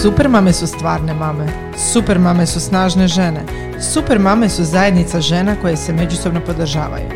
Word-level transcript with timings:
Super 0.00 0.28
mame 0.28 0.52
su 0.52 0.66
stvarne 0.66 1.14
mame. 1.14 1.72
Super 1.92 2.18
mame 2.18 2.46
su 2.46 2.60
snažne 2.60 3.08
žene. 3.08 3.44
Super 3.92 4.18
mame 4.18 4.48
su 4.48 4.64
zajednica 4.64 5.20
žena 5.20 5.56
koje 5.60 5.76
se 5.76 5.92
međusobno 5.92 6.40
podržavaju. 6.46 7.08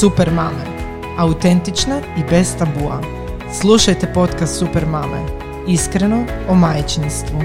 Super 0.00 0.30
mame. 0.30 0.64
Autentične 1.18 2.02
i 2.18 2.30
bez 2.30 2.56
tabua. 2.58 3.00
Slušajte 3.60 4.12
podcast 4.14 4.58
Super 4.58 4.86
mame. 4.86 5.26
Iskreno 5.68 6.24
o 6.48 6.54
majčinstvu. 6.54 7.38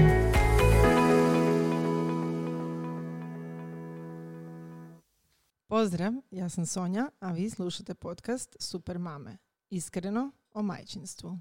Pozdrav, 5.68 6.12
ja 6.30 6.48
sam 6.48 6.66
Sonja, 6.66 7.08
a 7.20 7.32
vi 7.32 7.50
slušate 7.50 7.94
podcast 7.94 8.56
Super 8.60 8.98
mame. 8.98 9.36
Iskreno 9.70 10.30
o 10.54 10.62
majčinstvu. 10.62 11.38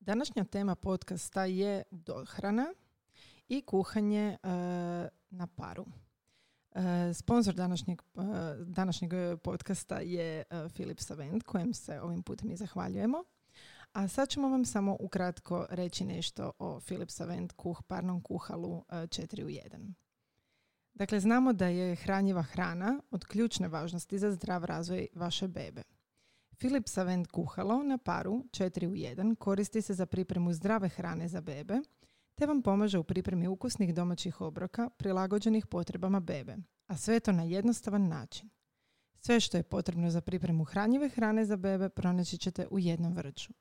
Današnja 0.00 0.44
tema 0.44 0.74
podcasta 0.74 1.44
je 1.44 1.82
dohrana 1.90 2.74
i 3.48 3.62
kuhanje 3.62 4.24
e, 4.28 4.36
na 5.30 5.46
paru. 5.56 5.86
E, 6.72 7.14
sponsor 7.14 7.54
današnjeg, 7.54 8.02
e, 8.02 8.20
današnjeg 8.64 9.12
podcasta 9.44 9.98
je 9.98 10.44
Filip 10.74 11.00
Savent, 11.00 11.42
kojem 11.42 11.74
se 11.74 12.00
ovim 12.00 12.22
putem 12.22 12.50
i 12.50 12.56
zahvaljujemo. 12.56 13.24
A 13.92 14.08
sad 14.08 14.28
ćemo 14.28 14.48
vam 14.48 14.64
samo 14.64 14.96
ukratko 15.00 15.66
reći 15.70 16.04
nešto 16.04 16.52
o 16.58 16.80
Philips 16.80 17.14
Savent 17.14 17.52
kuh, 17.52 17.82
parnom 17.82 18.20
kuhalu 18.20 18.84
4 18.88 19.44
u 19.44 19.48
1. 19.48 19.92
Dakle, 20.94 21.20
znamo 21.20 21.52
da 21.52 21.66
je 21.66 21.96
hranjiva 21.96 22.42
hrana 22.42 23.00
od 23.10 23.24
ključne 23.24 23.68
važnosti 23.68 24.18
za 24.18 24.30
zdrav 24.30 24.64
razvoj 24.64 25.06
vaše 25.14 25.48
bebe. 25.48 25.82
Philips 26.60 26.98
Avent 26.98 27.26
kuhalo 27.26 27.82
na 27.82 27.98
paru 27.98 28.44
4 28.50 28.86
u 28.86 28.92
1 28.92 29.34
koristi 29.34 29.82
se 29.82 29.94
za 29.94 30.06
pripremu 30.06 30.52
zdrave 30.52 30.88
hrane 30.88 31.28
za 31.28 31.40
bebe, 31.40 31.80
te 32.34 32.46
vam 32.46 32.62
pomaže 32.62 32.98
u 32.98 33.04
pripremi 33.04 33.48
ukusnih 33.48 33.94
domaćih 33.94 34.40
obroka 34.40 34.90
prilagođenih 34.90 35.66
potrebama 35.66 36.20
bebe, 36.20 36.56
a 36.86 36.96
sve 36.96 37.20
to 37.20 37.32
na 37.32 37.42
jednostavan 37.42 38.08
način. 38.08 38.50
Sve 39.20 39.40
što 39.40 39.56
je 39.56 39.62
potrebno 39.62 40.10
za 40.10 40.20
pripremu 40.20 40.64
hranjive 40.64 41.08
hrane 41.08 41.44
za 41.44 41.56
bebe 41.56 41.88
pronaći 41.88 42.38
ćete 42.38 42.66
u 42.70 42.78
jednom 42.78 43.14
vrču. 43.14 43.52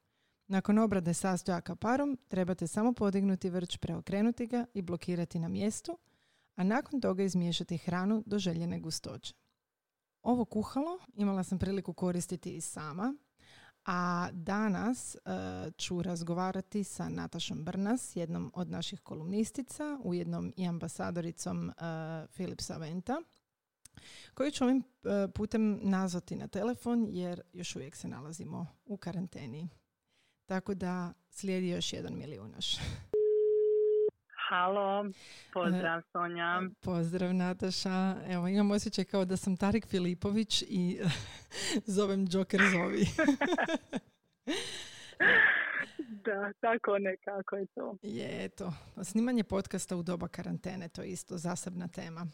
Nakon 0.48 0.78
obrade 0.78 1.14
sastojaka 1.14 1.76
parom 1.76 2.18
trebate 2.28 2.68
samo 2.68 2.94
podignuti 2.94 3.50
vrč, 3.50 3.78
preokrenuti 3.78 4.48
ga 4.48 4.66
i 4.74 4.82
blokirati 4.82 5.40
na 5.40 5.48
mjestu, 5.48 5.98
a 6.56 6.64
nakon 6.64 7.02
toga 7.02 7.24
izmiješati 7.24 7.78
hranu 7.78 8.24
do 8.26 8.40
željene 8.40 8.80
gustoće. 8.80 9.34
Ovo 10.22 10.46
kuhalo 10.46 11.00
imala 11.16 11.44
sam 11.44 11.60
priliku 11.60 11.94
koristiti 11.94 12.56
i 12.56 12.62
sama, 12.62 13.16
a 13.86 14.30
danas 14.32 15.16
e, 15.16 15.20
ću 15.78 16.02
razgovarati 16.02 16.84
sa 16.84 17.10
Natašom 17.10 17.64
Brnas, 17.64 18.16
jednom 18.16 18.52
od 18.56 18.70
naših 18.70 19.02
kolumnistica, 19.02 20.00
ujednom 20.04 20.54
i 20.58 20.68
ambasadoricom 20.68 21.68
uh, 21.68 21.74
Philipsa 22.34 22.78
Venta, 22.78 23.22
koju 24.34 24.52
ću 24.52 24.64
ovim 24.64 24.78
e, 24.78 25.28
putem 25.36 25.80
nazvati 25.82 26.36
na 26.36 26.48
telefon 26.48 27.08
jer 27.10 27.42
još 27.54 27.76
uvijek 27.76 27.96
se 27.96 28.08
nalazimo 28.08 28.68
u 28.86 28.98
karanteni. 28.98 29.70
Tako 30.46 30.74
da 30.74 31.14
slijedi 31.30 31.70
još 31.70 31.94
jedan 31.94 32.18
milijunaš. 32.18 32.78
Halo, 34.50 35.06
pozdrav 35.54 36.02
Sonja. 36.12 36.62
E, 36.64 36.70
pozdrav 36.82 37.34
Nataša. 37.34 38.16
Evo, 38.28 38.48
imam 38.48 38.72
osjećaj 38.72 39.06
kao 39.06 39.26
da 39.26 39.38
sam 39.38 39.58
Tarik 39.58 39.88
Filipović 39.88 40.62
i 40.62 41.00
zovem 41.98 42.28
Joker 42.32 42.62
Zovi. 42.72 43.06
da, 46.26 46.54
tako 46.60 46.98
nekako 47.00 47.56
je 47.56 47.66
to. 47.66 47.98
Je, 48.02 48.50
to. 48.50 48.74
Snimanje 49.04 49.44
podcasta 49.44 49.96
u 49.96 50.04
doba 50.04 50.28
karantene, 50.28 50.90
to 50.90 51.02
je 51.02 51.10
isto 51.10 51.38
zasebna 51.38 51.88
tema. 51.88 52.28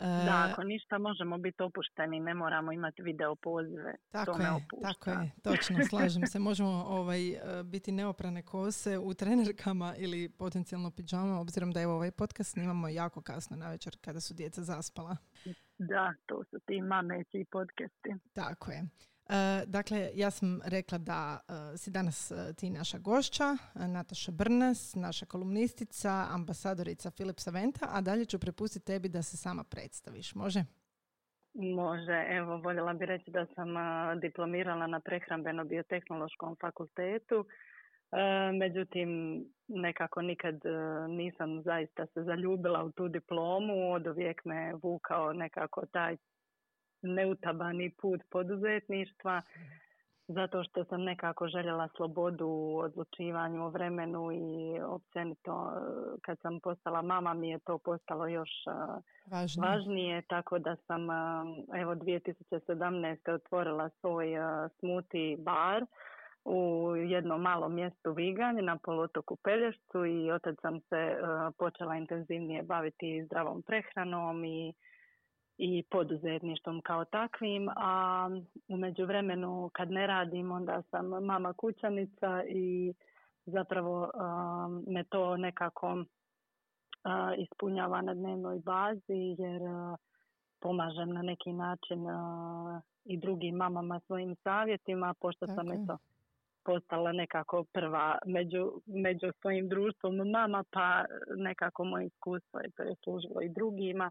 Da, 0.00 0.46
e, 0.48 0.52
ako 0.52 0.62
ništa 0.62 0.98
možemo 0.98 1.38
biti 1.38 1.62
opušteni, 1.62 2.20
ne 2.20 2.34
moramo 2.34 2.72
imati 2.72 3.02
video 3.02 3.34
pozive. 3.34 3.94
Tako 4.10 4.32
to 4.32 4.42
je, 4.42 4.48
tako 4.82 5.10
je, 5.10 5.30
točno, 5.42 5.78
slažem 5.90 6.26
se. 6.26 6.38
Možemo 6.38 6.70
ovaj, 6.70 7.28
e, 7.30 7.62
biti 7.64 7.92
neoprane 7.92 8.42
kose 8.42 8.98
u 8.98 9.14
trenerkama 9.14 9.94
ili 9.96 10.28
potencijalno 10.28 10.90
pidžama, 10.90 11.40
obzirom 11.40 11.72
da 11.72 11.80
je 11.80 11.88
ovaj 11.88 12.10
podcast 12.10 12.52
snimamo 12.52 12.88
jako 12.88 13.22
kasno 13.22 13.56
na 13.56 13.70
večer 13.70 13.96
kada 14.00 14.20
su 14.20 14.34
djeca 14.34 14.62
zaspala. 14.62 15.16
Da, 15.78 16.14
to 16.26 16.44
su 16.50 16.58
ti 16.66 16.82
mameći 16.82 17.44
podcasti. 17.50 18.10
Tako 18.34 18.70
je. 18.70 18.82
E, 19.30 19.66
dakle, 19.66 20.10
ja 20.14 20.30
sam 20.30 20.60
rekla 20.64 20.98
da 20.98 21.38
e, 21.38 21.76
si 21.76 21.90
danas 21.90 22.30
e, 22.30 22.54
ti 22.58 22.70
naša 22.70 22.98
gošća, 22.98 23.56
Nataša 23.74 24.32
Brnes, 24.32 24.94
naša 24.94 25.26
kolumnistica, 25.26 26.26
ambasadorica 26.30 27.10
Philipsa 27.10 27.50
Venta, 27.50 27.86
a 27.90 28.00
dalje 28.00 28.24
ću 28.24 28.38
prepustiti 28.38 28.86
tebi 28.86 29.08
da 29.08 29.22
se 29.22 29.36
sama 29.36 29.64
predstaviš. 29.64 30.34
Može? 30.34 30.60
Može. 31.54 32.26
Evo, 32.28 32.56
voljela 32.56 32.92
bi 32.92 33.06
reći 33.06 33.30
da 33.30 33.46
sam 33.54 33.68
diplomirala 34.20 34.86
na 34.86 35.00
prehrambeno-biotehnološkom 35.00 36.56
fakultetu. 36.60 37.44
Međutim, 38.58 39.10
nekako 39.68 40.22
nikad 40.22 40.54
nisam 41.08 41.62
zaista 41.62 42.06
se 42.06 42.22
zaljubila 42.22 42.84
u 42.84 42.90
tu 42.90 43.08
diplomu. 43.08 43.92
Od 43.92 44.06
uvijek 44.06 44.44
me 44.44 44.74
vukao 44.82 45.32
nekako 45.32 45.86
taj 45.92 46.16
neutabani 47.02 47.90
put 47.90 48.20
poduzetništva 48.30 49.42
zato 50.32 50.64
što 50.64 50.84
sam 50.84 51.02
nekako 51.02 51.48
željela 51.48 51.88
slobodu 51.96 52.46
u 52.46 52.78
odlučivanju 52.78 53.64
o 53.64 53.68
vremenu 53.68 54.32
i 54.32 54.80
općenito 54.80 55.72
kad 56.22 56.38
sam 56.40 56.60
postala 56.60 57.02
mama 57.02 57.34
mi 57.34 57.50
je 57.50 57.58
to 57.58 57.78
postalo 57.78 58.26
još 58.26 58.50
važnije, 59.26 59.68
važnije 59.68 60.22
tako 60.22 60.58
da 60.58 60.76
sam 60.76 61.02
evo 61.80 61.94
2017. 61.94 63.34
otvorila 63.34 63.90
svoj 64.00 64.26
smuti 64.78 65.36
bar 65.38 65.84
u 66.44 66.92
jednom 66.96 67.42
malom 67.42 67.74
mjestu 67.74 68.12
Viganj 68.12 68.56
na 68.62 68.78
poluotoku 68.82 69.36
Pelješcu 69.36 70.06
i 70.06 70.30
od 70.30 70.42
sam 70.62 70.80
se 70.80 71.16
počela 71.58 71.96
intenzivnije 71.96 72.62
baviti 72.62 73.24
zdravom 73.26 73.62
prehranom 73.62 74.44
i 74.44 74.72
i 75.62 75.82
poduzetništvom 75.90 76.80
kao 76.80 77.04
takvim, 77.04 77.68
a 77.76 78.28
u 78.68 78.76
međuvremenu 78.76 79.70
kad 79.72 79.90
ne 79.90 80.06
radim 80.06 80.52
onda 80.52 80.82
sam 80.90 81.06
mama 81.06 81.52
kućanica 81.52 82.42
i 82.48 82.92
zapravo 83.46 84.10
me 84.86 85.04
to 85.04 85.36
nekako 85.36 86.04
ispunjava 87.38 88.02
na 88.02 88.14
dnevnoj 88.14 88.58
bazi 88.58 89.36
jer 89.38 89.62
pomažem 90.60 91.12
na 91.12 91.22
neki 91.22 91.52
način 91.52 92.06
i 93.04 93.16
drugim 93.16 93.54
mamama 93.54 94.00
svojim 94.06 94.34
savjetima 94.42 95.14
pošto 95.20 95.46
sam 95.46 95.72
eto 95.72 95.98
postala 96.64 97.12
nekako 97.12 97.64
prva 97.72 98.18
među, 98.26 98.72
među 98.86 99.32
svojim 99.40 99.68
društvom 99.68 100.16
mama 100.16 100.64
pa 100.70 101.04
nekako 101.36 101.84
moje 101.84 102.06
iskustvo 102.06 102.60
je 102.60 102.70
to 102.70 102.82
je 102.82 102.94
služilo 103.04 103.42
i 103.42 103.48
drugima 103.48 104.10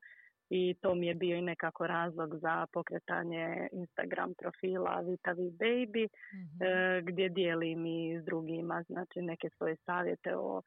i 0.49 0.75
to 0.81 0.95
mi 0.95 1.07
je 1.07 1.15
bio 1.15 1.37
i 1.37 1.41
nekako 1.41 1.87
razlog 1.87 2.35
za 2.35 2.65
pokretanje 2.73 3.69
Instagram 3.71 4.33
profila 4.37 5.01
Vitavi 5.01 5.51
Baby 5.51 6.07
mm 6.33 6.59
gdje 7.03 7.29
dijelim 7.29 7.85
i 7.85 8.19
s 8.21 8.25
drugima 8.25 8.83
znači 8.87 9.21
neke 9.21 9.49
svoje 9.57 9.75
savjete 9.85 10.35
o 10.35 10.61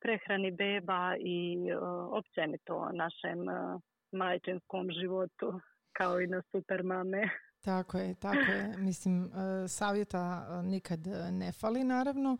prehrani 0.00 0.50
beba 0.50 1.16
i 1.18 1.56
općenito 2.10 2.74
o 2.74 2.92
našem 2.92 3.48
e, 3.48 3.78
majčinskom 4.12 4.90
životu 5.00 5.60
kao 5.92 6.20
i 6.20 6.26
na 6.26 6.42
super 6.52 6.82
mame. 6.82 7.22
Tako 7.60 7.98
je, 7.98 8.14
tako 8.14 8.52
je. 8.52 8.74
Mislim, 8.78 9.30
savjeta 9.68 10.46
nikad 10.62 11.00
ne 11.30 11.52
fali 11.52 11.84
naravno, 11.84 12.36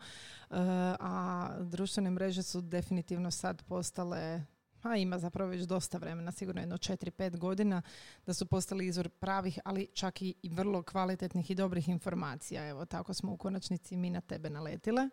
a 0.99 1.47
društvene 1.59 2.11
mreže 2.11 2.43
su 2.43 2.61
definitivno 2.61 3.31
sad 3.31 3.63
postale 3.69 4.41
a 4.81 4.97
ima 4.97 5.19
zapravo 5.19 5.49
već 5.49 5.61
dosta 5.61 5.97
vremena, 5.97 6.31
sigurno 6.31 6.61
jedno 6.61 6.77
4-5 6.77 7.37
godina, 7.37 7.81
da 8.25 8.33
su 8.33 8.45
postali 8.45 8.87
izvor 8.87 9.09
pravih, 9.09 9.59
ali 9.65 9.87
čak 9.93 10.21
i, 10.21 10.35
vrlo 10.43 10.83
kvalitetnih 10.83 11.51
i 11.51 11.55
dobrih 11.55 11.89
informacija. 11.89 12.67
Evo, 12.67 12.85
tako 12.85 13.13
smo 13.13 13.33
u 13.33 13.37
konačnici 13.37 13.97
mi 13.97 14.09
na 14.09 14.21
tebe 14.21 14.49
naletile. 14.49 15.09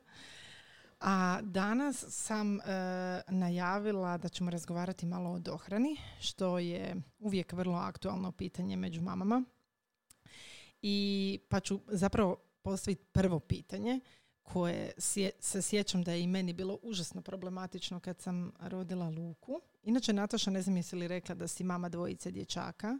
A 1.01 1.41
danas 1.43 2.05
sam 2.09 2.61
e, 2.61 2.63
najavila 3.29 4.19
da 4.19 4.29
ćemo 4.29 4.51
razgovarati 4.51 5.07
malo 5.07 5.31
o 5.31 5.39
dohrani, 5.39 5.97
što 6.21 6.59
je 6.59 6.97
uvijek 7.19 7.53
vrlo 7.53 7.79
aktualno 7.79 8.33
pitanje 8.33 8.77
među 8.77 9.03
mamama. 9.03 9.45
I 10.83 11.39
pa 11.49 11.61
ću 11.61 11.81
zapravo 11.89 12.37
postaviti 12.63 13.05
prvo 13.05 13.41
pitanje 13.41 14.01
koje 14.45 14.91
se 15.41 15.63
sjećam 15.63 16.03
da 16.03 16.13
je 16.13 16.23
i 16.23 16.27
meni 16.27 16.53
bilo 16.53 16.79
užasno 16.83 17.23
problematično 17.23 18.01
kad 18.01 18.21
sam 18.21 18.53
rodila 18.61 19.09
Luku. 19.09 19.61
Inače, 19.83 20.13
Nataša, 20.13 20.51
ne 20.51 20.63
znam 20.63 20.77
jesi 20.77 20.97
li 20.97 21.09
rekla 21.09 21.35
da 21.35 21.49
si 21.49 21.65
mama 21.65 21.89
dvojice 21.89 22.31
dječaka. 22.31 22.99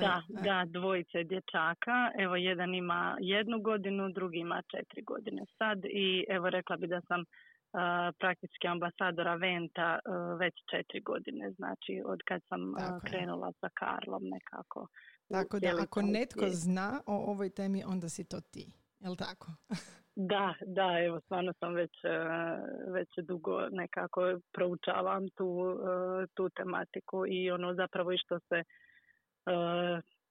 Da, 0.00 0.22
da, 0.28 0.64
dvojice 0.66 1.24
dječaka. 1.24 2.12
Evo, 2.18 2.36
jedan 2.36 2.74
ima 2.74 3.16
jednu 3.20 3.60
godinu, 3.60 4.12
drugi 4.12 4.38
ima 4.38 4.62
četiri 4.62 5.02
godine 5.02 5.42
sad 5.58 5.84
i 5.84 6.24
evo 6.28 6.50
rekla 6.50 6.76
bi 6.76 6.86
da 6.86 7.00
sam 7.08 7.24
praktički 8.18 8.66
ambasadora 8.68 9.34
Venta 9.34 9.98
već 10.38 10.54
četiri 10.70 11.00
godine, 11.00 11.52
znači 11.52 12.02
od 12.06 12.20
kad 12.28 12.42
sam 12.48 12.60
krenula 13.04 13.52
sa 13.60 13.68
Karlom 13.74 14.22
nekako. 14.24 14.86
Tako 15.28 15.58
da 15.58 15.68
ako 15.82 16.02
netko 16.02 16.48
zna 16.48 17.00
o 17.06 17.16
ovoj 17.30 17.50
temi, 17.50 17.82
onda 17.86 18.08
si 18.08 18.24
to 18.24 18.40
ti, 18.40 18.72
jel 19.00 19.16
tako? 19.16 19.46
Da, 20.28 20.54
da, 20.66 20.98
evo 21.06 21.20
stvarno 21.20 21.52
sam 21.52 21.74
već, 21.74 21.92
već 22.94 23.08
dugo 23.26 23.68
nekako 23.70 24.40
proučavam 24.52 25.28
tu, 25.28 25.78
tu 26.34 26.48
tematiku 26.48 27.26
i 27.28 27.50
ono 27.50 27.74
zapravo 27.74 28.12
i 28.12 28.18
što 28.18 28.38
se 28.38 28.62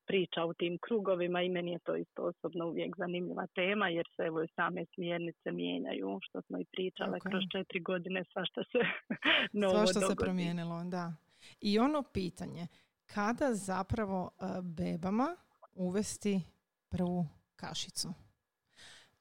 priča 0.10 0.46
u 0.46 0.54
tim 0.54 0.78
krugovima 0.82 1.42
i 1.42 1.50
meni 1.50 1.72
je 1.72 1.80
to 1.80 1.96
isto 1.96 2.24
osobno 2.24 2.68
uvijek 2.68 2.98
zanimljiva 2.98 3.48
tema 3.48 3.90
jer 3.90 4.06
se 4.16 4.22
evo 4.24 4.46
same 4.56 4.86
smjernice 4.94 5.52
mijenjaju 5.52 6.20
što 6.22 6.42
smo 6.42 6.60
i 6.60 6.66
pričale 6.72 7.20
kroz 7.20 7.44
četiri 7.52 7.80
godine 7.80 8.24
svašta 8.34 8.62
se 8.72 8.80
novo 9.62 9.74
Svašta 9.74 10.00
se 10.00 10.16
promijenilo, 10.16 10.84
da. 10.84 11.14
I 11.62 11.80
ono 11.80 12.04
pitanje, 12.14 12.68
kada 13.06 13.54
zapravo 13.54 14.32
e, 14.32 14.46
bebama 14.62 15.36
uvesti 15.74 16.42
prvu 16.90 17.26
kašicu? 17.56 18.29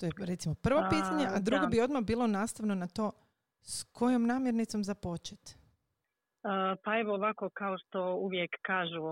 To 0.00 0.06
je 0.06 0.12
recimo 0.27 0.55
prvo 0.62 0.81
pitanje, 0.91 1.27
a 1.27 1.39
drugo 1.41 1.67
bi 1.67 1.81
odmah 1.81 2.03
bilo 2.05 2.27
nastavno 2.27 2.75
na 2.75 2.87
to 2.87 3.12
s 3.62 3.85
kojom 3.85 4.27
namirnicom 4.27 4.85
započeti? 4.85 5.55
Pa 6.85 6.99
evo 7.00 7.15
ovako 7.15 7.50
kao 7.50 7.79
što 7.79 8.15
uvijek 8.15 8.56
kažu, 8.62 9.03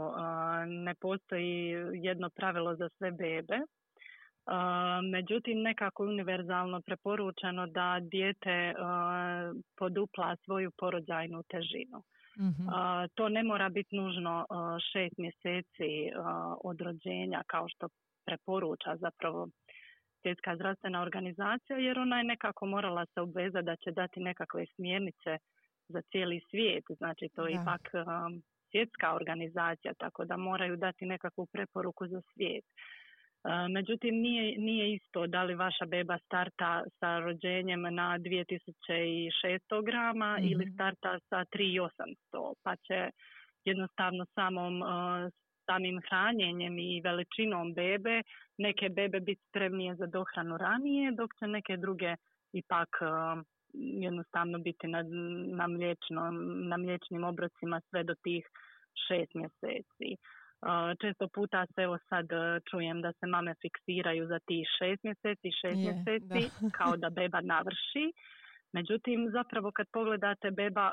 ne 0.66 0.94
postoji 0.94 1.74
jedno 2.02 2.30
pravilo 2.30 2.76
za 2.76 2.88
sve 2.98 3.10
bebe. 3.10 3.58
Međutim, 5.12 5.62
nekako 5.62 6.04
univerzalno 6.04 6.80
preporučeno 6.80 7.66
da 7.66 7.98
dijete 8.00 8.74
podupla 9.76 10.36
svoju 10.44 10.70
porođajnu 10.78 11.42
težinu. 11.42 12.02
Mhm. 12.40 12.68
To 13.14 13.28
ne 13.28 13.42
mora 13.42 13.68
biti 13.68 13.96
nužno 13.96 14.46
šest 14.92 15.18
mjeseci 15.18 16.10
od 16.64 16.80
rođenja 16.80 17.42
kao 17.46 17.68
što 17.68 17.88
preporuča 18.24 18.96
zapravo 18.96 19.48
svjetska 20.26 20.56
zdravstvena 20.56 21.02
organizacija 21.02 21.78
jer 21.78 21.98
ona 21.98 22.18
je 22.18 22.24
nekako 22.24 22.66
morala 22.66 23.06
se 23.06 23.20
obvezati 23.20 23.64
da 23.64 23.76
će 23.76 23.90
dati 23.90 24.20
nekakve 24.20 24.66
smjernice 24.74 25.38
za 25.88 26.02
cijeli 26.10 26.40
svijet, 26.50 26.84
znači 26.98 27.28
to 27.34 27.46
je 27.46 27.52
ipak 27.52 27.84
um, 27.94 28.42
svjetska 28.70 29.14
organizacija, 29.14 29.92
tako 29.98 30.24
da 30.24 30.36
moraju 30.36 30.76
dati 30.76 31.06
nekakvu 31.06 31.46
preporuku 31.52 32.06
za 32.06 32.20
svijet. 32.32 32.64
Uh, 32.66 32.72
međutim, 33.70 34.14
nije, 34.14 34.58
nije 34.58 34.94
isto 34.94 35.26
da 35.26 35.42
li 35.42 35.54
vaša 35.54 35.86
beba 35.86 36.18
starta 36.18 36.84
sa 36.98 37.18
rođenjem 37.18 37.82
na 37.82 38.18
2600 38.18 39.84
grama 39.84 40.38
ili 40.42 40.64
mhm. 40.66 40.74
starta 40.74 41.18
sa 41.28 41.44
3800, 41.52 42.52
pa 42.62 42.76
će 42.76 43.10
jednostavno 43.64 44.26
samom 44.34 44.82
uh, 44.82 44.88
samim 45.66 46.00
hranjenjem 46.08 46.78
i 46.78 47.00
veličinom 47.04 47.74
bebe 47.74 48.22
neke 48.58 48.88
bebe 48.88 49.20
biti 49.20 49.42
spremnije 49.48 49.94
za 49.94 50.06
dohranu 50.06 50.56
ranije, 50.56 51.12
dok 51.12 51.30
će 51.38 51.46
neke 51.46 51.76
druge 51.76 52.14
ipak 52.52 52.88
um, 53.00 53.44
jednostavno 53.74 54.58
biti 54.58 54.86
na, 54.88 55.02
na, 55.02 55.66
na 56.68 56.76
mliječnim 56.76 57.24
obrocima 57.24 57.80
sve 57.90 58.04
do 58.04 58.14
tih 58.14 58.44
šest 59.08 59.34
mjeseci. 59.34 60.16
Često 61.00 61.28
puta 61.28 61.66
se 61.66 61.82
evo 61.82 61.98
sad 62.08 62.32
e, 62.32 62.60
čujem 62.70 63.02
da 63.02 63.12
se 63.12 63.26
mame 63.26 63.54
fiksiraju 63.62 64.26
za 64.26 64.38
tih 64.38 64.66
šest 64.78 65.04
mjeseci, 65.04 65.58
šest 65.60 65.78
mjeseci 65.86 66.50
kao 66.78 66.96
da 66.96 67.10
beba 67.10 67.40
navrši. 67.40 68.06
Međutim, 68.76 69.30
zapravo 69.32 69.68
kad 69.76 69.86
pogledate 69.92 70.50
beba 70.50 70.86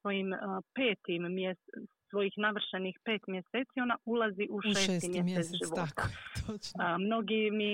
svojim 0.00 0.32
e, 0.32 0.38
petim 0.74 1.22
mjese, 1.34 1.70
svojih 2.12 2.32
navršenih 2.36 2.96
pet 3.04 3.22
mjeseci, 3.26 3.76
ona 3.86 3.96
ulazi 4.04 4.46
u, 4.50 4.60
šesti, 4.62 5.22
mjesec, 5.22 5.58
života. 5.60 5.86
Tako, 5.86 6.08
A, 6.78 6.98
mnogi 6.98 7.50
mi 7.50 7.72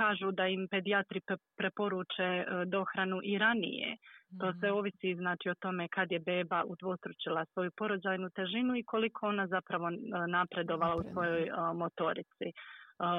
kažu 0.00 0.30
da 0.32 0.46
im 0.46 0.68
pedijatri 0.70 1.20
preporuče 1.58 2.28
e, 2.38 2.44
dohranu 2.66 3.20
i 3.24 3.38
ranije. 3.38 3.96
To 4.40 4.52
se 4.60 4.66
mhm. 4.66 4.76
ovisi 4.78 5.14
znači 5.14 5.50
o 5.50 5.54
tome 5.54 5.88
kad 5.88 6.12
je 6.12 6.18
beba 6.18 6.64
udvostručila 6.66 7.44
svoju 7.52 7.70
porođajnu 7.76 8.30
težinu 8.30 8.76
i 8.76 8.84
koliko 8.92 9.26
ona 9.26 9.46
zapravo 9.46 9.88
e, 9.88 9.94
napredovala 10.28 10.96
u 10.96 11.04
svojoj 11.12 11.42
e, 11.42 11.50
motorici. 11.74 12.48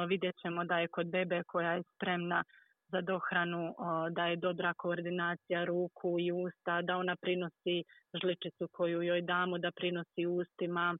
Vidjet 0.08 0.36
ćemo 0.42 0.64
da 0.66 0.80
je 0.80 0.88
kod 0.88 1.08
bebe 1.08 1.44
koja 1.48 1.72
je 1.72 1.84
spremna 1.96 2.44
za 2.92 3.02
dohranu, 3.02 3.76
da 4.12 4.28
je 4.28 4.36
dobra 4.36 4.74
koordinacija 4.74 5.64
ruku 5.64 6.20
i 6.20 6.32
usta, 6.32 6.82
da 6.82 6.98
ona 6.98 7.16
prinosi 7.16 7.84
žličicu 8.22 8.68
koju 8.72 9.02
joj 9.02 9.22
damo, 9.22 9.58
da 9.58 9.72
prinosi 9.72 10.26
ustima, 10.26 10.98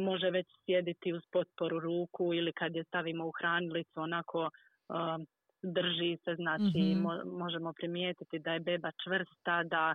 može 0.00 0.30
već 0.30 0.46
sjediti 0.64 1.12
uz 1.12 1.22
potporu 1.32 1.80
ruku 1.80 2.34
ili 2.34 2.52
kad 2.52 2.76
je 2.76 2.84
stavimo 2.84 3.26
u 3.26 3.32
hranilicu 3.38 4.00
onako 4.00 4.50
drži 5.62 6.16
se, 6.24 6.34
znači 6.34 6.94
mhm. 6.96 7.38
možemo 7.38 7.72
primijetiti 7.72 8.38
da 8.38 8.52
je 8.52 8.60
beba 8.60 8.90
čvrsta, 9.04 9.62
da 9.62 9.94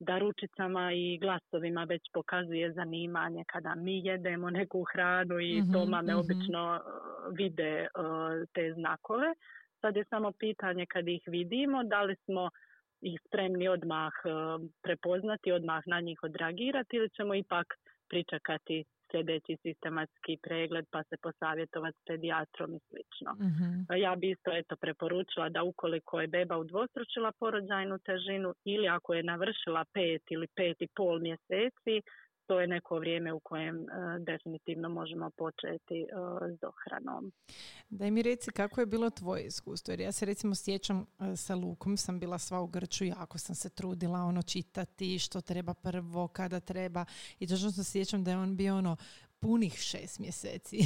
da 0.00 0.18
ručicama 0.18 0.92
i 0.92 1.18
glasovima 1.18 1.84
već 1.84 2.02
pokazuje 2.12 2.72
zanimanje 2.72 3.44
kada 3.46 3.74
mi 3.74 4.06
jedemo 4.06 4.50
neku 4.50 4.84
hranu 4.92 5.40
i 5.40 5.62
to 5.72 5.80
mhm, 5.80 5.90
mame 5.90 6.12
mhm. 6.12 6.20
obično 6.20 6.80
vide 7.32 7.86
te 8.52 8.72
znakove. 8.74 9.34
Sad 9.86 9.96
je 9.96 10.04
samo 10.04 10.32
pitanje 10.32 10.86
kad 10.86 11.08
ih 11.08 11.22
vidimo, 11.26 11.84
da 11.84 12.02
li 12.02 12.16
smo 12.24 12.50
ih 13.00 13.20
spremni 13.26 13.68
odmah 13.68 14.12
e, 14.24 14.28
prepoznati, 14.82 15.52
odmah 15.52 15.82
na 15.86 16.00
njih 16.00 16.18
odreagirati 16.22 16.96
ili 16.96 17.10
ćemo 17.10 17.34
ipak 17.34 17.66
pričakati 18.08 18.84
sljedeći 19.10 19.56
sistematski 19.62 20.38
pregled 20.42 20.86
pa 20.90 21.02
se 21.02 21.16
posavjetovati 21.16 21.98
s 21.98 22.04
pedijatrom 22.06 22.74
i 22.74 22.80
slično. 22.88 23.32
Mhm. 23.34 24.00
Ja 24.02 24.16
bi 24.16 24.30
isto 24.30 24.50
eto 24.56 24.76
preporučila 24.76 25.48
da 25.48 25.62
ukoliko 25.62 26.20
je 26.20 26.26
beba 26.26 26.56
udvostručila 26.58 27.32
porođajnu 27.38 27.98
težinu 27.98 28.54
ili 28.64 28.88
ako 28.88 29.14
je 29.14 29.22
navršila 29.22 29.84
pet 29.92 30.22
ili 30.30 30.46
pet 30.56 30.76
i 30.82 30.88
pol 30.96 31.18
mjeseci, 31.18 31.94
to 32.46 32.60
je 32.60 32.66
neko 32.66 32.98
vrijeme 32.98 33.32
u 33.32 33.40
kojem 33.40 33.76
uh, 33.76 33.86
definitivno 34.26 34.88
možemo 34.88 35.30
početi 35.30 36.06
uh, 36.12 36.56
s 36.56 36.60
dohranom. 36.60 37.32
Daj 37.88 38.10
mi 38.10 38.22
reci 38.22 38.50
kako 38.50 38.80
je 38.80 38.86
bilo 38.86 39.10
tvoje 39.10 39.46
iskustvo, 39.46 39.92
jer 39.92 40.00
ja 40.00 40.12
se 40.12 40.26
recimo 40.26 40.54
sjećam 40.54 41.00
uh, 41.00 41.26
sa 41.36 41.54
Lukom, 41.54 41.96
sam 41.96 42.20
bila 42.20 42.38
sva 42.38 42.60
u 42.60 42.66
grču, 42.66 43.04
jako 43.04 43.38
sam 43.38 43.54
se 43.54 43.70
trudila 43.70 44.18
ono 44.20 44.42
čitati 44.42 45.18
što 45.18 45.40
treba 45.40 45.74
prvo, 45.74 46.28
kada 46.28 46.60
treba. 46.60 47.04
I 47.38 47.46
točno 47.46 47.70
se 47.70 47.84
sjećam 47.84 48.24
da 48.24 48.30
je 48.30 48.36
on 48.36 48.56
bio 48.56 48.76
ono 48.76 48.96
punih 49.40 49.74
šest 49.74 50.18
mjeseci. 50.18 50.78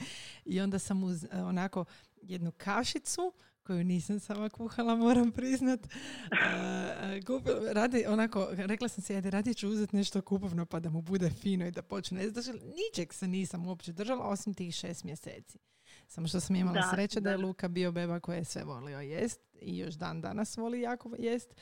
I 0.52 0.60
onda 0.60 0.78
sam 0.78 1.04
uz 1.04 1.26
onako 1.32 1.84
jednu 2.22 2.52
kašicu 2.56 3.32
koju 3.68 3.84
nisam 3.84 4.20
sama 4.20 4.48
kuhala, 4.48 4.96
moram 4.96 5.32
priznat. 5.32 5.80
radi, 7.80 8.04
onako, 8.08 8.48
rekla 8.52 8.88
sam 8.88 9.02
se, 9.02 9.14
ajde, 9.14 9.30
radije 9.30 9.54
ću 9.54 9.68
uzeti 9.68 9.96
nešto 9.96 10.22
kupovno 10.22 10.66
pa 10.66 10.80
da 10.80 10.90
mu 10.90 11.02
bude 11.02 11.30
fino 11.30 11.66
i 11.66 11.70
da 11.70 11.82
počne. 11.82 12.28
Znači, 12.28 12.50
ničeg 12.52 13.14
se 13.14 13.28
nisam 13.28 13.66
uopće 13.66 13.92
držala, 13.92 14.24
osim 14.24 14.54
tih 14.54 14.74
šest 14.74 15.04
mjeseci. 15.04 15.58
Samo 16.06 16.26
što 16.28 16.40
sam 16.40 16.56
imala 16.56 16.80
da, 16.80 16.90
sreće 16.94 17.20
da. 17.20 17.30
je 17.30 17.36
Luka 17.36 17.68
bio 17.68 17.92
beba 17.92 18.20
koja 18.20 18.36
je 18.36 18.44
sve 18.44 18.64
volio 18.64 19.00
jest 19.00 19.40
i 19.60 19.78
još 19.78 19.94
dan 19.94 20.20
danas 20.20 20.56
voli 20.56 20.80
jako 20.80 21.10
jest. 21.18 21.54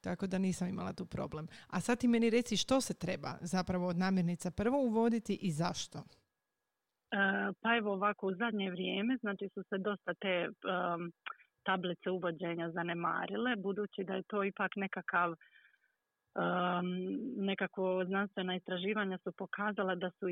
Tako 0.00 0.26
da 0.26 0.38
nisam 0.38 0.68
imala 0.68 0.92
tu 0.92 1.06
problem. 1.06 1.46
A 1.66 1.80
sad 1.80 1.98
ti 1.98 2.08
meni 2.08 2.30
reci 2.30 2.56
što 2.56 2.80
se 2.80 2.94
treba 2.94 3.38
zapravo 3.40 3.88
od 3.88 3.98
namirnica 3.98 4.50
prvo 4.50 4.78
uvoditi 4.78 5.34
i 5.34 5.52
zašto? 5.52 6.02
Pa 7.60 7.76
evo 7.78 7.92
ovako 7.92 8.26
u 8.26 8.34
zadnje 8.34 8.70
vrijeme, 8.70 9.16
znači 9.20 9.48
su 9.54 9.62
se 9.62 9.78
dosta 9.78 10.14
te 10.14 10.48
tablice 11.64 12.10
uvođenja 12.10 12.70
zanemarile, 12.70 13.56
budući 13.56 14.04
da 14.04 14.14
je 14.14 14.22
to 14.22 14.44
ipak 14.44 14.76
nekakav 14.76 15.30
um, 15.30 15.36
nekako 17.36 18.04
znanstvena 18.06 18.56
istraživanja 18.56 19.18
su 19.18 19.32
pokazala 19.32 19.94
da 19.94 20.10
su 20.10 20.26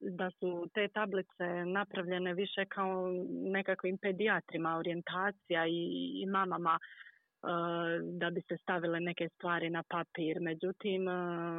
da 0.00 0.30
su 0.30 0.68
te 0.74 0.88
tablice 0.88 1.64
napravljene 1.66 2.34
više 2.34 2.64
kao 2.64 3.10
nekakvim 3.30 3.98
pedijatrima 3.98 4.76
orijentacija 4.76 5.66
i, 5.66 6.20
i 6.22 6.26
mamama 6.26 6.78
da 8.02 8.30
bi 8.30 8.40
se 8.40 8.56
stavile 8.56 9.00
neke 9.00 9.28
stvari 9.28 9.70
na 9.70 9.82
papir. 9.88 10.40
Međutim, 10.40 11.06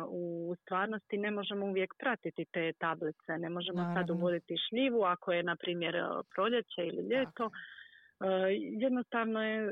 u 0.09 0.55
stvarnosti 0.61 1.17
ne 1.17 1.31
možemo 1.31 1.65
uvijek 1.65 1.93
pratiti 1.99 2.45
te 2.45 2.73
tablice. 2.79 3.37
Ne 3.39 3.49
možemo 3.49 3.93
sad 3.95 4.09
uvoditi 4.09 4.55
šljivu 4.69 5.03
ako 5.03 5.31
je, 5.31 5.43
na 5.43 5.55
primjer, 5.55 5.95
proljeće 6.35 6.81
ili 6.81 7.07
ljeto. 7.09 7.49
Jednostavno 8.79 9.43
je 9.43 9.57
e, 9.57 9.69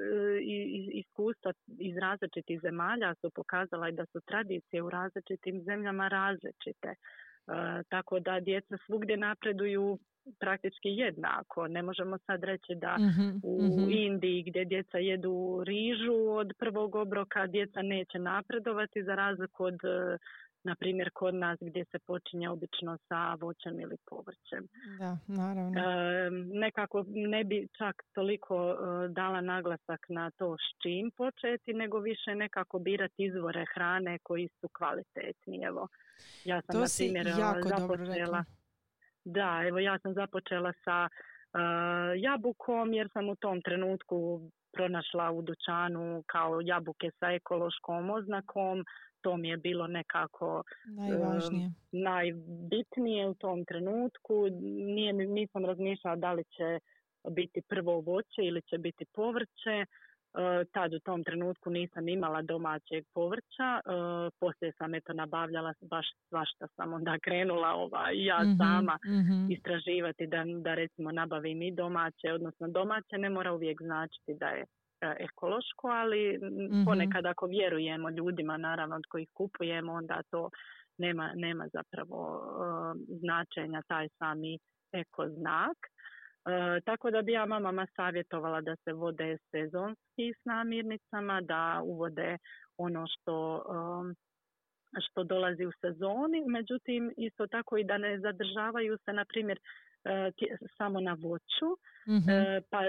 iskustva 0.94 1.54
iz 1.80 1.98
različitih 1.98 2.60
zemalja 2.62 3.16
su 3.22 3.30
pokazala 3.30 3.90
i 3.90 3.92
da 3.92 4.06
su 4.06 4.22
tradicije 4.22 4.84
u 4.84 4.90
različitim 4.90 5.62
zemljama 5.64 6.08
različite. 6.08 6.96
tako 7.90 8.20
da 8.20 8.40
djeca 8.40 8.78
svugdje 8.86 9.18
napreduju 9.18 10.00
praktički 10.40 10.90
jednako. 10.90 11.68
Ne 11.68 11.82
možemo 11.82 12.18
sad 12.18 12.44
reći 12.44 12.76
da 12.76 12.98
mhm, 12.98 13.38
u 13.44 13.62
mhm. 13.62 13.92
Indiji 13.92 14.44
gdje 14.44 14.66
djeca 14.66 14.98
jedu 14.98 15.64
rižu 15.66 16.30
od 16.30 16.54
prvog 16.60 16.96
obroka 16.96 17.48
djeca 17.48 17.82
neće 17.82 18.20
napredovati 18.20 19.04
za 19.04 19.16
razliku 19.16 19.64
od 19.64 19.80
na 20.66 20.76
primjer 20.76 21.10
kod 21.14 21.36
nas 21.36 21.58
gdje 21.62 21.86
se 21.86 22.00
počinje 22.00 22.50
obično 22.50 22.98
sa 23.08 23.34
voćem 23.34 23.80
ili 23.80 23.98
povrćem. 24.10 24.68
Da, 25.00 25.18
naravno. 25.28 25.80
E, 25.80 26.30
nekako 26.64 27.06
ne 27.08 27.44
bi 27.44 27.68
čak 27.78 27.96
toliko 28.14 28.56
e, 28.72 28.76
dala 29.08 29.42
naglasak 29.42 30.06
na 30.10 30.32
to 30.32 30.58
s 30.58 30.82
čim 30.82 31.12
početi, 31.18 31.74
nego 31.74 32.00
više 32.00 32.36
nekako 32.36 32.80
birati 32.80 33.24
izvore 33.24 33.66
hrane 33.74 34.20
koji 34.24 34.48
su 34.60 34.68
kvalitetni. 34.78 35.64
Evo, 35.64 35.88
ja 36.46 36.62
sam 36.62 36.74
to 36.74 36.80
na 36.80 36.88
primjer 36.98 37.28
jako 37.28 37.68
započela. 37.68 38.44
Da, 39.26 39.62
evo 39.68 39.80
ja 39.80 40.00
sam 40.00 40.14
započela 40.14 40.74
sa 40.84 41.08
uh, 41.10 42.22
jabukom 42.22 42.94
jer 42.94 43.10
sam 43.14 43.30
u 43.30 43.36
tom 43.36 43.62
trenutku 43.62 44.52
pronašla 44.76 45.32
u 45.32 45.42
dućanu 45.42 46.24
kao 46.28 46.62
jabuke 46.62 47.12
sa 47.20 47.28
ekološkom 47.32 48.10
oznakom 48.10 48.86
to 49.26 49.38
mi 49.38 49.50
je 49.50 49.58
bilo 49.58 49.88
nekako 49.88 50.64
Najvažnije. 50.86 51.72
najbitnije 51.92 53.30
u 53.30 53.34
tom 53.34 53.66
trenutku. 53.66 54.34
Nije, 54.96 55.14
nisam 55.14 55.66
razmišljala 55.66 56.16
da 56.16 56.34
li 56.34 56.44
će 56.44 56.80
biti 57.30 57.62
prvo 57.62 58.00
voće 58.00 58.42
ili 58.50 58.62
će 58.62 58.78
biti 58.78 59.06
povrće. 59.14 59.86
E, 60.38 60.66
tad 60.74 60.94
u 60.94 61.00
tom 61.00 61.24
trenutku 61.24 61.70
nisam 61.70 62.08
imala 62.08 62.42
domaćeg 62.42 63.06
povrća. 63.14 63.70
E, 63.78 63.82
poslije 64.40 64.72
sam 64.78 64.96
eto 64.96 65.14
nabavljala 65.14 65.74
baš 65.82 66.08
svašta 66.30 66.68
sam 66.76 66.94
onda 66.94 67.18
krenula 67.24 67.74
ova, 67.76 68.10
ja 68.14 68.40
mm 68.44 68.58
sama 68.58 68.98
mhm. 69.06 69.52
istraživati 69.52 70.28
da, 70.28 70.44
da 70.64 70.74
recimo 70.74 71.12
nabavim 71.12 71.62
i 71.62 71.76
domaće, 71.76 72.34
odnosno 72.34 72.68
domaće 72.68 73.18
ne 73.18 73.30
mora 73.30 73.54
uvijek 73.54 73.82
značiti 73.82 74.34
da 74.34 74.48
je 74.48 74.66
E, 75.02 75.16
ekološko, 75.20 75.88
ali 75.88 76.38
mm 76.38 76.86
ponekad 76.86 77.26
ako 77.26 77.46
vjerujemo 77.46 78.10
ljudima 78.10 78.58
naravno 78.58 78.96
od 78.96 79.04
kojih 79.10 79.30
kupujemo, 79.34 79.94
onda 79.94 80.22
to 80.32 80.50
nema, 80.98 81.32
nema 81.36 81.68
zapravo 81.74 82.20
uh, 82.38 83.02
značenja 83.20 83.82
taj 83.88 84.08
sami 84.18 84.60
eko 84.92 85.28
znak. 85.30 85.78
Uh, 86.46 86.84
tako 86.86 87.12
da 87.12 87.22
bi 87.22 87.32
ja 87.32 87.46
mamama 87.46 87.88
savjetovala 87.96 88.62
da 88.62 88.76
se 88.76 88.94
vode 88.94 89.38
sezonski 89.52 90.34
s 90.42 90.46
namirnicama, 90.46 91.42
da 91.42 91.82
uvode 91.84 92.38
ono 92.78 93.06
što 93.08 93.64
što 95.10 95.24
dolazi 95.24 95.66
u 95.66 95.72
sezoni, 95.82 96.44
međutim 96.48 97.14
isto 97.18 97.48
tako 97.48 97.78
i 97.78 97.84
da 97.84 97.98
ne 97.98 98.20
zadržavaju 98.20 98.98
se 99.06 99.14
na 99.14 99.26
primjer 99.26 99.60
E, 100.06 100.32
samo 100.78 101.00
na 101.00 101.18
voću, 101.22 101.70
mhm. 102.08 102.30
e, 102.30 102.62
pa, 102.70 102.82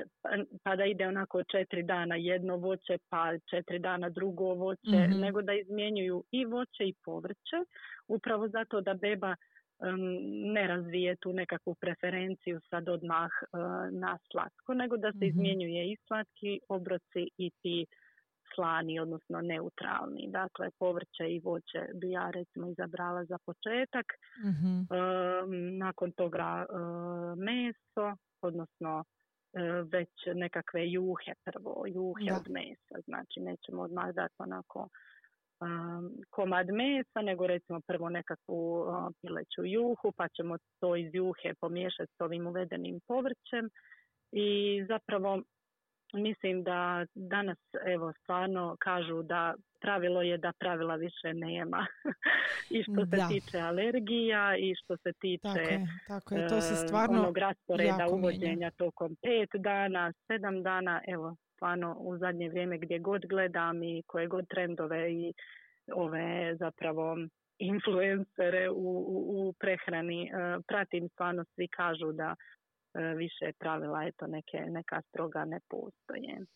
pa 0.63 0.77
da 0.77 0.85
ide 0.85 1.07
onako 1.07 1.43
četiri 1.45 1.83
dana 1.83 2.17
jedno 2.17 2.57
voće, 2.57 2.99
pa 3.09 3.33
četiri 3.51 3.79
dana 3.79 4.09
drugo 4.09 4.45
voće, 4.45 5.09
mhm. 5.09 5.21
nego 5.21 5.43
da 5.43 5.53
izmjenjuju 5.53 6.25
i 6.31 6.45
voće 6.45 6.85
i 6.85 6.95
povrće, 7.05 7.57
upravo 8.09 8.49
zato 8.49 8.81
da 8.81 8.95
beba 8.95 9.37
ne 10.55 10.67
razvije 10.67 11.17
tu 11.17 11.33
nekakvu 11.33 11.75
preferenciju 11.75 12.61
sad 12.71 12.89
odmah 12.89 13.31
e, 13.43 13.47
na 13.91 14.19
slatko, 14.31 14.75
nego 14.75 14.97
da 14.97 15.13
se 15.13 15.17
mhm. 15.17 15.27
izmjenjuje 15.27 15.93
i 15.93 15.97
slatki 16.07 16.61
obroci 16.69 17.29
i 17.39 17.51
ti 17.63 17.87
slani, 18.55 19.01
odnosno 19.01 19.41
neutralni. 19.41 20.29
Dakle, 20.29 20.71
povrće 20.79 21.25
i 21.29 21.41
voće 21.45 21.81
bi 21.95 22.11
ja 22.11 22.31
recimo 22.31 22.69
izabrala 22.69 23.25
za 23.25 23.39
početak. 23.47 24.07
mm 24.45 24.87
nakon 25.79 26.13
toga 26.13 26.67
meso, 27.37 28.17
komodno 28.41 29.05
već 29.93 30.11
nekakve 30.35 30.91
juhe 30.91 31.33
prvo, 31.45 31.85
juhe 31.87 32.33
od 32.33 32.51
mesa. 32.51 33.01
Znači 33.05 33.41
nećemo 33.41 33.83
odmah 33.83 34.15
dati 34.15 34.35
onako 34.39 34.89
komad 36.31 36.67
mesa, 36.67 37.23
nego 37.23 37.47
recimo 37.47 37.81
prvo 37.87 38.09
nekakvu 38.09 38.87
pileću 39.21 39.65
juhu, 39.65 40.13
pa 40.17 40.29
ćemo 40.29 40.57
to 40.81 40.97
iz 40.97 41.15
juhe 41.15 41.55
pomiješati 41.61 42.13
s 42.19 42.21
ovim 42.21 42.47
uvedenim 42.47 43.01
povrćem. 43.07 43.69
I 44.33 44.85
zapravo 44.89 45.43
mislim 46.15 46.63
da 46.63 47.07
danas 47.15 47.59
evo 47.87 48.13
stvarno 48.23 48.77
kažu 48.81 49.23
da 49.23 49.55
pravilo 49.81 50.23
je 50.23 50.39
da 50.39 50.53
pravila 50.59 50.95
više 50.95 51.35
nema. 51.35 51.87
I 52.77 52.83
što 52.83 53.07
se 53.07 53.17
tiče 53.29 53.59
alergija 53.59 54.57
i 54.57 54.75
što 54.75 54.97
se 54.97 55.13
tiče 55.21 55.43
tako 55.43 55.59
je, 55.59 55.87
tako 56.09 56.35
je. 56.35 56.49
To 56.49 56.61
se 56.61 56.75
e, 56.75 56.87
stvarno 56.87 57.21
onog 57.21 57.39
rasporeda 57.39 58.07
uvođenja 58.11 58.71
tokom 58.71 59.17
pet 59.23 59.51
dana, 59.63 60.13
sedam 60.27 60.63
dana, 60.63 61.01
evo 61.09 61.37
stvarno 61.57 61.97
u 62.01 62.19
zadnje 62.19 62.49
vrijeme 62.49 62.79
gdje 62.79 62.99
god 62.99 63.27
gledam 63.27 63.83
i 63.83 64.03
koje 64.07 64.27
god 64.27 64.49
trendove 64.49 65.13
i 65.13 65.33
ove 65.93 66.57
zapravo 66.59 67.17
influencere 67.59 68.71
u, 68.71 69.05
u, 69.09 69.49
u 69.49 69.53
prehrani 69.53 70.23
e, 70.25 70.31
pratim 70.69 71.09
stvarno 71.09 71.45
svi 71.55 71.69
kažu 71.69 72.13
da 72.13 72.35
E, 72.97 73.15
više 73.15 73.53
pravila, 73.59 74.05
eto 74.05 74.27
neke, 74.27 74.59
neka 74.59 75.03
stroga 75.09 75.45
ne 75.45 75.61
postoje. 75.69 76.47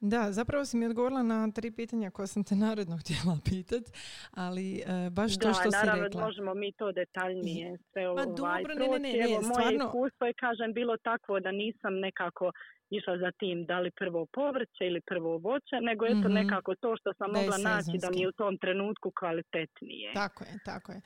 Da, 0.00 0.32
zapravo 0.32 0.64
si 0.64 0.76
mi 0.76 0.86
odgovorila 0.86 1.22
na 1.22 1.50
tri 1.50 1.70
pitanja 1.70 2.10
koja 2.10 2.26
sam 2.26 2.44
te 2.44 2.54
naredno 2.54 2.96
htjela 3.02 3.38
pitati, 3.44 3.90
ali 4.30 4.76
e, 4.76 5.10
baš 5.10 5.38
to 5.38 5.52
što 5.54 5.70
si 5.70 5.86
rekla. 6.02 6.24
možemo 6.24 6.54
mi 6.54 6.72
to 6.72 6.92
detaljnije 6.92 7.78
sve 7.92 8.04
pa 8.04 8.10
ovaj, 8.10 8.26
dobro, 8.26 8.74
ne, 8.74 8.88
ne, 8.88 8.98
ne, 8.98 9.10
Evo, 9.24 9.40
moje 9.42 9.74
iskustvo 9.76 10.26
je, 10.26 10.34
kažem, 10.34 10.72
bilo 10.72 10.96
takvo 10.96 11.40
da 11.40 11.52
nisam 11.52 11.94
nekako 11.94 12.52
išla 12.98 13.18
za 13.18 13.30
tim 13.30 13.64
da 13.64 13.80
li 13.80 13.90
prvo 13.90 14.26
povrće 14.26 14.82
ili 14.90 15.00
prvo 15.00 15.38
voće, 15.38 15.76
nego 15.82 16.06
eto 16.06 16.28
mm 16.28 16.32
nekako 16.32 16.74
to 16.74 16.96
što 16.96 17.12
sam 17.18 17.30
mogla 17.30 17.58
naći 17.58 17.98
da 18.00 18.10
mi 18.10 18.20
je 18.20 18.28
u 18.28 18.32
tom 18.32 18.58
trenutku 18.58 19.12
kvalitetnije. 19.18 20.12
Tako 20.14 20.44
je, 20.44 20.58
tako 20.64 20.92
je. 20.92 21.00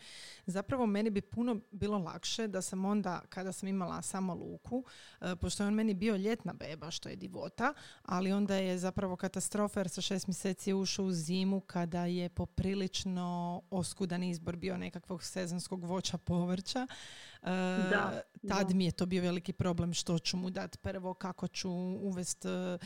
Zapravo 0.46 0.86
meni 0.86 1.10
bi 1.10 1.20
puno 1.20 1.60
bilo 1.70 1.98
lakše 1.98 2.46
da 2.48 2.62
sam 2.62 2.84
onda, 2.84 3.20
kada 3.28 3.52
sam 3.52 3.68
imala 3.68 4.02
samo 4.02 4.34
luku, 4.34 4.84
e, 5.20 5.36
pošto 5.40 5.62
je 5.62 5.66
on 5.66 5.74
meni 5.74 5.94
bio 5.94 6.16
ljetna 6.16 6.52
beba, 6.52 6.90
što 6.90 7.08
je 7.08 7.16
divota, 7.16 7.74
ali 8.02 8.32
onda 8.32 8.54
je 8.54 8.78
zapravo 8.78 9.16
katastrofa 9.16 9.80
jer 9.80 9.88
sa 9.88 10.00
šest 10.00 10.26
mjeseci 10.26 10.70
je 10.70 10.74
ušao 10.74 11.04
u 11.04 11.12
zimu 11.12 11.60
kada 11.60 12.04
je 12.04 12.28
poprilično 12.28 13.62
oskudan 13.70 14.22
izbor 14.22 14.56
bio 14.56 14.76
nekakvog 14.76 15.22
sezonskog 15.22 15.84
voća 15.84 16.18
povrća. 16.18 16.86
E, 17.46 17.50
da, 17.90 18.20
tad 18.48 18.74
mi 18.74 18.84
je 18.84 18.92
to 18.92 19.06
bio 19.06 19.22
veliki 19.22 19.52
problem 19.52 19.94
što 19.94 20.18
ću 20.18 20.36
mu 20.36 20.50
dati 20.50 20.78
prvo, 20.78 21.14
kako 21.14 21.48
ću 21.48 21.70
uvest 21.70 22.44
e, 22.44 22.78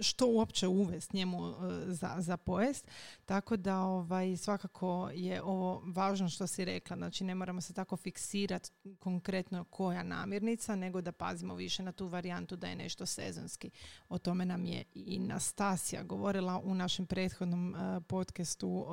što 0.00 0.26
uopće 0.26 0.66
uvest 0.66 1.12
njemu 1.12 1.48
e, 1.48 1.52
za, 1.86 2.16
za 2.18 2.36
pojest. 2.36 2.88
Tako 3.24 3.56
da 3.56 3.78
ovaj, 3.78 4.36
svakako 4.36 5.10
je 5.14 5.42
ovo 5.42 5.82
važno 5.86 6.28
što 6.28 6.46
si 6.46 6.64
rekla. 6.64 6.96
Znači 6.96 7.24
ne 7.24 7.34
moramo 7.34 7.60
se 7.60 7.72
tako 7.72 7.96
fiksirati 7.96 8.70
konkretno 8.98 9.64
koja 9.64 10.02
namirnica, 10.02 10.76
nego 10.76 11.00
da 11.00 11.12
pazimo 11.12 11.54
više 11.54 11.82
na 11.82 11.92
tu 11.92 12.06
varijantu 12.06 12.56
da 12.56 12.66
je 12.66 12.76
nešto 12.76 13.06
sezonski. 13.06 13.70
O 14.08 14.18
tome 14.18 14.44
nam 14.44 14.64
je 14.64 14.84
i 14.94 15.18
Nastasija 15.18 16.02
govorila 16.02 16.60
u 16.64 16.74
našem 16.74 17.06
prethodnom 17.06 17.76
podcastu 18.06 18.86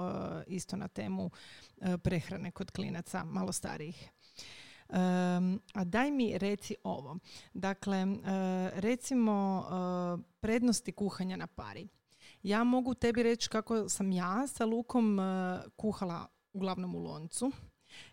isto 0.48 0.76
na 0.76 0.88
temu 0.88 1.32
prehrane 2.04 2.52
kod 2.52 2.72
klinaca 2.72 3.24
malo 3.24 3.52
starijih 3.52 4.12
a 5.74 5.84
daj 5.84 6.12
mi 6.12 6.38
reci 6.38 6.76
ovo. 6.84 7.18
Dakle, 7.54 7.98
e, 7.98 8.08
recimo 8.76 9.66
e, 9.66 10.22
prednosti 10.40 10.92
kuhanja 10.92 11.38
na 11.38 11.48
pari. 11.48 11.88
Ja 12.44 12.64
mogu 12.64 12.94
tebi 12.94 13.24
reći 13.24 13.50
kako 13.50 13.90
sam 13.90 14.12
ja 14.12 14.48
sa 14.48 14.66
lukom 14.66 15.20
e, 15.20 15.24
kuhala 15.76 16.28
uglavnom 16.54 16.96
u 16.96 17.00
loncu 17.00 17.52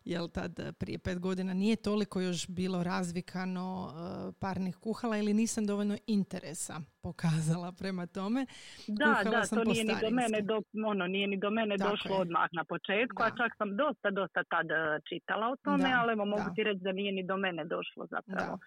jer 0.04 0.28
tad 0.28 0.58
eh, 0.58 0.72
prije 0.72 0.98
pet 0.98 1.18
godina 1.18 1.54
nije 1.54 1.76
toliko 1.76 2.20
još 2.20 2.48
bilo 2.48 2.82
razvikano 2.82 3.64
uh, 3.86 4.34
parnih 4.38 4.76
kuhala 4.76 5.16
ili 5.16 5.34
nisam 5.34 5.66
dovoljno 5.66 5.96
interesa 6.06 6.80
pokazala 7.02 7.72
prema 7.72 8.06
tome. 8.06 8.46
Da, 8.86 9.20
da, 9.24 9.42
to 9.54 9.64
nije 9.64 9.84
ni 9.84 9.94
do 10.00 10.10
mene, 10.10 10.38
do, 10.42 10.62
ono, 10.86 11.06
nije 11.06 11.26
ni 11.26 11.36
do 11.36 11.50
mene 11.50 11.76
došlo 11.76 12.16
odmah 12.16 12.48
na 12.52 12.64
početku, 12.64 13.22
a 13.22 13.28
čak 13.30 13.50
sam 13.58 13.76
dosta, 13.76 14.10
dosta 14.10 14.44
tad 14.44 14.66
eh, 14.70 15.00
čitala 15.08 15.46
o 15.52 15.56
tome, 15.56 15.88
ali 16.00 16.12
evo 16.12 16.24
mogu 16.24 16.48
ti 16.54 16.62
reći 16.62 16.80
da 16.80 16.92
nije 16.92 17.12
ni 17.12 17.22
do 17.22 17.36
mene 17.36 17.64
došlo 17.64 18.06
zapravo. 18.14 18.58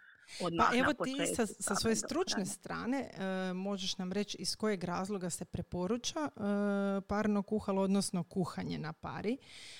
Pa 0.57 0.77
evo 0.77 0.93
ti 0.93 1.35
sa, 1.35 1.45
sa 1.45 1.75
svoje 1.75 1.95
stručne 1.95 2.45
strane 2.45 3.09
uh, 3.09 3.57
možeš 3.57 3.97
nam 3.97 4.11
reći 4.11 4.37
iz 4.37 4.55
kojeg 4.55 4.83
razloga 4.83 5.29
se 5.29 5.45
preporuča 5.45 6.19
uh, 6.19 7.03
parno 7.07 7.43
kuhalo, 7.43 7.81
odnosno 7.81 8.23
kuhanje 8.23 8.77
na 8.77 8.93
pari 8.93 9.37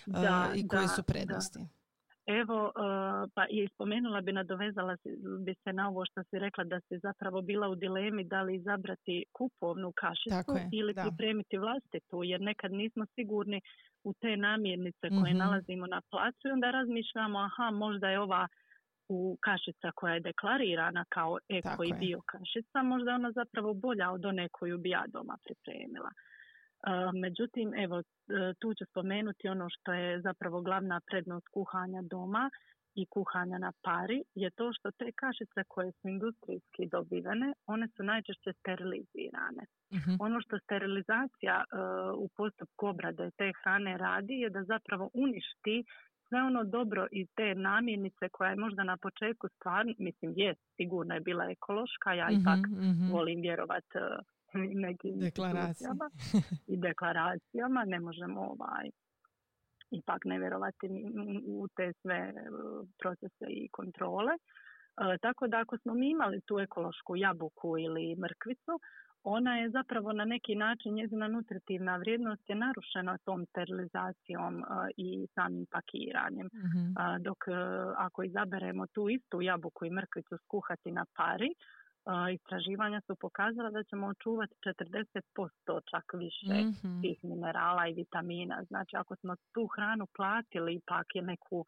uh, 0.07 0.15
i 0.55 0.67
koje 0.67 0.87
su 0.87 1.03
prednosti. 1.03 1.59
Evo, 2.41 2.59
e, 2.67 2.71
pa 3.35 3.45
i 3.49 3.67
spomenula 3.73 4.21
bi, 4.21 4.31
nadovezala 4.31 4.95
bi 5.45 5.55
se 5.63 5.73
na 5.73 5.87
ovo 5.89 6.05
što 6.05 6.23
si 6.23 6.39
rekla 6.39 6.63
da 6.63 6.79
si 6.79 6.99
zapravo 6.99 7.41
bila 7.41 7.69
u 7.69 7.75
dilemi 7.75 8.23
da 8.23 8.41
li 8.41 8.55
izabrati 8.55 9.25
kupovnu 9.33 9.91
kašicu 9.95 10.53
ili 10.71 10.93
pripremiti 10.93 11.57
vlastitu, 11.57 12.23
jer 12.23 12.41
nekad 12.41 12.71
nismo 12.71 13.05
sigurni 13.15 13.61
u 14.03 14.13
te 14.13 14.37
namirnice 14.37 15.09
koje 15.09 15.31
mhm. 15.33 15.37
nalazimo 15.37 15.87
na 15.87 16.01
placu 16.11 16.47
i 16.47 16.51
onda 16.51 16.71
razmišljamo, 16.71 17.39
aha, 17.39 17.71
možda 17.71 18.09
je 18.09 18.19
ova 18.19 18.47
u 19.09 19.37
kašica 19.41 19.91
koja 19.95 20.13
je 20.13 20.19
deklarirana 20.19 21.05
kao 21.09 21.37
eko 21.49 21.83
i 21.83 21.93
bio 21.99 22.21
kašica, 22.25 22.83
možda 22.83 23.11
je 23.11 23.15
ona 23.15 23.31
zapravo 23.31 23.73
bolja 23.73 24.11
od 24.11 24.25
one 24.25 24.49
koju 24.51 24.77
bi 24.77 24.89
ja 24.89 25.03
doma 25.07 25.37
pripremila. 25.43 26.09
Međutim, 27.13 27.73
evo, 27.73 27.99
e, 27.99 28.03
tu 28.59 28.73
ću 28.73 28.85
spomenuti 28.85 29.47
ono 29.47 29.67
što 29.69 29.93
je 29.93 30.21
zapravo 30.21 30.61
glavna 30.61 31.01
prednost 31.05 31.47
kuhanja 31.47 32.01
doma 32.01 32.49
i 32.95 33.05
kuhanja 33.05 33.57
na 33.57 33.71
pari 33.81 34.23
je 34.35 34.49
to 34.49 34.73
što 34.73 34.91
te 34.91 35.11
kašice 35.15 35.63
koje 35.67 35.91
su 35.91 36.07
industrijski 36.07 36.87
dobivene, 36.91 37.53
one 37.65 37.87
su 37.87 38.03
najčešće 38.03 38.53
sterilizirane. 38.59 39.63
Mhm. 39.93 40.11
Ono 40.19 40.41
što 40.41 40.59
sterilizacija 40.59 41.63
e, 41.63 41.75
u 42.15 42.27
postupku 42.37 42.87
obrade 42.87 43.31
te 43.37 43.51
hrane 43.63 43.97
radi 43.97 44.33
je 44.33 44.49
da 44.49 44.63
zapravo 44.63 45.09
uništi 45.13 45.83
sve 46.29 46.41
ono 46.41 46.63
dobro 46.63 47.07
iz 47.11 47.27
te 47.35 47.55
namirnice 47.55 48.29
koja 48.31 48.49
je 48.49 48.55
možda 48.55 48.83
na 48.83 48.97
početku 48.97 49.47
stvarno, 49.47 49.93
mislim 49.97 50.33
je, 50.35 50.55
sigurno 50.75 51.13
je 51.13 51.19
bila 51.19 51.45
ekološka, 51.51 52.13
ja 52.13 52.27
mm 52.29 52.33
ipak 52.41 52.59
mm 52.67 53.11
volim 53.11 53.41
vjerovati 53.41 53.97
e, 53.97 53.99
nekim 54.85 55.19
deklaracijama 55.19 56.09
i 56.67 56.77
deklaracijama. 56.77 57.83
Ne 57.85 57.99
možemo 57.99 58.41
ovaj, 58.41 58.89
ipak 59.91 60.21
ne 60.25 60.39
vjerovati 60.39 60.87
u 61.47 61.67
te 61.75 61.93
sve 62.01 62.15
e, 62.15 62.33
procese 62.99 63.45
i 63.49 63.69
kontrole. 63.71 64.33
E, 64.33 65.17
tako 65.21 65.47
da 65.47 65.59
ako 65.59 65.77
smo 65.77 65.93
mi 65.93 66.09
imali 66.09 66.41
tu 66.41 66.59
ekološku 66.59 67.15
jabuku 67.15 67.77
ili 67.77 68.15
mrkvicu, 68.15 68.73
ona 69.23 69.57
je 69.57 69.69
zapravo 69.69 70.13
na 70.13 70.25
neki 70.25 70.55
način 70.55 70.93
njezina 70.93 71.27
nutritivna 71.27 71.97
vrijednost 71.97 72.49
je 72.49 72.55
narušena 72.55 73.17
tom 73.17 73.45
sterilizacijom 73.45 74.59
e, 74.59 74.65
i 74.97 75.27
samim 75.35 75.65
pakiranjem. 75.71 76.45
Mhm. 76.53 77.23
Dok 77.23 77.37
ako 77.97 78.23
izaberemo 78.23 78.87
tu 78.87 79.09
istu 79.09 79.41
jabuku 79.41 79.85
i 79.85 79.89
mrkvicu 79.89 80.37
skuhati 80.37 80.91
na 80.91 81.05
pari, 81.15 81.53
istraživanja 82.33 83.01
su 83.01 83.15
pokazala 83.15 83.69
da 83.69 83.83
ćemo 83.83 84.07
očuvati 84.07 84.55
40% 84.65 85.79
čak 85.91 86.13
više 86.13 86.61
mm 86.63 87.01
tih 87.01 87.23
minerala 87.23 87.87
i 87.87 87.93
vitamina. 87.93 88.63
Znači 88.63 88.95
ako 88.95 89.15
smo 89.15 89.35
tu 89.53 89.67
hranu 89.75 90.07
platili 90.15 90.73
ipak 90.73 91.05
je 91.13 91.21
neku 91.21 91.65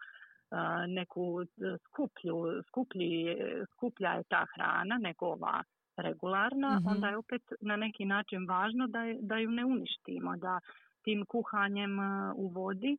neku 0.88 1.46
skuplju, 1.86 2.64
skuplji, 2.68 3.38
skuplja 3.74 4.10
je 4.10 4.24
ta 4.24 4.46
hrana 4.56 4.98
nego 4.98 5.26
ova 5.26 5.64
regularna, 5.98 6.80
mhm. 6.80 6.88
onda 6.88 7.08
je 7.08 7.18
opet 7.18 7.42
na 7.62 7.76
neki 7.76 8.06
način 8.06 8.48
važno 8.50 8.88
da, 8.88 9.00
da 9.22 9.38
ju 9.38 9.52
ne 9.52 9.66
uništimo, 9.66 10.38
da 10.38 10.60
tim 11.04 11.26
kuhanjem 11.26 12.00
u 12.36 12.48
vodi 12.48 12.98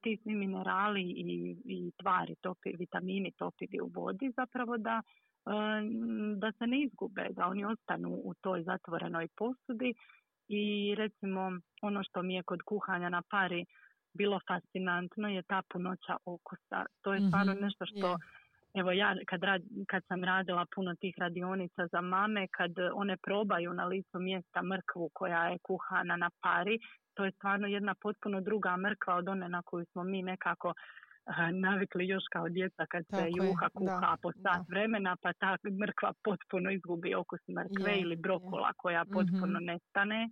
ti 0.00 0.18
svi 0.22 0.34
minerali 0.34 1.02
i, 1.02 1.56
i 1.64 1.92
tvari, 2.00 2.34
topi, 2.40 2.76
vitamini 2.78 3.32
topivi 3.32 3.80
u 3.80 3.90
vodi 3.94 4.32
zapravo 4.36 4.78
da 4.78 5.02
da 6.36 6.52
se 6.52 6.66
ne 6.66 6.82
izgube, 6.82 7.28
da 7.30 7.46
oni 7.46 7.64
ostanu 7.64 8.20
u 8.24 8.34
toj 8.34 8.62
zatvorenoj 8.62 9.28
posudi 9.36 9.94
i 10.48 10.94
recimo 10.98 11.52
ono 11.82 12.02
što 12.02 12.22
mi 12.22 12.34
je 12.34 12.42
kod 12.42 12.62
kuhanja 12.62 13.08
na 13.08 13.22
pari 13.30 13.64
bilo 14.14 14.40
fascinantno 14.48 15.28
je 15.28 15.42
ta 15.42 15.62
punoća 15.72 16.16
okusa. 16.24 16.86
To 17.02 17.14
je 17.14 17.20
stvarno 17.28 17.52
mhm, 17.52 17.64
nešto 17.64 17.86
što 17.86 18.18
Evo 18.74 18.90
ja 18.92 19.16
kad, 19.26 19.40
kad 19.88 20.02
sam 20.08 20.24
radila 20.24 20.66
puno 20.74 20.94
tih 20.94 21.14
radionica 21.18 21.86
za 21.92 22.00
mame, 22.00 22.48
kad 22.48 22.72
one 22.94 23.16
probaju 23.16 23.72
na 23.72 23.84
licu 23.84 24.18
mjesta 24.18 24.62
mrkvu 24.62 25.10
koja 25.12 25.44
je 25.48 25.58
kuhana 25.62 26.16
na 26.16 26.30
pari, 26.42 26.78
to 27.14 27.24
je 27.24 27.32
stvarno 27.32 27.66
jedna 27.66 27.94
potpuno 28.02 28.40
druga 28.40 28.76
mrkva 28.76 29.14
od 29.14 29.28
one 29.28 29.48
na 29.48 29.62
koju 29.62 29.84
smo 29.92 30.04
mi 30.04 30.22
nekako 30.22 30.74
navikli 31.52 32.08
još 32.08 32.22
kao 32.32 32.48
djeca 32.48 32.86
kad 32.86 33.04
se 33.06 33.30
juha 33.36 33.68
kuha 33.74 34.16
po 34.22 34.32
sat 34.32 34.68
vremena 34.68 35.16
pa 35.22 35.32
ta 35.32 35.56
mrkva 35.80 36.12
potpuno 36.24 36.70
izgubi 36.70 37.14
okus 37.14 37.40
mrkve 37.48 38.00
ili 38.00 38.16
brokola 38.16 38.72
koja 38.76 39.04
potpuno 39.04 39.58
mhm. 39.60 39.64
nestane. 39.64 40.28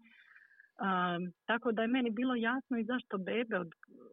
Tako 1.47 1.73
da 1.73 1.83
je 1.83 1.89
meni 1.89 2.11
bilo 2.11 2.35
jasno 2.35 2.79
i 2.79 2.85
zašto 2.85 3.19
bebe 3.19 3.57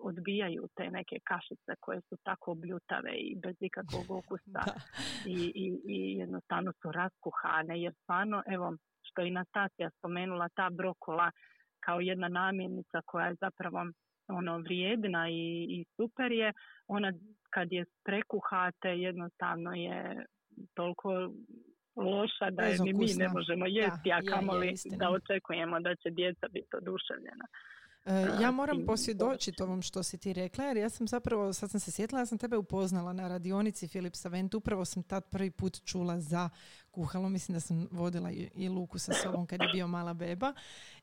odbijaju 0.02 0.68
te 0.76 0.92
neke 0.92 1.20
kašice 1.24 1.72
koje 1.80 2.02
su 2.02 2.18
tako 2.24 2.54
bljutave 2.56 3.12
i 3.18 3.36
bez 3.36 3.56
ikakvog 3.60 4.06
okusa 4.20 4.64
I, 5.26 5.52
i, 5.56 5.66
i 5.96 6.18
jednostavno 6.18 6.72
su 6.82 6.92
raskuhane 6.92 7.82
jer 7.82 7.94
stvarno 8.04 8.44
evo 8.48 8.78
što 9.02 9.22
je 9.22 9.28
i 9.28 9.32
Nastasija 9.32 9.90
spomenula 9.98 10.50
ta 10.56 10.70
brokola 10.70 11.32
kao 11.80 12.00
jedna 12.00 12.28
namirnica 12.28 13.02
koja 13.06 13.28
je 13.28 13.36
zapravo 13.42 13.86
ono 14.28 14.58
vrijedna 14.58 15.30
i, 15.30 15.66
i 15.70 15.86
super 15.96 16.32
je, 16.32 16.54
ona 16.88 17.12
kad 17.50 17.72
je 17.72 17.86
prekuhate 18.04 18.90
jednostavno 18.90 19.72
je 19.74 20.26
toliko 20.74 21.32
loša 21.96 22.50
da 22.52 22.64
je 22.64 22.78
ni 22.80 22.94
mi 22.94 23.14
ne 23.14 23.30
možemo 23.30 23.66
jesti, 23.66 24.12
a 24.12 24.22
kamoli 24.30 24.74
da 24.86 25.10
očekujemo 25.10 25.80
da 25.80 25.96
će 25.96 26.10
djeca 26.10 26.48
biti 26.48 26.76
oduševljena. 26.76 27.46
E, 28.06 28.28
ja 28.42 28.52
moram 28.52 28.86
posvjedočiti 28.86 29.64
ovom 29.64 29.82
što 29.82 30.04
si 30.04 30.18
ti 30.18 30.34
rekla, 30.34 30.66
jer 30.66 30.78
ja 30.78 30.90
sam 30.90 31.08
zapravo, 31.08 31.54
sad 31.54 31.72
sam 31.72 31.80
se 31.80 31.92
sjetila, 31.92 32.22
ja 32.22 32.26
sam 32.26 32.38
tebe 32.38 32.58
upoznala 32.58 33.14
na 33.14 33.28
radionici 33.28 33.88
Filip 33.88 34.16
Savent, 34.16 34.54
upravo 34.54 34.86
sam 34.86 35.04
tad 35.04 35.30
prvi 35.30 35.52
put 35.52 35.86
čula 35.86 36.20
za 36.20 36.50
kuhalo, 36.92 37.30
mislim 37.30 37.54
da 37.54 37.60
sam 37.60 37.88
vodila 37.92 38.32
i 38.56 38.70
Luku 38.70 39.00
sa 39.00 39.14
sobom 39.14 39.48
kad 39.48 39.62
je 39.62 39.68
bio 39.74 39.88
mala 39.88 40.14
beba. 40.14 40.54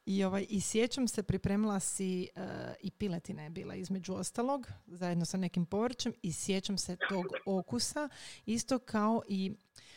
I, 0.06 0.24
ovaj, 0.24 0.46
i 0.48 0.60
sjećam 0.60 1.08
se, 1.08 1.22
pripremila 1.22 1.80
si 1.80 2.28
uh, 2.36 2.42
i 2.80 2.90
piletine 2.90 3.44
je 3.44 3.50
bila 3.50 3.74
između 3.74 4.14
ostalog, 4.14 4.66
zajedno 4.86 5.24
sa 5.24 5.36
nekim 5.36 5.66
povrćem 5.66 6.12
i 6.22 6.32
sjećam 6.32 6.78
se 6.78 6.96
tog 7.08 7.26
okusa, 7.46 8.08
isto 8.46 8.78
kao 8.78 9.22
i 9.28 9.52
e, 9.52 9.91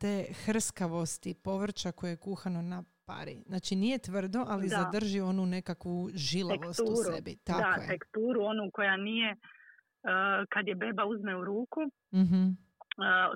te 0.00 0.24
hrskavosti 0.44 1.34
povrća 1.34 1.92
koje 1.92 2.10
je 2.10 2.16
kuhano 2.16 2.62
na 2.62 2.84
pari. 3.06 3.42
Znači 3.46 3.76
nije 3.76 3.98
tvrdo, 3.98 4.44
ali 4.48 4.68
zadrži 4.68 5.20
onu 5.20 5.46
nekakvu 5.46 6.08
žilavost 6.14 6.80
u 6.80 6.96
sebi. 6.96 7.36
Tako 7.44 7.76
da, 7.76 7.82
je. 7.82 7.88
teksturu, 7.88 8.42
onu 8.42 8.70
koja 8.72 8.96
nije, 8.96 9.30
uh, 9.32 10.46
kad 10.48 10.68
je 10.68 10.74
beba 10.74 11.04
uzme 11.04 11.36
u 11.36 11.44
ruku, 11.44 11.80
mm 12.12 12.68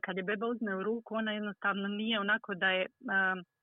kad 0.02 0.16
je 0.16 0.22
beba 0.22 0.46
uzme 0.46 0.76
u 0.76 0.82
ruku, 0.82 1.14
ona 1.14 1.32
jednostavno 1.32 1.88
nije 1.88 2.20
onako 2.20 2.54
da 2.54 2.70
je 2.70 2.86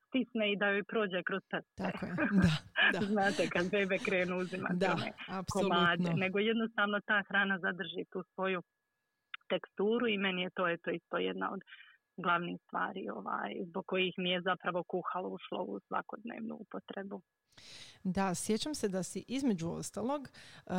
stisne 0.08 0.52
i 0.52 0.58
da 0.58 0.68
joj 0.68 0.84
prođe 0.84 1.24
kroz 1.24 1.42
prste. 1.50 1.68
Tako 1.76 2.06
je, 2.06 2.12
da. 2.46 2.54
da. 3.00 3.06
Znate, 3.06 3.50
kad 3.50 3.72
bebe 3.72 3.98
krenu 3.98 4.38
uzimati 4.38 4.76
da, 4.76 4.96
komade. 5.54 6.10
Nego 6.14 6.40
jednostavno 6.40 7.00
ta 7.06 7.24
hrana 7.28 7.60
zadrži 7.60 8.04
tu 8.12 8.24
svoju 8.34 8.62
teksturu 9.50 10.08
i 10.08 10.18
meni 10.18 10.42
je 10.42 10.50
to, 10.50 10.68
je 10.68 10.78
to 10.78 10.90
isto 10.92 11.18
jedna 11.18 11.52
od 11.52 11.62
glavnih 12.22 12.58
stvari 12.66 13.10
ovaj, 13.10 13.52
zbog 13.70 13.86
kojih 13.86 14.14
mi 14.18 14.30
je 14.30 14.42
zapravo 14.42 14.84
kuhalo 14.84 15.30
ušlo 15.30 15.64
u 15.64 15.80
svakodnevnu 15.88 16.56
upotrebu. 16.56 17.22
Da, 18.04 18.36
sjećam 18.36 18.76
se 18.76 18.88
da 18.88 19.04
si 19.04 19.26
između 19.28 19.70
ostalog 19.70 20.22
uh, 20.22 20.74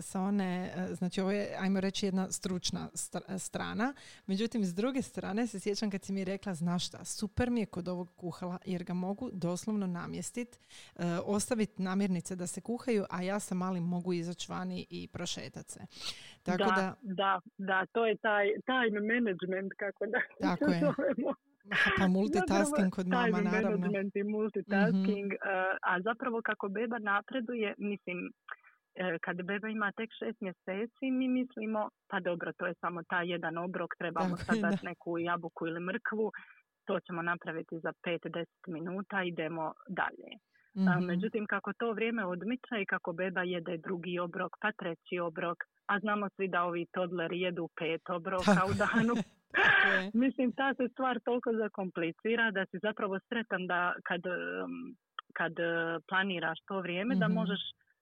sa 0.00 0.20
one, 0.20 0.74
uh, 0.76 0.96
znači 0.96 1.20
ovo 1.20 1.30
je, 1.30 1.56
ajmo 1.60 1.80
reći, 1.80 2.06
jedna 2.06 2.30
stručna 2.30 2.88
strana, 3.38 3.94
međutim 4.26 4.64
s 4.64 4.74
druge 4.74 5.02
strane 5.02 5.46
se 5.46 5.60
sjećam 5.60 5.90
kad 5.90 6.04
si 6.04 6.12
mi 6.12 6.24
rekla, 6.24 6.54
znaš 6.54 6.86
šta, 6.86 7.04
super 7.04 7.50
mi 7.50 7.60
je 7.60 7.66
kod 7.66 7.88
ovog 7.88 8.10
kuhala 8.16 8.58
jer 8.64 8.84
ga 8.84 8.94
mogu 8.94 9.30
doslovno 9.32 9.86
namjestiti, 9.86 10.58
uh, 10.94 11.02
ostaviti 11.24 11.82
namirnice 11.82 12.36
da 12.36 12.46
se 12.46 12.60
kuhaju, 12.60 13.04
a 13.10 13.22
ja 13.22 13.40
sa 13.40 13.54
malim 13.54 13.84
mogu 13.84 14.12
izaći 14.12 14.52
vani 14.52 14.86
i 14.90 15.08
prošetat 15.08 15.70
se. 15.70 15.80
Tako 16.44 16.70
da, 16.76 16.94
da, 17.02 17.40
da, 17.58 17.86
to 17.92 18.06
je 18.06 18.16
taj 18.16 18.46
time 18.70 19.00
management, 19.14 19.72
kako 19.82 20.06
da 20.06 20.20
tako 20.40 20.70
je. 20.74 20.80
Pa 21.98 22.06
multitasking 22.08 22.90
kod 22.96 23.06
mama, 23.08 23.40
naravno. 23.40 23.78
management 23.78 24.16
i 24.16 24.22
multitasking, 24.22 25.28
mm-hmm. 25.32 25.78
a 25.90 26.00
zapravo 26.00 26.42
kako 26.42 26.68
beba 26.68 26.98
napreduje, 26.98 27.74
mislim, 27.78 28.18
e, 28.94 29.18
kad 29.24 29.36
beba 29.42 29.68
ima 29.68 29.92
tek 29.92 30.10
šest 30.18 30.40
mjeseci, 30.40 31.04
mi 31.18 31.28
mislimo, 31.28 31.88
pa 32.10 32.20
dobro, 32.20 32.52
to 32.58 32.66
je 32.66 32.74
samo 32.80 33.02
taj 33.02 33.28
jedan 33.30 33.58
obrok, 33.58 33.90
trebamo 33.98 34.36
sad 34.36 34.58
dati 34.58 34.86
neku 34.86 35.18
jabuku 35.18 35.66
ili 35.66 35.80
mrkvu, 35.80 36.32
to 36.86 37.00
ćemo 37.00 37.22
napraviti 37.22 37.78
za 37.78 37.92
5-10 38.06 38.44
minuta, 38.66 39.22
idemo 39.22 39.72
dalje. 39.88 40.30
Mm-hmm. 40.76 41.06
Međutim, 41.06 41.46
kako 41.46 41.72
to 41.72 41.92
vrijeme 41.92 42.24
odmiče 42.24 42.76
i 42.82 42.86
kako 42.86 43.12
beba 43.12 43.42
jede 43.42 43.76
drugi 43.76 44.18
obrok, 44.18 44.52
pa 44.60 44.72
treći 44.72 45.18
obrok, 45.18 45.58
a 45.86 45.98
znamo 45.98 46.28
svi 46.36 46.48
da 46.48 46.62
ovi 46.62 46.86
toddleri 46.92 47.40
jedu 47.40 47.68
pet 47.78 48.10
obroka 48.10 48.60
u 48.70 48.74
danu. 48.84 49.14
Mislim, 50.24 50.52
ta 50.52 50.74
se 50.74 50.88
stvar 50.88 51.20
toliko 51.24 51.52
zakomplicira 51.52 52.50
da 52.50 52.66
si 52.66 52.78
zapravo 52.82 53.18
sretan 53.28 53.66
da 53.66 53.94
kad, 54.04 54.20
kad 55.32 55.52
planiraš 56.08 56.58
to 56.68 56.80
vrijeme 56.80 57.14
da 57.14 57.28
mhm. 57.28 57.34
možeš 57.34 57.60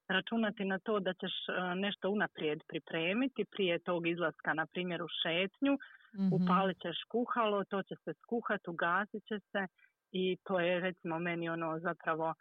računati 0.08 0.64
na 0.64 0.78
to 0.78 1.00
da 1.00 1.12
ćeš 1.12 1.32
e, 1.48 1.74
nešto 1.74 2.10
unaprijed 2.10 2.60
pripremiti 2.68 3.44
prije 3.44 3.78
tog 3.78 4.06
izlaska, 4.06 4.54
na 4.54 4.66
primjer 4.66 5.02
u 5.02 5.08
šetnju, 5.22 5.72
mm 5.74 6.32
upalit 6.32 6.78
ćeš 6.82 6.98
kuhalo, 7.08 7.64
to 7.64 7.82
će 7.82 7.94
se 8.04 8.12
skuhati, 8.22 8.70
ugasit 8.70 9.22
će 9.28 9.38
se 9.50 9.66
i 10.12 10.36
to 10.44 10.60
je 10.60 10.80
recimo 10.80 11.18
meni 11.18 11.48
ono 11.48 11.78
zapravo 11.78 12.28
uh, 12.28 12.34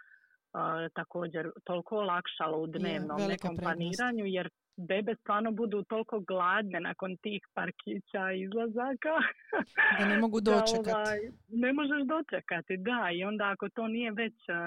također 0.94 1.52
toliko 1.64 1.98
olakšalo 1.98 2.58
u 2.58 2.68
dnevnom 2.68 3.20
je, 3.20 3.28
nekom 3.28 3.58
planiranju 3.58 4.26
jer 4.26 4.50
bebe 4.78 5.16
stvarno 5.16 5.52
budu 5.52 5.84
toliko 5.84 6.20
gladne 6.20 6.80
nakon 6.80 7.18
tih 7.18 7.42
parkića 7.54 8.32
izlazaka. 8.32 9.16
Da 10.00 10.06
ne 10.06 10.18
mogu 10.18 10.42
dočekati. 10.50 10.90
ovaj, 10.96 11.20
ne 11.48 11.74
možeš 11.74 12.02
dočekati, 12.14 12.78
da. 12.78 13.10
I 13.14 13.24
onda 13.24 13.50
ako 13.50 13.70
to 13.70 13.88
nije 13.88 14.12
već 14.12 14.34
uh, 14.34 14.58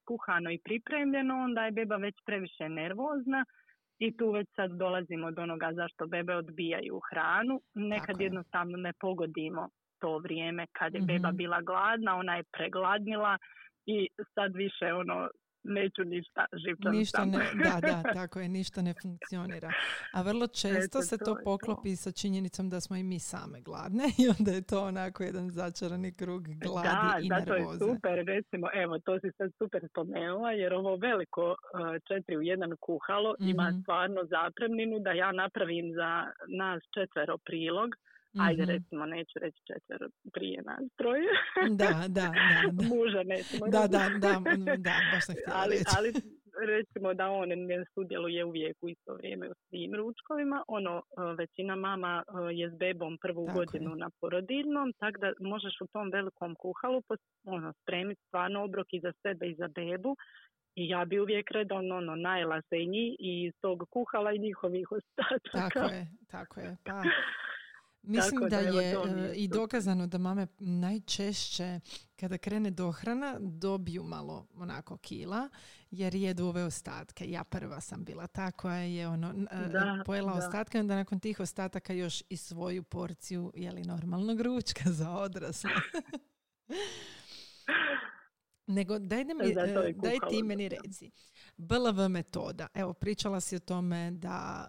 skuhano 0.00 0.50
i 0.50 0.58
pripremljeno, 0.64 1.34
onda 1.34 1.64
je 1.64 1.72
beba 1.72 1.96
već 1.96 2.14
previše 2.26 2.68
nervozna 2.68 3.44
i 3.98 4.16
tu 4.16 4.30
već 4.30 4.48
sad 4.56 4.70
dolazimo 4.70 5.30
do 5.30 5.42
onoga 5.42 5.72
zašto 5.74 6.06
bebe 6.06 6.34
odbijaju 6.34 7.00
hranu. 7.10 7.60
Nekad 7.74 8.20
jednostavno 8.20 8.76
ne 8.76 8.92
pogodimo 9.00 9.68
to 9.98 10.18
vrijeme 10.18 10.66
kad 10.72 10.94
je 10.94 11.00
beba 11.00 11.28
mhm. 11.28 11.36
bila 11.36 11.60
gladna, 11.60 12.16
ona 12.16 12.36
je 12.36 12.44
pregladnila 12.52 13.38
i 13.86 14.08
sad 14.34 14.54
više 14.54 14.92
ono 14.92 15.28
neću 15.64 16.04
ništa 16.04 16.46
ništa 16.92 17.24
ne, 17.24 17.38
Da, 17.64 17.80
da, 17.80 18.12
tako 18.12 18.40
je, 18.40 18.48
ništa 18.48 18.82
ne 18.82 18.94
funkcionira. 19.02 19.70
A 20.12 20.22
vrlo 20.22 20.46
često 20.46 21.02
se 21.02 21.18
to, 21.18 21.36
poklopi 21.44 21.96
sa 21.96 22.12
činjenicom 22.12 22.68
da 22.70 22.80
smo 22.80 22.96
i 22.96 23.02
mi 23.02 23.18
same 23.18 23.60
gladne 23.60 24.04
i 24.22 24.24
onda 24.38 24.50
je 24.50 24.62
to 24.62 24.84
onako 24.84 25.22
jedan 25.22 25.50
začarani 25.50 26.12
krug 26.12 26.42
gladi 26.42 27.08
da, 27.12 27.18
i 27.22 27.28
nervoze. 27.28 27.78
Da, 27.78 27.78
zato 27.78 27.84
je 27.84 27.94
super, 27.94 28.24
recimo, 28.26 28.66
evo, 28.74 28.98
to 28.98 29.20
si 29.20 29.30
sad 29.38 29.50
super 29.58 29.82
spomenula, 29.90 30.50
jer 30.50 30.74
ovo 30.74 30.96
veliko 30.96 31.44
uh, 31.50 31.56
četiri 32.08 32.36
u 32.36 32.42
jedan 32.42 32.76
kuhalo 32.80 33.34
ima 33.38 33.68
mhm. 33.70 33.80
stvarno 33.80 34.20
zapremninu 34.24 34.98
da 34.98 35.12
ja 35.12 35.32
napravim 35.32 35.92
za 35.94 36.10
nas 36.48 36.82
četvero 36.94 37.38
prilog 37.38 37.90
Ajde, 38.40 38.62
mm 38.62 38.68
recimo, 38.68 39.06
neću 39.06 39.38
reći 39.38 39.60
četvero 39.66 40.08
prije 40.32 40.62
nas 40.62 40.84
troje. 40.96 41.28
Da, 41.70 42.08
da, 42.08 42.08
da. 42.08 42.32
da. 42.78 42.82
Muža 42.88 43.22
nećemo 43.22 43.66
Da, 43.66 43.86
da, 43.86 44.02
da, 44.24 44.32
da, 44.76 44.94
baš 45.12 45.24
sam 45.26 45.34
ali, 45.62 45.74
reći. 45.76 45.84
ali 45.96 46.12
recimo 46.66 47.14
da 47.14 47.30
on 47.30 47.48
ne 47.48 47.84
sudjeluje 47.94 48.44
uvijek 48.44 48.76
u 48.82 48.88
isto 48.88 49.14
vrijeme 49.14 49.50
u 49.50 49.54
svim 49.68 49.94
ručkovima. 49.94 50.64
Ono, 50.68 50.98
e, 50.98 51.02
većina 51.38 51.76
mama 51.76 52.22
e, 52.22 52.54
je 52.54 52.70
s 52.70 52.74
bebom 52.74 53.18
prvu 53.22 53.46
godinu 53.54 53.94
na 53.94 54.10
porodiljnom, 54.20 54.92
tako 54.98 55.18
da 55.18 55.32
možeš 55.40 55.80
u 55.80 55.86
tom 55.86 56.10
velikom 56.10 56.54
kuhalu 56.54 57.02
ono, 57.44 57.72
spremiti 57.82 58.22
stvarno 58.26 58.64
obrok 58.64 58.86
i 58.92 59.00
za 59.00 59.12
sebe 59.22 59.46
i 59.46 59.54
za 59.54 59.68
bebu. 59.68 60.16
I 60.74 60.88
ja 60.88 61.04
bi 61.04 61.20
uvijek 61.20 61.50
redovno 61.50 61.96
ono, 61.96 62.16
najela 62.16 62.62
se 62.62 62.82
i 62.82 62.86
njih 62.86 63.16
i 63.18 63.44
iz 63.46 63.52
tog 63.60 63.88
kuhala 63.90 64.32
i 64.32 64.38
njihovih 64.38 64.92
ostataka. 64.92 65.70
Tako 65.70 65.94
je, 65.94 66.06
tako 66.30 66.60
je. 66.60 66.76
Pa, 66.84 67.02
Mislim 68.06 68.48
da, 68.48 68.58
je 68.58 68.92
e, 68.92 69.34
i 69.34 69.48
dokazano 69.48 70.06
da 70.06 70.18
mame 70.18 70.46
najčešće 70.58 71.80
kada 72.16 72.38
krene 72.38 72.70
dohrana 72.70 73.36
dobiju 73.40 74.02
malo 74.02 74.46
onako 74.56 74.96
kila 74.96 75.48
jer 75.90 76.14
jedu 76.14 76.46
ove 76.46 76.64
ostatke. 76.64 77.30
Ja 77.30 77.44
prva 77.44 77.80
sam 77.80 78.04
bila 78.04 78.26
ta 78.26 78.50
koja 78.50 78.76
je 78.76 79.08
ono, 79.08 79.34
e, 79.50 79.68
da, 79.68 80.02
pojela 80.06 80.32
da. 80.32 80.46
ostatke 80.46 80.80
onda 80.80 80.96
nakon 80.96 81.20
tih 81.20 81.40
ostataka 81.40 81.92
još 81.92 82.22
i 82.28 82.36
svoju 82.36 82.82
porciju 82.82 83.52
jeli 83.54 83.82
normalnog 83.82 84.40
ručka 84.40 84.92
za 84.92 85.10
odrasle. 85.10 85.70
Nego 88.66 88.98
daj, 88.98 89.24
mi, 89.24 89.50
e, 89.50 89.54
daj 89.94 90.18
ti 90.30 90.42
meni 90.42 90.68
reci. 90.68 91.10
BLV 91.56 92.08
metoda. 92.08 92.66
Evo, 92.74 92.92
pričala 92.92 93.40
si 93.40 93.56
o 93.56 93.58
tome 93.58 94.10
da 94.10 94.68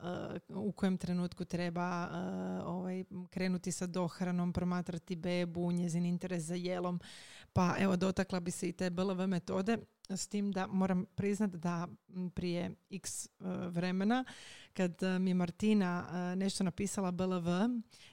uh, 0.49 0.67
u 0.67 0.71
kojem 0.71 0.97
trenutku 0.97 1.45
treba 1.45 2.07
uh, 2.07 2.67
ovaj, 2.67 3.03
krenuti 3.29 3.71
sa 3.71 3.87
dohranom, 3.87 4.53
promatrati 4.53 5.15
bebu, 5.15 5.71
njezin 5.71 6.05
interes 6.05 6.43
za 6.43 6.55
jelom. 6.55 6.99
Pa 7.53 7.75
evo, 7.79 7.95
dotakla 7.95 8.39
bi 8.39 8.51
se 8.51 8.69
i 8.69 8.73
te 8.73 8.89
BLV 8.89 9.27
metode 9.27 9.77
s 10.09 10.27
tim 10.27 10.51
da 10.51 10.67
moram 10.67 11.05
priznati 11.15 11.57
da 11.57 11.87
prije 12.33 12.75
x 12.89 13.25
uh, 13.39 13.47
vremena 13.67 14.25
kad 14.75 15.01
mi 15.19 15.29
je 15.29 15.33
Martina 15.33 16.07
nešto 16.35 16.63
napisala 16.63 17.11
BLV, 17.11 17.47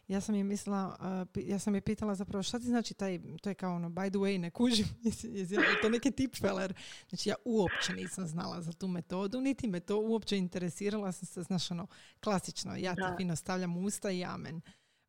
ja 0.09 0.21
sam 0.21 0.35
je 0.35 0.45
mislila, 0.45 0.97
ja 1.35 1.59
sam 1.59 1.75
je 1.75 1.81
pitala 1.81 2.15
zapravo 2.15 2.43
šta 2.43 2.59
ti 2.59 2.65
znači 2.65 2.95
taj, 2.95 3.21
to 3.43 3.51
je 3.51 3.55
kao 3.55 3.75
ono, 3.75 3.89
by 3.89 4.11
the 4.11 4.19
way, 4.19 4.39
ne 4.39 4.51
kužim, 4.51 4.87
je 5.51 5.81
to 5.83 5.89
neki 5.89 6.11
tipfeler. 6.11 6.75
Znači 7.09 7.29
ja 7.29 7.35
uopće 7.45 7.93
nisam 7.93 8.27
znala 8.27 8.63
za 8.63 8.73
tu 8.73 8.89
metodu, 8.89 9.41
niti 9.41 9.67
me 9.67 9.81
to 9.81 10.01
uopće 10.01 10.39
interesirala 10.39 11.13
sam 11.13 11.27
se, 11.27 11.43
znaš 11.43 11.71
ono, 11.71 11.87
klasično, 12.25 12.77
ja 12.77 12.95
ti 12.95 13.03
fino 13.17 13.37
stavljam 13.37 13.77
usta 13.77 14.11
i 14.11 14.25
amen 14.25 14.61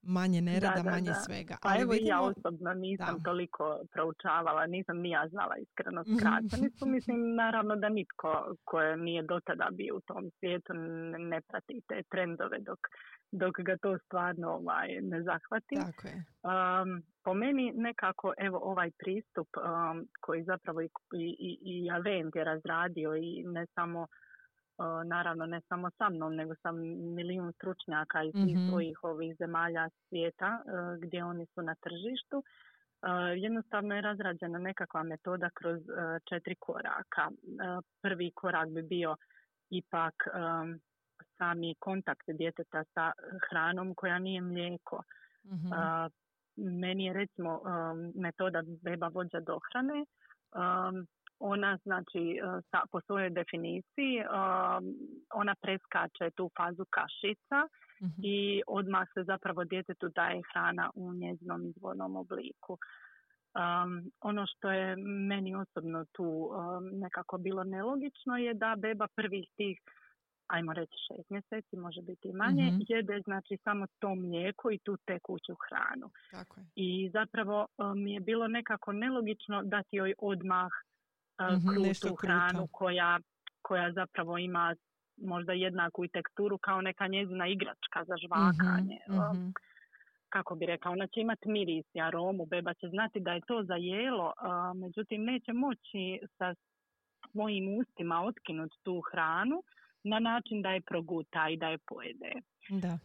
manje 0.03 0.41
nerada, 0.41 0.83
manje 0.83 1.13
svega. 1.25 1.55
Pa 1.61 1.69
Ali 1.69 1.81
evo 1.81 1.91
vidimo... 1.91 2.09
ja 2.09 2.21
osobno 2.21 2.73
nisam 2.73 3.23
toliko 3.23 3.79
proučavala, 3.93 4.65
nisam 4.67 4.97
ni 4.97 5.09
ja 5.09 5.27
znala 5.27 5.55
iskreno 5.57 6.01
mhm. 6.01 6.15
skraćenicu. 6.15 6.85
Mislim, 6.95 7.35
naravno 7.35 7.75
da 7.75 7.89
nitko 7.89 8.55
ko 8.63 8.95
nije 8.95 9.23
do 9.23 9.39
tada 9.39 9.67
bio 9.71 9.95
u 9.95 10.01
tom 10.01 10.29
svijetu 10.39 10.73
ne 11.17 11.41
prati 11.41 11.81
te 11.87 12.03
trendove 12.11 12.59
dok, 12.59 12.79
dok 13.31 13.59
ga 13.59 13.77
to 13.77 13.97
stvarno 14.05 14.47
ovaj, 14.49 14.87
ne 15.01 15.23
zahvati. 15.23 15.75
Tako 15.75 16.07
je. 16.07 16.23
Um, 16.51 17.03
po 17.23 17.33
meni 17.33 17.71
nekako 17.75 18.33
evo 18.37 18.59
ovaj 18.63 18.91
pristup 18.99 19.47
um, 19.57 20.07
koji 20.21 20.43
zapravo 20.43 20.81
i, 20.81 20.89
i, 21.13 21.57
i 21.61 21.91
Avent 21.91 22.35
je 22.35 22.43
razradio 22.43 23.15
i 23.15 23.43
ne 23.43 23.65
samo 23.75 24.07
naravno 25.05 25.45
ne 25.45 25.61
samo 25.61 25.89
sa 25.97 26.09
mnom, 26.09 26.35
nego 26.35 26.55
sa 26.55 26.71
milijun 27.15 27.53
stručnjaka 27.53 28.23
iz 28.23 28.31
svih 28.31 28.57
mm 28.57 28.69
svojih 28.69 29.03
ovih 29.03 29.35
zemalja 29.37 29.89
svijeta 30.07 30.63
e, 30.65 30.97
gdje 30.99 31.23
oni 31.23 31.45
su 31.45 31.61
na 31.61 31.75
tržištu. 31.75 32.43
E, 32.43 33.07
jednostavno 33.37 33.95
je 33.95 34.01
razrađena 34.01 34.59
nekakva 34.59 35.03
metoda 35.03 35.49
kroz 35.49 35.77
e, 35.89 36.19
četiri 36.29 36.55
koraka. 36.55 37.29
Prvi 38.01 38.31
korak 38.35 38.69
bi 38.69 38.81
bio 38.81 39.15
ipak 39.69 40.13
sami 41.37 41.75
kontakt 41.79 42.25
djeteta 42.27 42.83
sa 42.93 43.11
hranom 43.49 43.95
koja 43.95 44.19
nije 44.19 44.41
mlijeko. 44.41 45.03
mm 45.45 45.71
Meni 46.55 47.05
je 47.05 47.13
recimo 47.13 47.61
metoda 48.15 48.63
beba 48.81 49.07
vođa 49.07 49.39
dohrane 49.39 50.05
ona 51.39 51.77
znači 51.83 52.39
e, 52.73 52.79
po 52.91 53.01
svojoj 53.01 53.29
definiciji 53.29 54.17
e, 54.17 54.25
ona 55.33 55.55
preskače 55.61 56.29
tu 56.35 56.49
fazu 56.57 56.85
kašica 56.89 57.59
mhm. 58.03 58.21
i 58.23 58.61
odmah 58.67 59.07
se 59.13 59.23
zapravo 59.23 59.63
djetetu 59.63 60.09
daje 60.09 60.41
hrana 60.53 60.89
u 60.95 61.13
njezinom 61.13 61.65
izvornom 61.65 62.15
obliku. 62.15 62.77
Um, 63.55 64.11
ono 64.21 64.45
što 64.47 64.71
je 64.71 64.95
meni 65.29 65.55
osobno 65.55 66.05
tu 66.11 66.23
um, 66.23 66.99
nekako 66.99 67.37
bilo 67.37 67.63
nelogično 67.63 68.37
je 68.37 68.53
da 68.53 68.75
beba 68.77 69.07
prvih 69.15 69.49
tih 69.55 69.79
ajmo 70.47 70.73
reći 70.73 70.93
šest 71.07 71.29
mjeseci, 71.29 71.77
može 71.77 72.01
biti 72.01 72.27
i 72.27 72.33
manje, 72.33 72.71
mm 72.71 72.79
jede 72.87 73.21
znači 73.25 73.57
samo 73.63 73.85
to 73.99 74.15
mlijeko 74.15 74.71
i 74.71 74.77
tu 74.77 74.97
tekuću 75.05 75.55
hranu. 75.65 76.09
Tako 76.31 76.59
je. 76.59 76.65
I 76.75 77.09
zapravo 77.13 77.67
mi 77.95 78.13
je 78.13 78.19
bilo 78.19 78.47
nekako 78.47 78.91
nelogično 78.91 79.63
dati 79.63 79.95
joj 79.95 80.13
odmah 80.17 80.71
mm-hmm, 81.41 82.15
hranu 82.21 82.67
koja, 82.71 83.19
koja 83.61 83.91
zapravo 83.91 84.37
ima 84.37 84.75
možda 85.17 85.53
jednaku 85.53 86.05
i 86.05 86.09
teksturu 86.09 86.57
kao 86.57 86.81
neka 86.81 87.07
njezina 87.07 87.47
igračka 87.47 88.03
za 88.07 88.15
žvakanje. 88.17 88.99
mm 89.09 89.51
Kako 90.29 90.55
bi 90.55 90.65
rekao, 90.65 90.91
ona 90.91 91.07
će 91.07 91.19
imati 91.19 91.49
miris 91.49 91.85
i 91.93 92.01
aromu, 92.01 92.45
beba 92.45 92.73
će 92.73 92.87
znati 92.87 93.19
da 93.19 93.31
je 93.31 93.41
to 93.47 93.63
za 93.63 93.75
jelo, 93.75 94.33
međutim 94.75 95.23
neće 95.23 95.53
moći 95.53 96.19
sa 96.37 96.55
svojim 97.31 97.77
ustima 97.77 98.23
otkinuti 98.23 98.75
tu 98.83 99.01
hranu 99.11 99.63
na 100.03 100.19
način 100.19 100.61
da 100.61 100.69
je 100.69 100.81
proguta 100.81 101.49
i 101.49 101.57
da 101.57 101.67
je 101.67 101.77
pojede. 101.77 102.33
Da. 102.69 102.97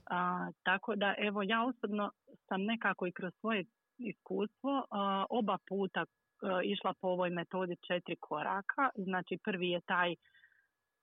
tako 0.63 0.97
da 0.97 1.15
evo 1.19 1.43
ja 1.43 1.65
osobno 1.65 2.11
sam 2.49 2.63
nekako 2.63 3.07
i 3.07 3.13
kroz 3.13 3.33
svoje 3.41 3.65
iskustvo 3.99 4.85
oba 5.31 5.59
puta 5.69 6.05
E, 6.43 6.47
išla 6.65 6.95
po 7.01 7.09
ovoj 7.09 7.31
metodi 7.31 7.77
četiri 7.77 8.17
koraka. 8.21 8.91
Znači 8.95 9.39
prvi 9.45 9.69
je 9.69 9.81
taj 9.81 10.15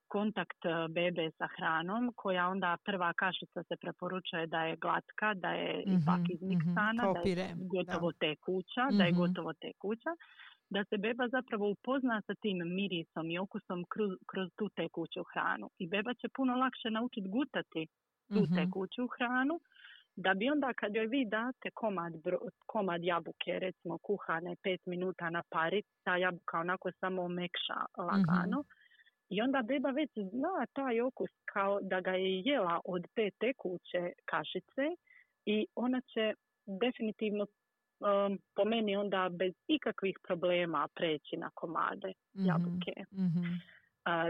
kontakt 0.08 0.66
e, 0.66 0.70
bebe 0.90 1.32
sa 1.38 1.48
hranom 1.58 2.14
koja 2.16 2.48
onda 2.50 2.78
prva 2.86 3.14
kašica 3.14 3.64
se 3.64 3.76
preporučuje 3.82 4.48
da 4.48 4.64
je 4.64 4.76
glatka, 4.76 5.34
da 5.34 5.50
je 5.50 5.78
mm-hmm, 5.78 6.02
ipak 6.02 6.22
izmiksana, 6.30 7.04
mm 7.10 7.14
da 7.14 7.30
je 7.30 7.54
gotovo 7.56 8.12
da. 8.12 8.18
tekuća, 8.18 8.84
da 8.98 9.04
je 9.04 9.12
mhm. 9.12 9.20
gotovo 9.20 9.54
tekuća 9.54 10.12
da 10.70 10.84
se 10.90 10.98
beba 10.98 11.28
zapravo 11.28 11.70
upozna 11.70 12.22
sa 12.28 12.34
tim 12.36 12.58
mirisom 12.76 13.30
i 13.30 13.40
okusom 13.40 13.86
kroz, 13.90 14.12
kroz 14.26 14.50
tu 14.56 14.70
tekuću 14.70 15.24
hranu. 15.34 15.70
I 15.78 15.88
beba 15.88 16.14
će 16.14 16.28
puno 16.36 16.56
lakše 16.56 16.90
naučiti 16.90 17.30
gutati 17.30 17.88
tu 18.34 18.42
mm 18.42 18.56
tekuću 18.56 19.08
hranu 19.18 19.60
da 20.16 20.34
bi 20.34 20.50
onda 20.50 20.74
kad 20.74 20.96
joj 20.96 21.08
vi 21.08 21.26
date 21.26 21.70
komad, 21.74 22.14
komad 22.66 23.04
jabuke, 23.04 23.60
recimo 23.60 23.98
kuhane 23.98 24.56
pet 24.64 24.82
minuta 24.86 25.30
na 25.30 25.44
pari, 25.50 25.84
ta 26.04 26.18
jabuka 26.18 26.60
onako 26.60 26.92
samo 27.00 27.22
omekša 27.22 27.80
lagano. 27.98 28.64
I 29.30 29.42
onda 29.42 29.62
beba 29.62 29.90
već 29.90 30.12
zna 30.16 30.66
taj 30.74 31.02
okus 31.02 31.30
kao 31.46 31.80
da 31.82 32.02
ga 32.02 32.12
je 32.12 32.40
jela 32.40 32.80
od 32.86 33.04
te 33.16 33.30
tekuće 33.40 34.12
kašice 34.26 34.86
i 35.46 35.66
ona 35.76 36.02
će 36.02 36.34
definitivno 36.66 37.46
um, 37.46 38.40
po 38.56 38.66
meni 38.66 38.96
onda 38.96 39.30
bez 39.32 39.54
ikakvih 39.68 40.16
problema 40.28 40.88
preći 40.96 41.38
na 41.38 41.50
komade 41.54 42.08
mm 42.08 42.46
jabuke. 42.46 43.04
Mhm. 43.14 43.44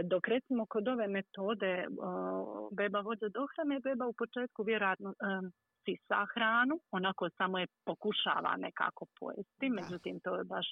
dok 0.04 0.28
recimo 0.28 0.66
kod 0.66 0.88
ove 0.88 1.08
metode 1.08 1.86
uh, 1.88 2.68
beba 2.72 3.00
vođa 3.00 3.28
dohrane, 3.28 3.80
beba 3.80 4.06
u 4.06 4.12
početku 4.12 4.62
vjerojatno 4.62 5.08
um, 5.08 5.52
sisa 5.86 6.26
hranu, 6.34 6.80
onako 6.90 7.28
samo 7.30 7.58
je 7.58 7.66
pokušava 7.84 8.56
nekako 8.56 9.06
pojesti, 9.20 9.70
međutim 9.70 10.20
to 10.20 10.44
baš 10.44 10.66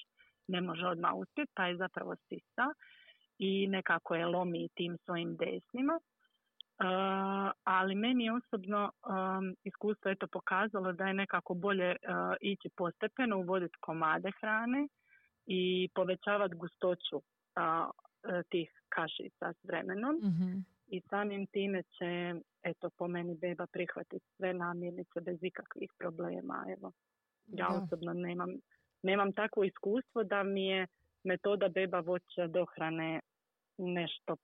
ne 0.48 0.61
može 0.61 0.87
odmah 0.87 1.14
uspjeti, 1.14 1.53
pa 1.55 1.66
je 1.66 1.77
zapravo 1.77 2.16
sisa 2.16 2.66
i 3.38 3.66
nekako 3.66 4.14
je 4.14 4.27
lomi 4.27 4.68
tim 4.74 4.98
svojim 5.05 5.37
desnima. 5.37 6.00
Uh, 6.79 7.53
ali 7.64 7.94
meni 7.94 8.31
osobno 8.31 8.90
um, 9.07 9.57
iskustvo 9.64 10.09
je 10.09 10.16
to 10.16 10.27
pokazalo 10.27 10.92
da 10.92 11.07
je 11.07 11.14
nekako 11.14 11.55
bolje 11.55 11.90
uh, 11.90 12.35
ići 12.40 12.68
postepeno, 12.77 13.38
uvoditi 13.38 13.74
komade 13.81 14.31
hrane 14.40 14.88
i 15.46 15.88
povećavati 15.94 16.55
gustoću 16.55 17.16
uh, 17.16 17.22
tih 18.50 18.70
kašica 18.88 19.53
s 19.53 19.64
vremenom. 19.64 20.16
Mhm. 20.16 20.73
I 20.87 21.01
samim 21.01 21.47
time 21.47 21.83
će, 21.83 22.35
eto, 22.62 22.90
po 22.99 23.09
meni 23.09 23.35
beba 23.35 23.66
prihvatiti 23.66 24.27
sve 24.37 24.55
namirnice 24.55 25.20
bez 25.20 25.38
ikakvih 25.42 25.90
problema. 25.99 26.66
Evo, 26.79 26.92
ja 27.47 27.68
osobno 27.68 28.12
nemam, 28.12 28.51
nemam 29.03 29.33
takvo 29.33 29.64
iskustvo 29.64 30.25
da 30.25 30.42
mi 30.42 30.66
je 30.66 30.87
metoda 31.25 31.68
beba 31.68 32.01
voća 32.01 32.47
dohrane 32.47 33.20
nešto 33.79 34.37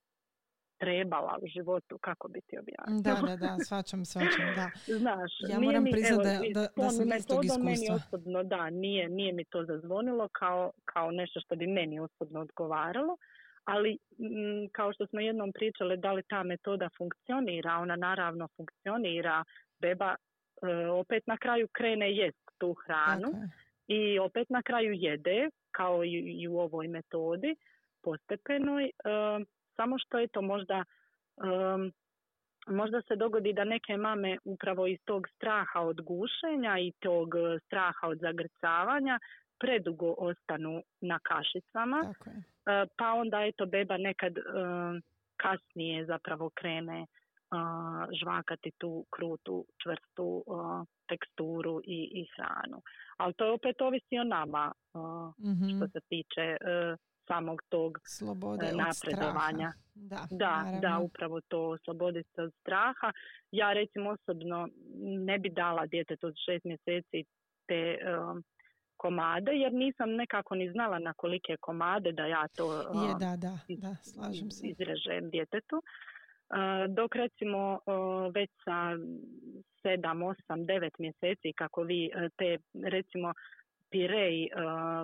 trebala 0.78 1.38
u 1.42 1.46
životu, 1.46 1.98
kako 1.98 2.28
bi 2.28 2.40
ti 2.40 2.58
objasnila. 2.58 3.00
Da, 3.00 3.26
da, 3.26 3.36
da, 3.36 3.56
svačam, 3.68 4.04
svačam, 4.04 4.46
da. 4.56 4.70
Znaš, 4.98 5.32
ja 5.48 5.60
moram 5.60 5.84
priznati 5.84 6.52
da, 6.54 6.60
da, 6.60 6.68
da 6.76 6.90
sam 6.90 7.08
istog 7.18 7.44
iskustva. 7.44 7.64
Meni 7.64 7.86
osobno, 7.90 8.42
da, 8.42 8.70
nije, 8.70 9.08
nije 9.08 9.32
mi 9.32 9.44
to 9.44 9.64
zazvonilo 9.64 10.28
kao, 10.32 10.70
kao 10.84 11.10
nešto 11.10 11.40
što 11.40 11.56
bi 11.56 11.66
meni 11.66 12.00
osobno 12.00 12.40
odgovaralo, 12.40 13.16
ali 13.64 13.98
m, 14.18 14.68
kao 14.72 14.92
što 14.92 15.06
smo 15.06 15.20
jednom 15.20 15.52
pričali 15.52 15.96
da 15.96 16.12
li 16.12 16.22
ta 16.28 16.42
metoda 16.42 16.88
funkcionira, 16.98 17.76
ona 17.76 17.96
naravno 17.96 18.48
funkcionira, 18.56 19.44
beba 19.80 20.14
e, 20.14 20.86
opet 20.86 21.26
na 21.26 21.36
kraju 21.36 21.68
krene 21.72 22.12
jest 22.12 22.50
tu 22.58 22.74
hranu 22.74 23.28
i 23.88 24.18
opet 24.18 24.50
na 24.50 24.62
kraju 24.62 24.92
jede, 24.92 25.48
kao 25.70 26.04
i, 26.04 26.42
i 26.42 26.48
u 26.48 26.58
ovoj 26.58 26.88
metodi, 26.88 27.56
postepenoj, 28.02 28.84
e, 28.84 28.90
samo 29.76 29.98
što 29.98 30.18
je 30.18 30.28
to 30.28 30.42
možda 30.42 30.84
um, 31.36 31.92
možda 32.66 33.02
se 33.02 33.16
dogodi 33.16 33.52
da 33.52 33.64
neke 33.64 33.96
mame 33.96 34.38
upravo 34.44 34.86
iz 34.86 34.98
tog 35.04 35.28
straha 35.36 35.80
od 35.80 36.00
gušenja 36.00 36.78
i 36.78 36.92
tog 37.00 37.28
straha 37.66 38.08
od 38.08 38.18
zagrcavanja 38.18 39.18
predugo 39.60 40.14
ostanu 40.18 40.72
na 41.00 41.18
kašicama. 41.18 42.02
Tako 42.04 42.30
je. 42.30 42.42
Pa 42.96 43.12
onda 43.12 43.40
eto 43.40 43.66
beba 43.66 43.96
nekad 43.98 44.32
um, 44.38 45.02
kasnije 45.36 46.06
zapravo 46.06 46.50
krene 46.50 47.00
uh, 47.00 47.58
žvakati 48.14 48.70
tu 48.78 49.04
krutu, 49.10 49.64
čvrstu 49.76 50.44
teksturu 51.08 51.80
i, 51.84 52.10
i 52.12 52.26
hranu. 52.26 52.82
Ali 53.16 53.34
to 53.34 53.54
opet 53.54 53.80
ovisi 53.80 54.18
o 54.18 54.24
nama 54.24 54.72
Mhm. 55.38 55.68
što 55.68 55.88
se 55.88 56.00
tiče 56.08 56.56
samog 57.26 57.62
tog 57.68 57.98
Slobode 58.04 58.66
e, 58.66 58.70
od 58.70 58.76
napredovanja. 58.76 59.70
straha. 59.70 59.90
Da, 59.94 60.26
Da, 60.30 60.78
da, 60.80 60.98
upravo 60.98 61.40
to 61.40 61.68
osloboditi 61.68 62.28
se 62.34 62.42
od 62.42 62.52
straha. 62.54 63.12
Ja 63.52 63.72
recimo 63.72 64.10
osobno 64.10 64.68
ne 65.18 65.38
bi 65.38 65.48
dala 65.50 65.86
djetetu 65.86 66.26
od 66.26 66.34
šest 66.46 66.64
mjeseci 66.64 67.24
te 67.66 67.98
um, 68.20 68.42
komade 69.00 69.52
jer 69.54 69.72
nisam 69.74 70.10
nekako 70.12 70.54
ni 70.54 70.70
znala 70.70 70.98
na 70.98 71.12
kolike 71.12 71.56
komade 71.56 72.12
da 72.12 72.26
ja 72.26 72.44
to 72.48 72.64
Je, 73.04 73.10
da, 73.20 73.32
da, 73.36 73.52
da, 73.76 73.92
slažem 74.02 74.50
se. 74.50 74.66
izrežem 74.66 75.30
djetetu. 75.30 75.82
Dok 76.88 77.14
recimo 77.14 77.80
već 78.34 78.50
sa 78.64 78.78
sedam, 79.82 80.22
osam, 80.22 80.66
devet 80.66 80.98
mjeseci 80.98 81.52
kako 81.52 81.82
vi 81.82 82.10
uh, 82.10 82.30
te 82.36 82.58
recimo 82.84 83.32
pireji 83.90 84.48
uh, 84.48 84.60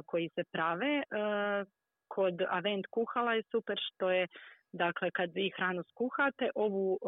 koji 0.06 0.28
se 0.28 0.44
prave 0.44 0.92
uh, 1.02 1.68
kod 2.08 2.42
avent 2.48 2.86
kuhala 2.86 3.32
je 3.34 3.42
super 3.50 3.78
što 3.86 4.10
je 4.10 4.26
dakle 4.72 5.10
kad 5.10 5.30
vi 5.34 5.50
hranu 5.56 5.82
skuhate 5.90 6.50
ovu 6.54 6.98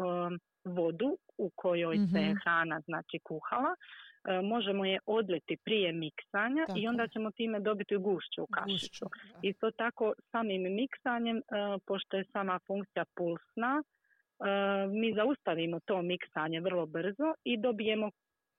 vodu 0.65 1.11
u 1.39 1.51
kojoj 1.55 1.97
se 1.97 2.21
Mhm. 2.23 2.37
hrana 2.45 2.81
znači 2.81 3.19
kuhala 3.25 3.73
uh, 3.73 4.08
možemo 4.43 4.85
je 4.85 4.99
odliti 5.07 5.57
prije 5.57 5.93
miksanja 5.93 6.65
Tako 6.67 6.79
i 6.79 6.87
onda 6.89 7.09
ćemo 7.09 7.31
time 7.31 7.61
dobiti 7.61 7.97
gušću 7.97 8.47
kašicu. 8.47 9.05
Gušću, 9.05 9.05
da. 9.33 9.39
Isto 9.43 9.71
tako 9.71 10.13
samim 10.31 10.63
miksanjem, 10.75 11.37
e, 11.37 11.43
pošto 11.87 12.17
je 12.17 12.25
sama 12.25 12.59
funkcija 12.67 13.05
pulsna, 13.17 13.83
e, 13.83 14.45
mi 14.89 15.15
zaustavimo 15.15 15.81
to 15.81 16.03
miksanje 16.03 16.61
vrlo 16.61 16.87
brzo 16.87 17.35
i 17.45 17.57
dobijemo 17.57 18.11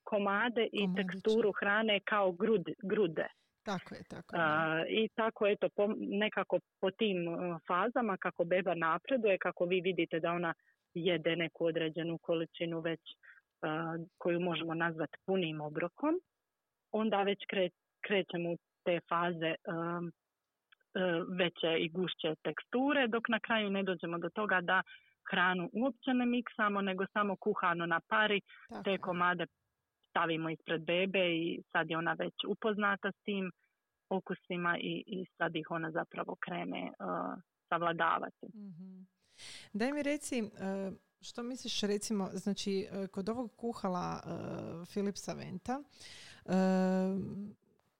komade 0.04 0.68
i 0.72 0.80
Komadiće. 0.80 1.04
teksturu 1.04 1.52
hrane 1.52 2.00
kao 2.00 2.32
grud- 2.32 2.74
grude. 2.84 3.28
Tako 3.64 3.96
je, 3.96 4.02
tako 4.10 4.36
je. 4.36 4.42
E, 4.42 5.04
I 5.04 5.10
tako 5.16 5.48
eto 5.48 5.70
po, 5.70 5.88
nekako 5.98 6.60
po 6.82 6.92
tim 6.92 7.28
e, 7.28 7.32
fazama 7.68 8.18
kako 8.18 8.44
beba 8.44 8.74
napreduje, 8.76 9.38
kako 9.38 9.66
vi 9.66 9.82
vidite 9.82 10.20
da 10.20 10.32
ona 10.32 10.54
jede 10.94 11.36
neku 11.36 11.66
određenu 11.66 12.18
količinu 12.18 12.80
već 12.80 13.00
e, 13.00 13.16
koju 14.17 14.39
možemo 14.39 14.74
nazvati 14.74 15.17
punim 15.26 15.62
obrokom, 15.62 16.19
onda 16.91 17.24
već 17.24 17.39
kre, 17.50 17.69
krećemo 18.02 18.52
u 18.52 18.58
te 18.84 19.00
faze 19.10 19.56
veće 21.38 21.80
i 21.80 21.89
gušće 21.89 22.36
teksture, 22.43 23.08
dok 23.08 23.30
na 23.30 23.39
kraju 23.39 23.69
ne 23.69 23.84
dođemo 23.84 24.17
do 24.17 24.30
toga 24.30 24.62
da 24.62 24.82
hranu 25.32 25.69
uopće 25.74 26.13
ne 26.13 26.26
miksamo, 26.26 26.82
nego 26.82 27.06
samo 27.13 27.36
kuhano 27.36 27.86
na 27.86 28.00
pari, 28.08 28.41
Tako 28.69 28.84
te 28.84 28.98
komade 28.98 29.45
stavimo 30.10 30.50
ispred 30.50 30.82
bebe 30.82 31.36
i 31.36 31.62
sad 31.72 31.89
je 31.89 31.98
ona 31.98 32.13
već 32.13 32.34
upoznata 32.48 33.12
s 33.12 33.24
tim 33.24 33.52
okusima 34.10 34.78
i, 34.78 35.04
i 35.08 35.26
sad 35.38 35.56
ih 35.56 35.67
ona 35.69 35.91
zapravo 35.91 36.36
krene 36.39 36.91
uh, 37.00 37.41
savladavati. 37.69 38.45
Mhm. 38.56 39.02
Daj 39.74 39.91
mi 39.91 40.04
reci, 40.04 40.43
što 41.22 41.44
misliš 41.44 41.82
recimo, 41.82 42.30
znači 42.34 42.88
e, 42.92 43.08
kod 43.08 43.30
ovog 43.30 43.56
kuhala 43.56 44.22
e, 44.24 44.86
Philipsa 44.86 45.34
Venta, 45.34 45.84
e, 46.46 46.52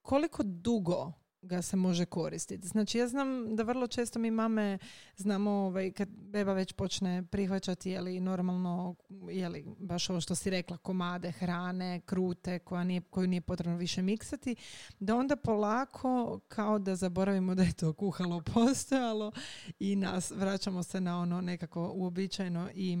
koliko 0.02 0.42
dugo 0.42 1.12
ga 1.42 1.62
se 1.62 1.76
može 1.76 2.04
koristiti? 2.04 2.68
Znači 2.68 2.98
ja 2.98 3.08
znam 3.08 3.56
da 3.56 3.62
vrlo 3.62 3.86
često 3.86 4.18
mi 4.18 4.30
mame 4.30 4.78
znamo 5.16 5.50
ovaj, 5.50 5.92
kad 5.92 6.08
beba 6.08 6.52
već 6.52 6.72
počne 6.72 7.22
prihvaćati 7.30 7.90
je 7.90 8.00
li 8.00 8.20
normalno, 8.20 8.94
je 9.30 9.48
li 9.48 9.64
baš 9.78 10.10
ovo 10.10 10.20
što 10.20 10.34
si 10.34 10.50
rekla, 10.50 10.76
komade 10.76 11.32
hrane, 11.32 12.00
krute 12.00 12.58
koja 12.58 12.84
nije, 12.84 13.00
koju 13.00 13.26
nije 13.26 13.40
potrebno 13.40 13.76
više 13.76 14.02
miksati, 14.02 14.56
da 14.98 15.16
onda 15.16 15.36
polako 15.36 16.40
kao 16.48 16.78
da 16.78 16.96
zaboravimo 16.96 17.54
da 17.54 17.62
je 17.62 17.72
to 17.72 17.92
kuhalo 17.92 18.42
postojalo 18.54 19.32
i 19.78 19.96
nas 19.96 20.30
vraćamo 20.30 20.82
se 20.82 21.00
na 21.00 21.20
ono 21.20 21.40
nekako 21.40 21.92
uobičajeno 21.94 22.70
i 22.74 22.98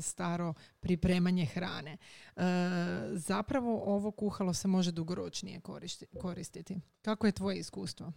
staro 0.00 0.54
pripremanje 0.80 1.44
hrane. 1.44 1.92
E, 1.92 2.42
zapravo 3.12 3.82
ovo 3.86 4.10
kuhalo 4.10 4.54
se 4.54 4.68
može 4.68 4.92
dugoročnije 4.92 5.60
koristiti. 6.20 6.80
Kako 7.02 7.26
je 7.26 7.32
tvoje 7.32 7.58
iskustvo? 7.58 8.12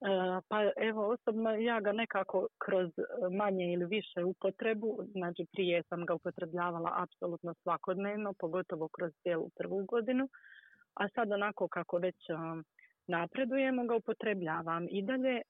E, 0.00 0.40
Pa 0.48 0.56
evo, 0.76 1.08
osobno 1.08 1.50
ja 1.50 1.80
ga 1.80 1.92
nekako 1.92 2.46
kroz 2.58 2.90
e, 2.98 3.02
manje 3.36 3.72
ili 3.72 3.86
više 3.86 4.24
upotrebu, 4.24 4.98
znači 5.12 5.46
prije 5.52 5.82
sam 5.88 6.06
ga 6.06 6.14
upotrebljavala 6.14 6.90
apsolutno 6.96 7.54
svakodnevno, 7.62 8.32
pogotovo 8.38 8.88
kroz 8.88 9.12
cijelu 9.22 9.50
prvu 9.58 9.84
godinu, 9.84 10.28
a 10.94 11.08
sad 11.08 11.32
onako 11.32 11.68
kako 11.68 11.98
već 11.98 12.30
e, 12.30 12.34
napredujemo 13.06 13.84
ga 13.84 13.96
upotrebljavam 13.96 14.86
i 14.90 15.02
dalje, 15.02 15.36
e, 15.36 15.42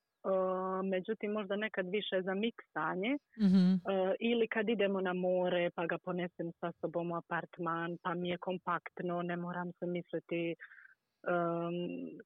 međutim 0.83 1.31
možda 1.31 1.55
nekad 1.55 1.89
više 1.89 2.21
za 2.21 2.33
miksanje 2.33 3.17
Mhm. 3.37 3.73
e, 3.73 3.77
ili 4.19 4.47
kad 4.47 4.69
idemo 4.69 5.01
na 5.01 5.13
more 5.13 5.69
pa 5.69 5.85
ga 5.85 5.97
ponesem 5.97 6.51
sa 6.51 6.71
sobom 6.71 7.11
u 7.11 7.15
apartman 7.15 7.97
pa 8.03 8.13
mi 8.13 8.29
je 8.29 8.37
kompaktno, 8.37 9.21
ne 9.21 9.35
moram 9.35 9.71
se 9.71 9.85
misliti 9.85 10.55
um, 11.23 11.73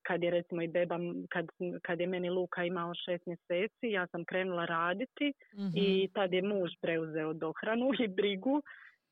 kad 0.01 0.23
je 0.23 0.31
recimo 0.31 0.61
i 0.61 0.67
beba, 0.67 0.97
kad, 1.29 1.45
kad 1.81 1.99
je 1.99 2.07
meni 2.07 2.29
Luka 2.29 2.63
imao 2.63 2.93
šest 2.95 3.25
mjeseci, 3.25 3.87
ja 3.89 4.07
sam 4.07 4.25
krenula 4.25 4.65
raditi 4.65 5.33
Mhm. 5.53 5.71
i 5.75 6.09
tad 6.13 6.33
je 6.33 6.41
muž 6.41 6.71
preuzeo 6.81 7.33
dohranu 7.33 7.89
i 7.99 8.07
brigu 8.07 8.61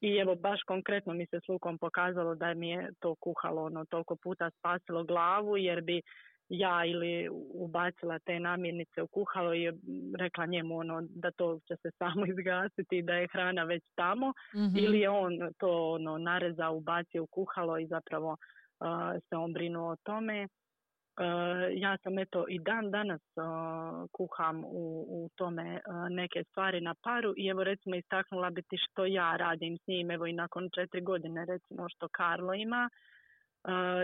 i 0.01 0.15
evo 0.15 0.35
baš 0.35 0.61
konkretno 0.63 1.13
mi 1.13 1.25
se 1.25 1.39
s 1.39 1.47
Lukom 1.47 1.77
pokazalo 1.77 2.35
da 2.35 2.53
mi 2.53 2.69
je 2.69 2.89
to 2.99 3.15
kuhalo 3.15 3.63
ono 3.63 3.85
toliko 3.85 4.15
puta 4.15 4.49
spasilo 4.49 5.03
glavu 5.03 5.57
jer 5.57 5.81
bi 5.81 6.01
ja 6.51 6.85
ili 6.85 7.29
ubacila 7.53 8.19
te 8.19 8.39
namirnice 8.39 9.01
u 9.01 9.07
kuhalo 9.07 9.53
i 9.53 9.71
rekla 10.19 10.45
njemu 10.45 10.77
ono 10.77 11.01
da 11.01 11.31
to 11.31 11.59
će 11.67 11.75
se 11.75 11.91
samo 11.97 12.25
izgasiti 12.33 12.97
i 12.97 13.01
da 13.01 13.13
je 13.13 13.27
hrana 13.31 13.63
već 13.63 13.83
tamo 13.95 14.33
Mhm. 14.55 14.77
ili 14.77 14.99
je 14.99 15.09
on 15.09 15.39
to 15.57 15.91
ono 15.91 16.17
narezao, 16.17 16.75
ubacio 16.75 17.23
u 17.23 17.27
kuhalo 17.27 17.77
i 17.77 17.87
zapravo 17.87 18.31
uh, 18.31 19.21
se 19.29 19.35
on 19.35 19.53
brinuo 19.53 19.91
o 19.91 19.95
tome. 20.03 20.43
Uh, 20.43 21.81
ja 21.81 21.97
sam 22.03 22.19
eto 22.19 22.45
i 22.49 22.59
dan 22.59 22.91
danas 22.91 23.21
uh, 23.35 24.09
kuham 24.11 24.63
u, 24.65 25.05
u 25.09 25.29
tome 25.35 25.81
uh, 25.87 26.09
neke 26.09 26.43
stvari 26.43 26.81
na 26.81 26.95
paru 27.03 27.33
i 27.37 27.47
evo 27.47 27.63
recimo 27.63 27.95
istaknula 27.95 28.49
bi 28.49 28.61
ti 28.61 28.77
što 28.77 29.05
ja 29.05 29.35
radim 29.37 29.77
s 29.77 29.87
njim 29.87 30.11
evo 30.11 30.25
i 30.25 30.33
nakon 30.33 30.69
četiri 30.75 31.01
godine 31.01 31.45
recimo 31.45 31.89
što 31.89 32.07
Karlo 32.07 32.53
ima. 32.53 32.89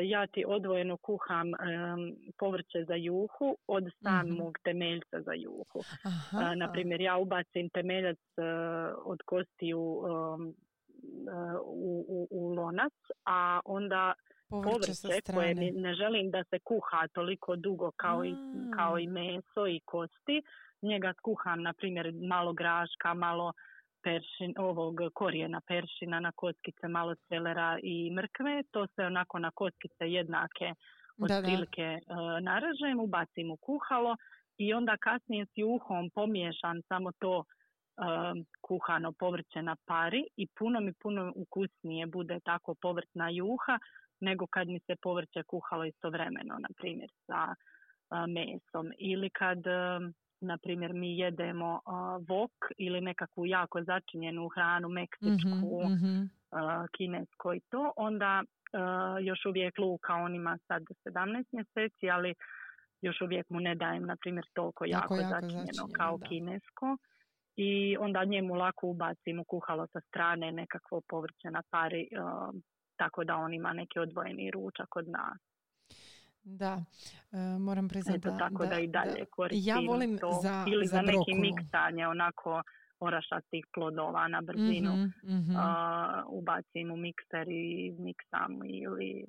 Ja 0.04 0.28
ti 0.28 0.44
odvojeno 0.48 0.98
kuham 0.98 1.52
povrće 2.40 2.86
za 2.88 2.96
juhu 2.96 3.58
od 3.68 3.84
samog 4.04 4.58
temeljca 4.64 5.22
za 5.22 5.34
juhu. 5.34 5.80
Aha. 6.06 6.38
A, 6.38 6.56
na 6.56 6.72
primjer, 6.72 7.02
ja 7.02 7.18
ubacim 7.18 7.70
temeljac 7.70 8.18
e, 8.18 8.42
od 9.06 9.20
kostiju 9.26 9.80
um, 9.80 10.48
e, 10.48 11.58
u, 11.64 12.06
u, 12.08 12.28
u 12.32 12.50
lonac, 12.50 12.94
a 13.26 13.60
onda 13.66 14.14
Povrće 14.50 15.34
koje 15.34 15.56
mi 15.56 15.72
ne 15.72 15.94
želim 15.94 16.32
da 16.32 16.44
se 16.44 16.60
kuha 16.60 17.08
toliko 17.14 17.56
dugo 17.56 17.92
kao 17.92 18.26
i, 18.26 18.36
kao 18.76 19.00
i 19.00 19.08
meso 19.08 19.68
i 19.68 19.80
kosti, 19.86 20.42
njega 20.82 21.14
skuham, 21.18 21.62
na 21.62 21.74
primjer, 21.74 22.14
malo 22.30 22.54
graška, 22.54 23.14
malo 23.14 23.54
peršin, 24.08 24.54
ovog 24.58 24.96
korijena 25.14 25.62
peršina 25.68 26.20
na 26.20 26.32
kockice, 26.36 26.88
malo 26.88 27.16
celera 27.28 27.80
i 27.84 28.12
mrkve. 28.12 28.64
To 28.72 28.88
se 28.88 29.02
onako 29.06 29.40
na 29.40 29.52
kockice 29.52 30.06
jednake 30.18 30.74
otprilike 31.24 31.82
e, 31.82 32.00
naražem, 32.42 33.00
ubacim 33.00 33.52
u 33.52 33.58
kuhalo 33.58 34.16
i 34.58 34.74
onda 34.74 34.98
kasnije 34.98 35.46
s 35.46 35.54
juhom 35.56 36.10
pomiješam 36.16 36.82
samo 36.88 37.12
to 37.20 37.44
e, 37.44 37.44
kuhano 38.62 39.12
povrće 39.20 39.62
na 39.62 39.76
pari 39.86 40.24
i 40.38 40.48
puno 40.60 40.80
mi 40.80 40.94
puno 40.94 41.34
ukusnije 41.36 42.06
bude 42.06 42.40
tako 42.40 42.76
povrtna 42.82 43.30
juha 43.30 43.80
nego 44.20 44.48
kad 44.48 44.68
mi 44.68 44.80
se 44.80 44.96
povrće 45.02 45.44
kuhalo 45.44 45.86
istovremeno, 45.86 46.56
na 46.60 46.70
primjer 46.78 47.10
sa 47.26 47.42
e, 47.50 47.56
mesom. 48.28 48.92
Ili 49.00 49.30
kad, 49.30 49.64
na 50.42 50.58
primjer, 50.58 50.94
mi 50.94 51.18
jedemo 51.18 51.76
e, 51.76 51.90
vok 52.30 52.52
ili 52.78 53.02
nekakvu 53.02 53.46
jako 53.46 53.84
začinjenu 53.84 54.48
hranu, 54.48 54.90
meksičku, 54.90 55.82
Mhm, 55.86 55.94
mhm. 55.94 56.22
uh, 56.52 56.86
kinesko 56.98 57.54
i 57.54 57.60
to, 57.70 57.92
onda 57.96 58.44
uh, 58.44 59.26
još 59.26 59.46
uvijek 59.46 59.78
luka, 59.78 60.14
on 60.14 60.36
ima 60.36 60.58
sad 60.68 60.84
17 61.06 61.46
mjeseci, 61.52 62.10
ali 62.10 62.34
još 63.02 63.22
uvijek 63.22 63.50
mu 63.50 63.60
ne 63.60 63.76
dajem, 63.76 64.06
na 64.06 64.16
primjer, 64.16 64.46
toliko 64.54 64.86
Jako, 64.86 65.14
jako, 65.14 65.16
jako 65.16 65.30
začinjeno 65.30 65.64
začinjeno, 65.64 65.94
kao 65.94 66.18
da. 66.18 66.28
kinesko. 66.28 66.98
I 67.56 67.98
onda 68.00 68.24
njemu 68.26 68.54
lako 68.56 68.88
ubacim 68.88 69.40
u 69.40 69.44
kuhalo 69.44 69.88
sa 69.88 70.00
strane 70.02 70.52
nekakvo 70.52 71.02
povrće 71.10 71.52
na 71.52 71.62
pari, 71.70 72.08
uh, 72.12 72.56
tako 72.96 73.24
da 73.24 73.36
on 73.36 73.54
ima 73.54 73.74
neki 73.74 74.00
odvojeni 74.00 74.52
ručak 74.52 74.96
od 74.96 75.08
nas. 75.08 75.38
Da, 76.50 76.84
e, 77.32 77.38
moram 77.60 77.88
priznati 77.88 78.20
da, 78.22 78.38
tako 78.38 78.66
da, 78.66 78.80
i 78.80 78.88
dalje 78.88 79.26
koristim 79.28 79.64
Ja 79.66 79.80
volim 79.82 80.18
to. 80.18 80.32
za, 80.34 80.66
Ili 80.68 80.88
za 80.88 80.96
za, 80.96 81.02
neki 81.02 81.34
miksanje 81.36 82.08
onako 82.08 82.62
orašastih 83.00 83.66
plodova 83.74 84.28
na 84.28 84.42
brzinu. 84.42 84.92
Mhm, 84.94 85.36
mhm. 85.36 85.56
a, 85.58 86.24
ubacim 86.30 86.92
u 86.92 86.98
mikser 86.98 87.48
i 87.50 87.66
miksam 88.00 88.52
ili 88.66 89.26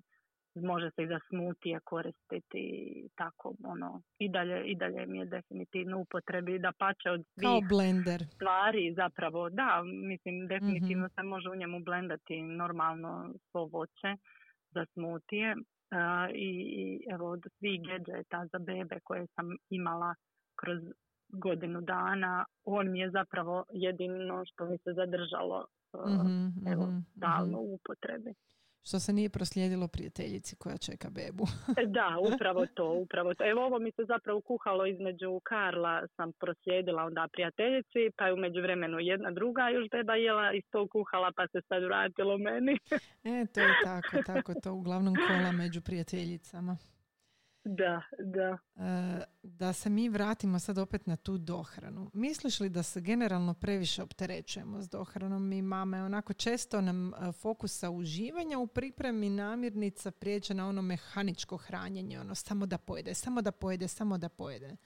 može 0.57 0.91
se 0.91 1.03
i 1.03 1.07
za 1.07 1.21
smutije 1.29 1.81
koristiti 1.81 2.59
i 2.97 3.09
tako 3.15 3.55
ono 3.65 4.03
i 4.19 4.29
dalje, 4.29 4.65
i 4.65 4.77
dalje 4.77 5.07
mi 5.07 5.19
je 5.19 5.25
definitivno 5.27 5.99
u 5.99 6.01
upotrebi 6.01 6.59
da 6.59 6.73
pače 6.73 7.11
od 7.11 7.25
svih 7.27 7.43
Kao 7.43 7.61
blender. 7.69 8.25
stvari 8.27 8.95
zapravo 8.97 9.51
da 9.51 9.83
mislim 9.85 10.47
definitivno 10.47 11.07
Mhm. 11.07 11.15
se 11.15 11.23
može 11.23 11.49
u 11.51 11.57
njemu 11.57 11.81
blendati 11.81 12.43
normalno 12.43 13.11
svo 13.43 13.65
voće 13.67 14.17
za 14.71 14.87
smutije 14.87 15.57
i, 16.35 16.49
i 16.77 17.01
evo 17.11 17.31
od 17.31 17.43
svih 17.59 17.81
gadgeta 17.89 18.47
za 18.53 18.59
bebe 18.59 19.01
koje 19.05 19.27
sam 19.27 19.47
imala 19.71 20.15
kroz 20.57 20.79
godinu 21.29 21.81
dana 21.81 22.45
on 22.65 22.91
mi 22.91 23.01
je 23.01 23.11
zapravo 23.11 23.65
jedino 23.73 24.45
što 24.47 24.65
mi 24.65 24.79
se 24.79 24.93
zadržalo 24.93 25.67
a, 25.93 26.09
Mhm, 26.09 26.69
evo, 26.69 26.87
mhm, 26.87 26.99
stalno 27.17 27.59
mhm. 27.59 27.71
u 27.71 27.75
upotrebi. 27.75 28.35
Što 28.83 28.99
se 28.99 29.13
nije 29.13 29.31
proslijedilo 29.31 29.89
prijateljici 29.89 30.57
koja 30.57 30.77
čeka 30.77 31.11
bebu. 31.11 31.45
Da, 31.99 32.09
upravo 32.35 32.67
to, 32.75 32.93
upravo 32.93 33.35
to. 33.35 33.51
Evo 33.51 33.65
ovo 33.67 33.79
mi 33.79 33.91
se 33.93 34.05
zapravo 34.05 34.41
kuhalo 34.41 34.87
između 34.87 35.41
Karla, 35.45 36.07
sam 36.17 36.33
proslijedila 36.33 37.05
onda 37.05 37.29
prijateljici, 37.33 38.11
pa 38.17 38.27
je 38.27 38.33
u 38.33 38.37
međuvremenu 38.37 38.99
jedna 39.01 39.31
druga 39.31 39.69
još 39.69 39.87
beba 39.91 40.15
jela 40.15 40.53
iz 40.53 40.63
tog 40.71 40.91
kuhala, 40.91 41.33
pa 41.37 41.47
se 41.53 41.61
sad 41.69 41.83
vratilo 41.83 42.39
meni. 42.39 42.79
E, 43.25 43.47
to 43.55 43.61
je 43.61 43.75
tako, 43.85 44.17
tako 44.27 44.55
to 44.63 44.73
uglavnom 44.73 45.15
kola 45.29 45.53
među 45.53 45.81
prijateljicama. 45.81 46.77
Da, 47.69 48.03
da. 48.19 48.59
E, 48.77 49.25
da 49.43 49.73
se 49.73 49.91
mi 49.91 50.09
vratimo 50.09 50.59
sad 50.59 50.79
opet 50.79 51.07
na 51.07 51.17
tu 51.17 51.39
dohranu. 51.39 52.11
Misliš 52.15 52.61
li 52.61 52.69
da 52.69 52.83
se 52.83 53.01
generalno 53.01 53.55
previše 53.55 54.03
opterećujemo 54.03 54.83
s 54.83 54.89
dohranom 54.89 55.49
mi 55.49 55.63
mame? 55.63 56.03
Onako 56.03 56.33
često 56.33 56.81
nam 56.81 57.09
e, 57.09 57.33
fokusa 57.33 57.91
uživanja 57.91 58.59
u 58.59 58.67
pripremi 58.67 59.31
namirnica 59.31 60.11
prijeđe 60.11 60.55
na 60.55 60.69
ono 60.69 60.83
mehaničko 60.83 61.57
hranjenje, 61.57 62.21
ono 62.21 62.35
samo 62.35 62.67
da 62.67 62.79
pojede, 62.79 63.15
samo 63.15 63.43
da 63.43 63.53
pojede, 63.53 63.89
samo 63.89 64.19
da 64.19 64.29
pojede. 64.29 64.77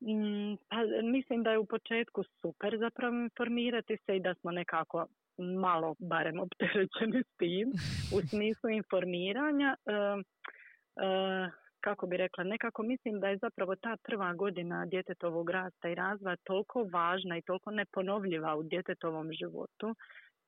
Mm, 0.00 0.56
pa, 0.68 0.76
mislim 1.02 1.42
da 1.42 1.50
je 1.50 1.58
u 1.58 1.66
početku 1.66 2.22
super 2.40 2.78
zapravo 2.78 3.14
informirati 3.14 3.96
se 4.06 4.16
i 4.16 4.20
da 4.20 4.34
smo 4.34 4.50
nekako 4.50 5.06
malo 5.38 5.94
barem 5.98 6.40
opterećeni 6.46 7.22
s 7.22 7.36
tim 7.36 7.72
u 8.16 8.20
smislu 8.28 8.70
informiranja. 8.70 9.76
E, 9.86 9.92
e, 9.92 11.67
kako 11.80 12.06
bi 12.06 12.16
rekla, 12.16 12.44
nekako 12.44 12.82
mislim 12.82 13.20
da 13.20 13.28
je 13.28 13.38
zapravo 13.38 13.76
ta 13.76 13.96
prva 14.02 14.34
godina 14.34 14.86
djetetovog 14.86 15.50
rasta 15.50 15.88
i 15.88 15.94
razvoja 15.94 16.36
toliko 16.36 16.88
važna 16.92 17.38
i 17.38 17.42
toliko 17.42 17.70
neponovljiva 17.70 18.56
u 18.56 18.62
djetetovom 18.62 19.32
životu 19.32 19.94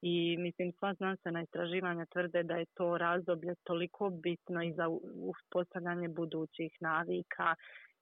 i 0.03 0.37
mislim 0.38 0.73
sva 0.73 0.95
znanstvena 0.95 1.43
istraživanja 1.43 2.07
tvrde 2.07 2.43
da 2.43 2.55
je 2.55 2.66
to 2.75 2.99
razdoblje 2.99 3.55
toliko 3.64 4.11
bitno 4.11 4.62
i 4.62 4.73
za 4.73 4.88
uspostavljanje 5.14 6.09
budućih 6.09 6.73
navika 6.81 7.55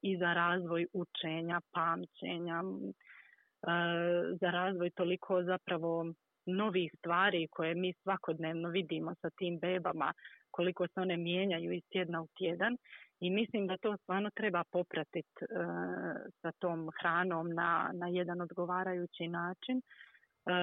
i 0.02 0.16
za 0.16 0.32
razvoj 0.32 0.86
učenja, 0.92 1.60
pamćenja, 1.72 2.62
e, 2.62 3.74
za 4.40 4.50
razvoj 4.50 4.90
toliko 4.90 5.42
zapravo 5.42 6.12
novih 6.46 6.92
stvari 6.98 7.48
koje 7.50 7.74
mi 7.74 7.92
svakodnevno 8.02 8.68
vidimo 8.68 9.14
sa 9.14 9.30
tim 9.30 9.58
bebama, 9.58 10.12
koliko 10.50 10.86
se 10.86 11.00
one 11.00 11.16
mijenjaju 11.16 11.72
iz 11.72 11.82
tjedna 11.92 12.22
u 12.22 12.26
tjedan 12.38 12.76
i 13.20 13.30
mislim 13.30 13.66
da 13.66 13.76
to 13.76 13.96
stvarno 13.96 14.30
treba 14.34 14.64
popratiti 14.72 15.28
e, 15.40 15.46
sa 16.42 16.52
tom 16.58 16.90
hranom 17.00 17.54
na, 17.54 17.90
na 17.94 18.08
jedan 18.08 18.40
odgovarajući 18.40 19.28
način 19.28 19.78
e, 19.78 19.82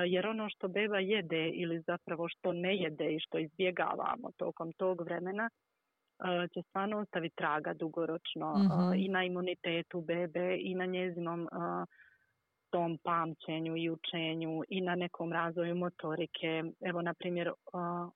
jer 0.07 0.27
ono 0.27 0.49
što 0.49 0.67
beba 0.67 0.99
jede 0.99 1.49
ili 1.49 1.81
zapravo 1.87 2.27
što 2.29 2.53
ne 2.53 2.75
jede 2.75 3.15
i 3.15 3.19
što 3.19 3.37
izbjegavamo 3.37 4.31
tokom 4.37 4.73
tog 4.73 5.01
vremena 5.01 5.49
e, 5.49 6.47
će 6.53 6.61
stvarno 6.69 6.99
ostaviti 6.99 7.35
traga 7.35 7.73
dugoročno 7.73 8.53
e, 8.55 8.59
Mhm. 8.59 8.93
i 8.99 9.09
na 9.09 9.23
imunitetu 9.23 10.01
bebe 10.01 10.57
i 10.59 10.75
na 10.75 10.85
njezinom 10.85 11.47
tom 12.75 12.97
pamćenju 13.03 13.77
i 13.77 13.89
učenju 13.89 14.63
i 14.69 14.81
na 14.81 14.95
nekom 14.95 15.33
razvoju 15.33 15.75
motorike. 15.75 16.63
Evo, 16.81 17.01
na 17.01 17.13
primjer, 17.13 17.51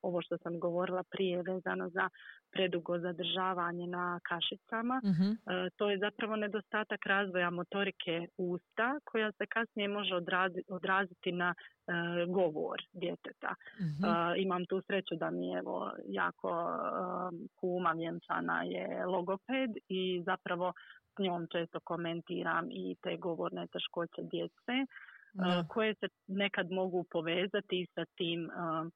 ovo 0.01 0.21
što 0.21 0.37
sam 0.37 0.59
govorila 0.59 1.03
prije 1.03 1.41
vezano 1.41 1.89
za 1.89 2.09
predugo 2.51 2.99
zadržavanje 2.99 3.87
na 3.87 4.19
kašicama, 4.23 5.01
e, 5.05 5.69
to 5.77 5.89
je 5.89 5.97
zapravo 5.97 6.35
nedostatak 6.35 7.05
razvoja 7.05 7.49
motorike 7.49 8.27
usta 8.37 8.99
koja 9.03 9.31
se 9.31 9.45
kasnije 9.45 9.87
može 9.87 10.15
odrazi- 10.15 10.63
odraziti 10.67 11.31
na 11.31 11.53
e, 11.53 11.93
govor 12.27 12.77
djeteta. 12.93 13.55
Mhm. 13.81 14.03
Uh, 14.03 14.33
imam 14.37 14.65
tu 14.65 14.81
sreću 14.81 15.15
da 15.15 15.29
mi 15.29 15.53
evo 15.53 15.91
jako 16.07 16.49
um, 16.49 17.47
kuma 17.55 17.91
vjenčana 17.91 18.63
je 18.63 19.05
logoped 19.05 19.71
i 19.87 20.21
zapravo 20.25 20.73
s 21.19 21.23
njom 21.23 21.47
često 21.51 21.79
komentiram 21.79 22.67
i 22.71 22.95
te 23.03 23.17
govorne 23.17 23.67
teškoće 23.67 24.21
djece 24.21 24.75
uh, 24.83 24.87
Da. 25.33 25.65
koje 25.69 25.95
se 25.95 26.07
nekad 26.27 26.71
mogu 26.71 27.05
povezati 27.11 27.87
sa 27.95 28.05
tim 28.17 28.45
uh, 28.45 28.87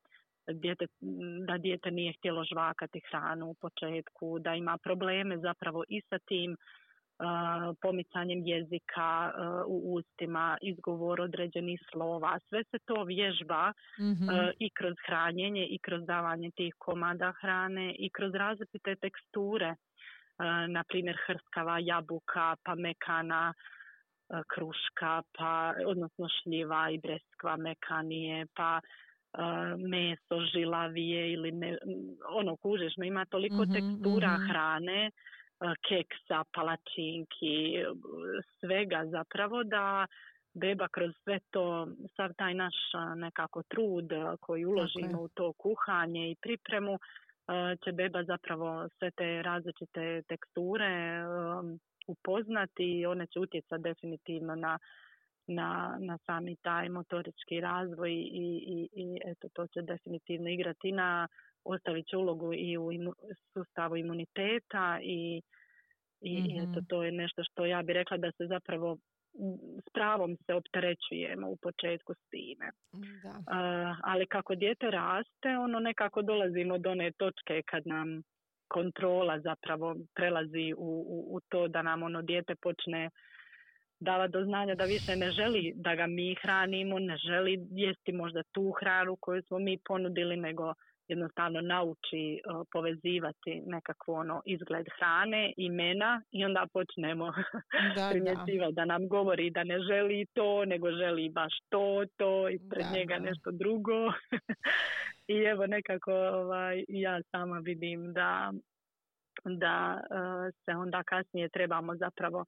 dijete, 0.55 0.85
da 1.47 1.57
dijete 1.57 1.91
nije 1.91 2.13
htjelo 2.13 2.43
žvakati 2.43 3.01
hranu 3.11 3.45
u 3.49 3.53
početku, 3.53 4.39
da 4.39 4.53
ima 4.55 4.77
probleme 4.83 5.37
zapravo 5.37 5.83
i 5.89 6.01
sa 6.09 6.19
tim 6.19 6.51
uh, 6.51 6.57
pomicanjem 7.81 8.41
jezika 8.45 9.31
u 9.67 9.93
ustima, 9.95 10.57
izgovor 10.61 11.21
određenih 11.21 11.79
slova. 11.91 12.39
Sve 12.49 12.63
se 12.63 12.77
to 12.85 13.03
vježba 13.03 13.73
Mhm. 13.99 14.29
e, 14.29 14.53
i 14.59 14.69
kroz 14.69 14.95
hranjenje 15.07 15.65
i 15.65 15.79
kroz 15.79 16.05
davanje 16.05 16.51
tih 16.55 16.73
komada 16.77 17.33
hrane 17.41 17.95
i 17.99 18.09
kroz 18.09 18.33
različite 18.33 18.95
teksture 18.95 19.75
na 20.67 20.83
primjer 20.83 21.17
hrskava 21.27 21.79
jabuka, 21.79 22.55
pa 22.63 22.75
mekana 22.75 23.53
kruška, 24.47 25.21
pa 25.37 25.73
odnosno 25.85 26.27
šljiva 26.29 26.89
i 26.89 26.97
breskva 26.97 27.57
mekanije, 27.57 28.45
pa 28.55 28.79
meso 29.77 30.45
žilavije 30.53 31.33
ili 31.33 31.51
ne, 31.51 31.77
ono 32.29 32.55
kužeš, 32.55 32.93
ima 32.97 33.25
toliko 33.25 33.63
mhm, 33.63 33.73
tekstura 33.73 34.33
mhm. 34.33 34.47
hrane, 34.49 35.11
keksa, 35.87 36.43
palačinki, 36.53 37.83
svega 38.59 39.05
zapravo 39.05 39.63
da 39.63 40.05
beba 40.53 40.87
kroz 40.87 41.11
sve 41.23 41.39
to, 41.51 41.87
sav 42.15 42.33
taj 42.37 42.53
naš 42.53 42.75
nekako 43.15 43.63
trud 43.63 44.09
koji 44.39 44.65
uložimo 44.65 45.21
u 45.21 45.27
to 45.27 45.53
kuhanje 45.53 46.31
i 46.31 46.35
pripremu, 46.41 46.99
će 47.83 47.91
beba 47.91 48.23
zapravo 48.23 48.89
sve 48.97 49.11
te 49.11 49.41
različite 49.41 50.21
teksture 50.27 51.23
upoznati 52.07 52.83
i 52.83 53.05
one 53.05 53.27
će 53.27 53.39
utjecati 53.39 53.83
definitivno 53.83 54.55
na, 54.55 54.79
na, 55.47 55.97
na 55.99 56.17
sami 56.25 56.55
taj 56.55 56.89
motorički 56.89 57.59
razvoj 57.59 58.11
i, 58.11 58.63
i, 58.67 58.89
i 58.93 59.19
eto 59.25 59.47
to 59.53 59.67
će 59.67 59.81
definitivno 59.81 60.49
igrati 60.49 60.91
na 60.91 61.27
ostavit 61.63 62.07
će 62.07 62.17
ulogu 62.17 62.53
i 62.53 62.77
u 62.77 62.89
sustavu 63.53 63.97
imuniteta 63.97 64.99
i, 65.01 65.41
i 66.21 66.57
eto 66.57 66.79
mhm. 66.79 66.85
to 66.89 67.03
je 67.03 67.11
nešto 67.11 67.43
što 67.43 67.65
ja 67.65 67.81
bih 67.81 67.93
rekla 67.93 68.17
da 68.17 68.31
se 68.31 68.47
zapravo 68.47 68.97
s 69.85 69.93
pravom 69.93 70.37
se 70.45 70.53
opterećujemo 70.53 71.47
u 71.49 71.55
početku 71.55 72.13
s 72.13 72.29
time. 72.29 72.71
Da. 73.23 73.95
ali 74.03 74.25
kako 74.27 74.55
dijete 74.55 74.91
raste, 74.91 75.57
ono 75.57 75.79
nekako 75.79 76.21
dolazimo 76.21 76.77
do 76.77 76.91
one 76.91 77.11
točke 77.11 77.61
kad 77.65 77.87
nam 77.87 78.21
kontrola 78.67 79.39
zapravo 79.39 79.95
prelazi 80.15 80.73
u, 80.77 81.05
u, 81.07 81.35
u 81.35 81.39
to 81.49 81.67
da 81.67 81.81
nam 81.81 82.03
ono 82.03 82.21
dijete 82.21 82.55
počne 82.55 83.09
dava 83.99 84.27
do 84.27 84.43
znanja 84.43 84.75
da 84.75 84.83
više 84.83 85.15
ne 85.15 85.31
želi 85.31 85.73
da 85.75 85.95
ga 85.95 86.07
mi 86.07 86.35
hranimo, 86.41 86.99
ne 86.99 87.17
želi 87.17 87.67
jesti 87.71 88.11
možda 88.11 88.43
tu 88.43 88.71
hranu 88.79 89.15
koju 89.19 89.41
smo 89.41 89.59
mi 89.59 89.77
ponudili, 89.87 90.37
nego 90.37 90.73
jednostavno 91.07 91.61
nauči 91.61 92.39
uh, 92.39 92.67
povezivati 92.71 93.61
nekakvo 93.65 94.13
ono 94.13 94.41
izgled 94.45 94.85
hrane, 94.97 95.53
imena 95.57 96.21
i 96.31 96.45
onda 96.45 96.67
počnemo 96.73 97.33
da, 97.95 98.09
primjećivati 98.11 98.73
da. 98.75 98.81
da 98.81 98.85
nam 98.85 99.07
govori 99.07 99.49
da 99.49 99.63
ne 99.63 99.79
želi 99.79 100.25
to, 100.33 100.65
nego 100.65 100.91
želi 100.91 101.29
baš 101.29 101.53
to, 101.69 102.05
to 102.17 102.49
i 102.49 102.59
pred 102.69 102.85
njega 102.93 103.17
nešto 103.17 103.51
drugo. 103.51 104.11
I 105.33 105.35
evo 105.35 105.67
nekako 105.67 106.11
ovaj, 106.13 106.85
ja 106.87 107.21
sama 107.31 107.57
vidim 107.59 108.13
da, 108.13 108.51
da 109.45 110.01
uh, 110.01 110.53
se 110.65 110.71
onda 110.71 111.03
kasnije 111.03 111.49
trebamo 111.49 111.95
zapravo 111.95 112.45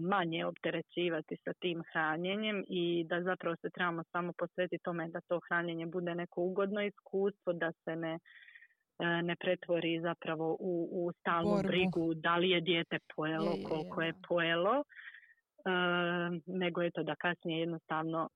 manje 0.00 0.46
opterećivati 0.46 1.36
sa 1.44 1.52
tim 1.52 1.82
hranjenjem 1.92 2.64
i 2.68 3.04
da 3.08 3.22
zapravo 3.22 3.56
se 3.56 3.70
trebamo 3.70 4.02
samo 4.12 4.32
posvetiti 4.38 4.82
tome 4.84 5.08
da 5.08 5.20
to 5.20 5.40
hranjenje 5.48 5.86
bude 5.86 6.14
neko 6.14 6.42
ugodno 6.42 6.82
iskustvo, 6.82 7.52
da 7.52 7.72
se 7.84 7.96
ne 7.96 8.18
ne 8.98 9.36
pretvori 9.36 10.00
zapravo 10.00 10.56
u, 10.60 10.88
u 10.92 11.12
stalnu 11.12 11.62
brigu 11.62 12.14
da 12.14 12.36
li 12.36 12.50
je 12.50 12.60
dijete 12.60 12.98
pojelo, 13.16 13.52
koliko 13.68 14.02
je 14.02 14.12
pojelo, 14.28 14.82
nego 16.46 16.82
je 16.82 16.90
to 16.90 17.02
da 17.02 17.14
kasnije 17.14 17.60
jednostavno 17.60 18.28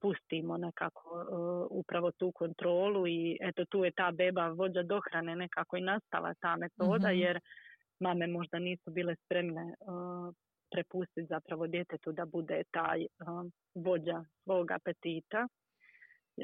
pustimo 0.00 0.56
nekako 0.56 1.26
upravo 1.70 2.10
tu 2.10 2.32
kontrolu 2.32 3.06
i 3.06 3.38
eto 3.40 3.64
tu 3.64 3.84
je 3.84 3.90
ta 3.90 4.12
beba 4.12 4.48
vođa 4.48 4.82
dohrane 4.82 5.36
nekako 5.36 5.76
i 5.76 5.80
nastala 5.80 6.34
ta 6.40 6.56
metoda 6.56 7.08
mhm. 7.08 7.18
jer 7.18 7.40
mame 8.00 8.26
možda 8.26 8.58
nisu 8.58 8.90
bile 8.90 9.14
spremne 9.24 9.74
uh, 9.80 10.34
prepustiti 10.70 11.26
zapravo 11.26 11.66
djetetu 11.66 12.12
da 12.12 12.24
bude 12.24 12.62
taj 12.70 13.00
uh, 13.00 13.50
vođa 13.74 14.24
svog 14.44 14.70
apetita. 14.70 15.48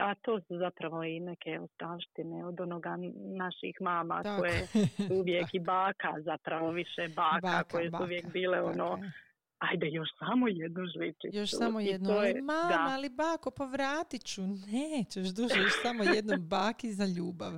A 0.01 0.15
to 0.15 0.41
su 0.41 0.59
zapravo 0.59 1.05
i 1.05 1.21
neke 1.21 1.61
ostavštine 1.61 2.45
od 2.47 2.61
onoga 2.61 2.97
naših 3.37 3.77
mama 3.81 4.23
koje 4.39 4.67
su 4.67 4.79
uvijek 5.21 5.55
i 5.55 5.61
baka 5.61 6.15
zapravo 6.25 6.71
više 6.71 7.09
baka, 7.17 7.63
koje 7.71 7.91
su 7.91 8.03
uvijek 8.03 8.33
bile 8.33 8.63
ono 8.63 8.99
ajde 9.61 9.87
još 9.91 10.09
samo 10.19 10.49
jednu 10.49 10.87
žličicu. 10.95 11.37
Još 11.37 11.51
samo 11.51 11.81
jednu, 11.81 12.11
ali 12.11 12.43
mama, 12.43 12.87
ali 12.91 13.09
bako, 13.09 13.51
povratit 13.51 14.25
ću. 14.25 14.43
Nećeš 14.73 15.29
duže, 15.29 15.55
još 15.61 15.83
samo 15.83 16.05
jednu 16.05 16.37
baki 16.39 16.93
za 16.93 17.07
ljubav 17.07 17.53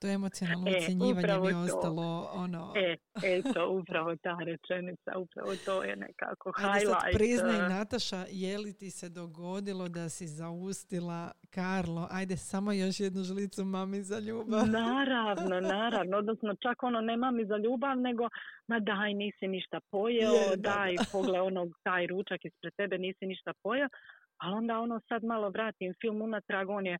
to 0.00 0.08
emocionalno 0.08 0.70
e, 0.70 0.76
ocjenjivanje 0.76 1.38
mi 1.40 1.48
je 1.48 1.56
ostalo 1.56 2.30
ono... 2.32 2.72
E, 2.76 2.96
eto, 3.22 3.70
upravo 3.70 4.16
ta 4.16 4.36
rečenica, 4.44 5.18
upravo 5.18 5.52
to 5.64 5.82
je 5.82 5.96
nekako 5.96 6.52
Ajde 6.56 6.78
highlight. 6.78 7.02
Sad 7.02 7.12
priznaj 7.12 7.56
uh, 7.56 7.68
Nataša, 7.68 8.24
je 8.30 8.58
li 8.58 8.72
ti 8.72 8.90
se 8.90 9.08
dogodilo 9.08 9.88
da 9.88 10.08
si 10.08 10.26
zaustila 10.26 11.32
Karlo, 11.50 12.08
ajde 12.10 12.36
samo 12.36 12.72
još 12.72 13.00
jednu 13.00 13.22
žlicu 13.22 13.64
mami 13.64 14.02
za 14.02 14.18
ljubav. 14.18 14.66
Naravno, 14.66 15.60
naravno, 15.76 16.16
odnosno 16.16 16.54
čak 16.54 16.82
ono 16.82 17.00
ne 17.00 17.16
mami 17.16 17.44
za 17.44 17.56
ljubav, 17.56 17.96
nego 17.96 18.28
ma 18.66 18.80
daj 18.80 19.14
nisi 19.14 19.48
ništa 19.48 19.80
pojeo, 19.90 20.32
je, 20.32 20.56
daj 20.56 20.94
da. 20.96 21.04
pogle 21.12 21.40
onog 21.40 21.68
taj 21.82 22.06
ručak 22.06 22.44
ispred 22.44 22.72
tebe 22.76 22.98
nisi 22.98 23.26
ništa 23.26 23.52
pojeo, 23.62 23.88
ali 24.36 24.54
onda 24.56 24.78
ono 24.78 25.00
sad 25.08 25.24
malo 25.24 25.50
vratim 25.50 25.94
film 26.00 26.22
unatrag, 26.22 26.68
on 26.68 26.86
je 26.86 26.98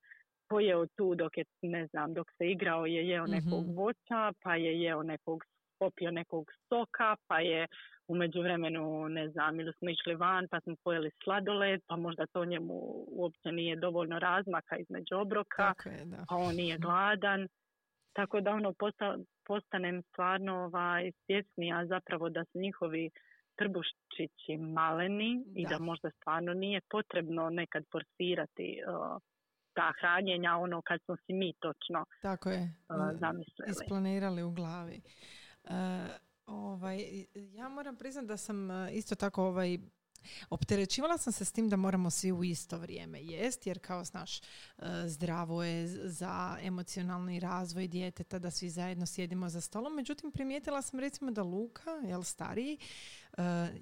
pojeo 0.51 0.87
tu 0.97 1.15
dok 1.15 1.37
je, 1.37 1.45
ne 1.63 1.87
znam, 1.87 2.15
dok 2.15 2.27
se 2.39 2.51
igrao 2.51 2.87
je 2.87 3.09
jeo 3.09 3.27
nekog 3.27 3.67
mm 3.67 3.77
voća, 3.77 4.33
pa 4.43 4.57
je 4.57 4.81
jeo 4.83 5.03
nekog, 5.03 5.45
popio 5.79 6.11
nekog 6.11 6.51
soka, 6.69 7.17
pa 7.27 7.41
je 7.41 7.67
u 8.09 8.15
međuvremenu, 8.15 9.09
ne 9.09 9.29
znam, 9.29 9.61
ili 9.61 9.73
smo 9.79 9.91
išli 9.91 10.15
van 10.15 10.49
pa 10.51 10.61
smo 10.61 10.75
pojeli 10.85 11.11
sladoled, 11.25 11.81
pa 11.87 11.97
možda 11.97 12.27
to 12.27 12.45
njemu 12.45 12.75
uopće 13.09 13.53
nije 13.53 13.77
dovoljno 13.77 14.19
razmaka 14.19 14.77
između 14.77 15.17
obroka, 15.17 15.75
pa 16.29 16.37
on 16.37 16.55
nije 16.55 16.75
mhm. 16.75 16.83
gladan. 16.83 17.49
Tako 18.13 18.41
da 18.41 18.51
ono 18.51 18.73
posta, 18.73 19.19
postanem 19.47 20.03
stvarno 20.03 20.55
ovaj, 20.55 21.13
svjesnija 21.27 21.87
zapravo 21.87 22.29
da 22.29 22.45
su 22.45 22.59
njihovi 22.59 23.11
trbuščići 23.59 24.57
maleni 24.57 25.45
i 25.55 25.67
da 25.67 25.79
možda 25.79 26.11
stvarno 26.11 26.55
nije 26.55 26.81
potrebno 26.91 27.51
nekad 27.51 27.85
forsirati 27.93 28.83
ta 29.81 29.93
hranjenja, 30.01 30.57
ono 30.57 30.83
kad 30.83 31.01
smo 31.05 31.17
si 31.17 31.33
mi 31.33 31.53
točno 31.53 32.05
Tako 32.23 32.51
je. 32.51 32.75
Uh, 32.89 33.21
zamislili. 33.21 33.71
Isplanirali 33.71 34.43
u 34.43 34.51
glavi. 34.51 35.01
Uh, 35.65 35.71
ovaj, 36.47 36.99
ja 37.35 37.69
moram 37.69 37.97
priznati 37.97 38.29
da 38.29 38.37
sam 38.37 38.71
uh, 38.71 38.93
isto 38.93 39.15
tako 39.15 39.45
ovaj, 39.45 39.79
Opterećivala 40.51 41.19
sam 41.19 41.33
se 41.33 41.45
s 41.45 41.53
tim 41.53 41.69
da 41.69 41.77
moramo 41.77 42.11
svi 42.11 42.33
u 42.33 42.45
isto 42.45 42.79
vrijeme 42.79 43.23
jest, 43.23 43.67
jer 43.67 43.79
kao 43.79 44.05
znaš, 44.05 44.41
uh, 44.41 44.85
zdravo 45.07 45.65
je 45.65 45.87
za 45.89 46.57
emocionalni 46.63 47.41
razvoj 47.41 47.89
djeteta 47.89 48.39
da 48.39 48.51
svi 48.51 48.69
zajedno 48.69 49.07
sjedimo 49.07 49.49
za 49.49 49.61
stolom. 49.61 49.95
Međutim, 49.95 50.33
primijetila 50.33 50.83
sam 50.83 51.01
recimo 51.01 51.31
da 51.31 51.43
Luka, 51.43 51.91
jel 51.91 52.23
stariji, 52.23 52.79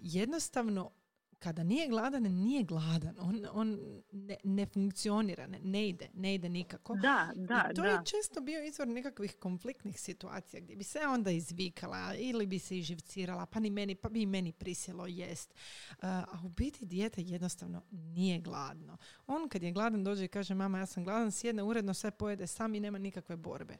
jednostavno 0.02 0.90
kada 1.38 1.62
nije 1.62 1.88
gladan, 1.88 2.22
nije 2.22 2.64
gladan. 2.64 3.14
On, 3.20 3.46
on 3.52 3.78
ne, 4.12 4.36
ne 4.44 4.66
funkcionira, 4.66 5.46
ne, 5.46 5.58
ne, 5.62 5.88
ide, 5.88 6.08
ne 6.14 6.34
ide 6.34 6.48
nikako. 6.48 6.94
Da, 6.94 7.30
da, 7.34 7.68
I 7.70 7.74
to 7.74 7.84
je 7.84 7.98
često 8.04 8.40
bio 8.40 8.64
izvor 8.64 8.88
nekakvih 8.88 9.34
konfliktnih 9.34 10.00
situacija 10.00 10.60
gdje 10.60 10.76
bi 10.76 10.84
se 10.84 10.98
onda 10.98 11.30
izvikala 11.30 12.14
ili 12.18 12.46
bi 12.46 12.58
se 12.58 12.78
iživcirala, 12.78 13.46
pa 13.46 13.60
ni 13.60 13.70
meni, 13.70 13.94
pa 13.94 14.08
bi 14.08 14.26
meni 14.26 14.52
prisjelo 14.52 15.06
jest. 15.06 15.54
Uh, 15.90 15.96
a 16.04 16.40
u 16.44 16.48
biti 16.48 16.86
dijete 16.86 17.22
jednostavno 17.22 17.82
nije 17.90 18.40
gladno. 18.40 18.96
On 19.26 19.48
kad 19.48 19.62
je 19.62 19.72
gladan 19.72 20.04
dođe 20.04 20.24
i 20.24 20.28
kaže 20.28 20.54
mama 20.54 20.78
ja 20.78 20.86
sam 20.86 21.04
gladan, 21.04 21.32
sjedne 21.32 21.62
uredno, 21.62 21.94
sve 21.94 22.10
pojede 22.10 22.46
sam 22.46 22.74
i 22.74 22.80
nema 22.80 22.98
nikakve 22.98 23.36
borbe. 23.36 23.76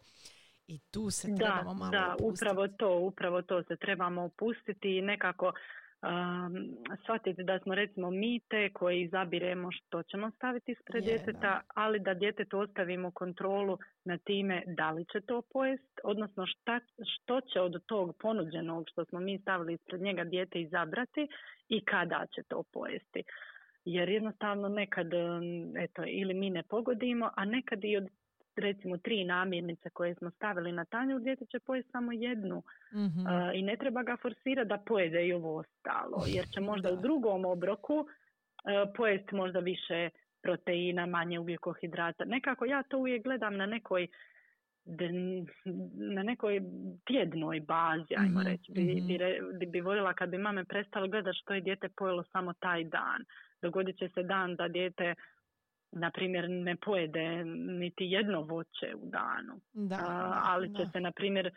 I 0.69 0.79
tu 0.79 1.11
se 1.11 1.37
trebamo 1.37 1.75
malo 1.75 1.91
Da, 1.91 2.17
upravo 2.21 2.69
to, 2.69 2.99
upravo 2.99 3.43
to 3.43 3.63
se 3.63 3.77
trebamo 3.77 4.23
opustiti 4.23 4.99
i 4.99 5.03
nekako 5.03 5.53
um, 6.03 6.77
shvatiti 7.03 7.43
da 7.43 7.59
smo 7.59 7.75
recimo 7.75 8.11
mi 8.11 8.41
te 8.49 8.71
koji 8.73 9.03
izabiremo 9.03 9.73
što 9.73 10.03
ćemo 10.03 10.31
staviti 10.31 10.73
ispred 10.73 11.05
djeteta, 11.05 11.61
ali 11.75 12.01
da 12.01 12.15
djetetu 12.15 12.59
ostavimo 12.59 13.11
kontrolu 13.11 13.79
na 14.05 14.19
time 14.19 14.63
da 14.67 14.91
li 14.91 15.05
će 15.05 15.21
to 15.21 15.43
pojest, 15.53 16.01
odnosno 16.05 16.47
šta, 16.47 16.81
što 17.15 17.41
će 17.41 17.61
od 17.61 17.87
tog 17.87 18.17
ponuđenog 18.19 18.85
što 18.91 19.05
smo 19.05 19.21
mi 19.21 19.39
stavili 19.39 19.75
ispred 19.75 20.01
njega 20.01 20.25
dijete 20.25 20.61
izabrati 20.61 21.29
i 21.69 21.85
kada 21.85 22.27
će 22.35 22.43
to 22.49 22.63
pojesti. 22.73 23.23
Jer 23.85 24.09
jednostavno 24.09 24.69
nekad 24.69 25.07
eto, 25.77 26.03
ili 26.07 26.35
mi 26.35 26.51
ne 26.51 26.63
pogodimo, 26.63 27.31
a 27.37 27.45
nekad 27.45 27.85
i 27.85 27.97
od 27.97 28.09
recimo 28.61 28.97
tri 28.97 29.25
namirnice 29.25 29.91
koje 29.91 30.15
smo 30.15 30.31
stavili 30.31 30.73
na 30.73 30.85
tanju, 30.85 31.19
dijete 31.19 31.47
će 31.47 31.59
pojesti 31.59 31.91
samo 31.91 32.13
jednu 32.13 32.63
mm 32.93 33.55
i 33.55 33.63
ne 33.63 33.77
treba 33.77 34.03
ga 34.03 34.17
forsirati 34.23 34.69
da 34.69 34.79
pojede 34.79 35.27
i 35.27 35.33
ovo 35.33 35.57
ostalo, 35.57 36.25
jer 36.27 36.47
će 36.55 36.61
možda 36.61 36.93
u 36.93 36.97
drugom 36.97 37.45
obroku 37.45 37.95
uh, 37.95 38.95
pojesti 38.97 39.35
možda 39.35 39.59
više 39.59 40.11
proteina, 40.43 41.07
manje 41.07 41.39
ugljikohidrata. 41.39 42.25
Nekako 42.25 42.65
ja 42.65 42.83
to 42.83 42.99
uvijek 42.99 43.23
gledam 43.23 43.57
na 43.57 43.67
nekoj 43.67 44.07
na 45.95 46.23
nekoj 46.23 46.61
tjednoj 47.05 47.61
bazi, 47.61 48.15
ajmo 48.17 48.41
Mhm, 48.41 48.49
reći, 48.49 48.73
bi, 48.73 48.83
mhm. 48.83 49.07
bi, 49.07 49.17
re- 49.19 49.41
bi 49.67 49.81
voljela 49.81 50.13
kad 50.15 50.31
bi 50.31 50.39
mame 50.39 50.65
prestale 50.65 51.09
gledati 51.09 51.39
što 51.39 51.55
je 51.55 51.61
dijete 51.61 51.89
pojelo 51.89 52.23
samo 52.23 52.53
taj 52.53 52.85
dan. 52.85 53.25
Dogodit 53.63 53.99
će 53.99 54.09
se 54.09 54.23
dan 54.23 54.57
da 54.57 54.69
dijete, 54.69 55.15
na 55.93 56.11
primjer, 56.11 56.51
ne 56.51 56.77
pojede 56.77 57.45
niti 57.55 58.05
jedno 58.05 58.41
voće 58.41 58.95
u 58.95 59.07
danu. 59.07 59.61
Da, 59.73 59.97
A, 59.97 60.43
ali 60.45 60.75
će 60.77 60.85
da. 60.85 60.91
se, 60.91 61.01
na 61.01 61.13
primjer, 61.13 61.51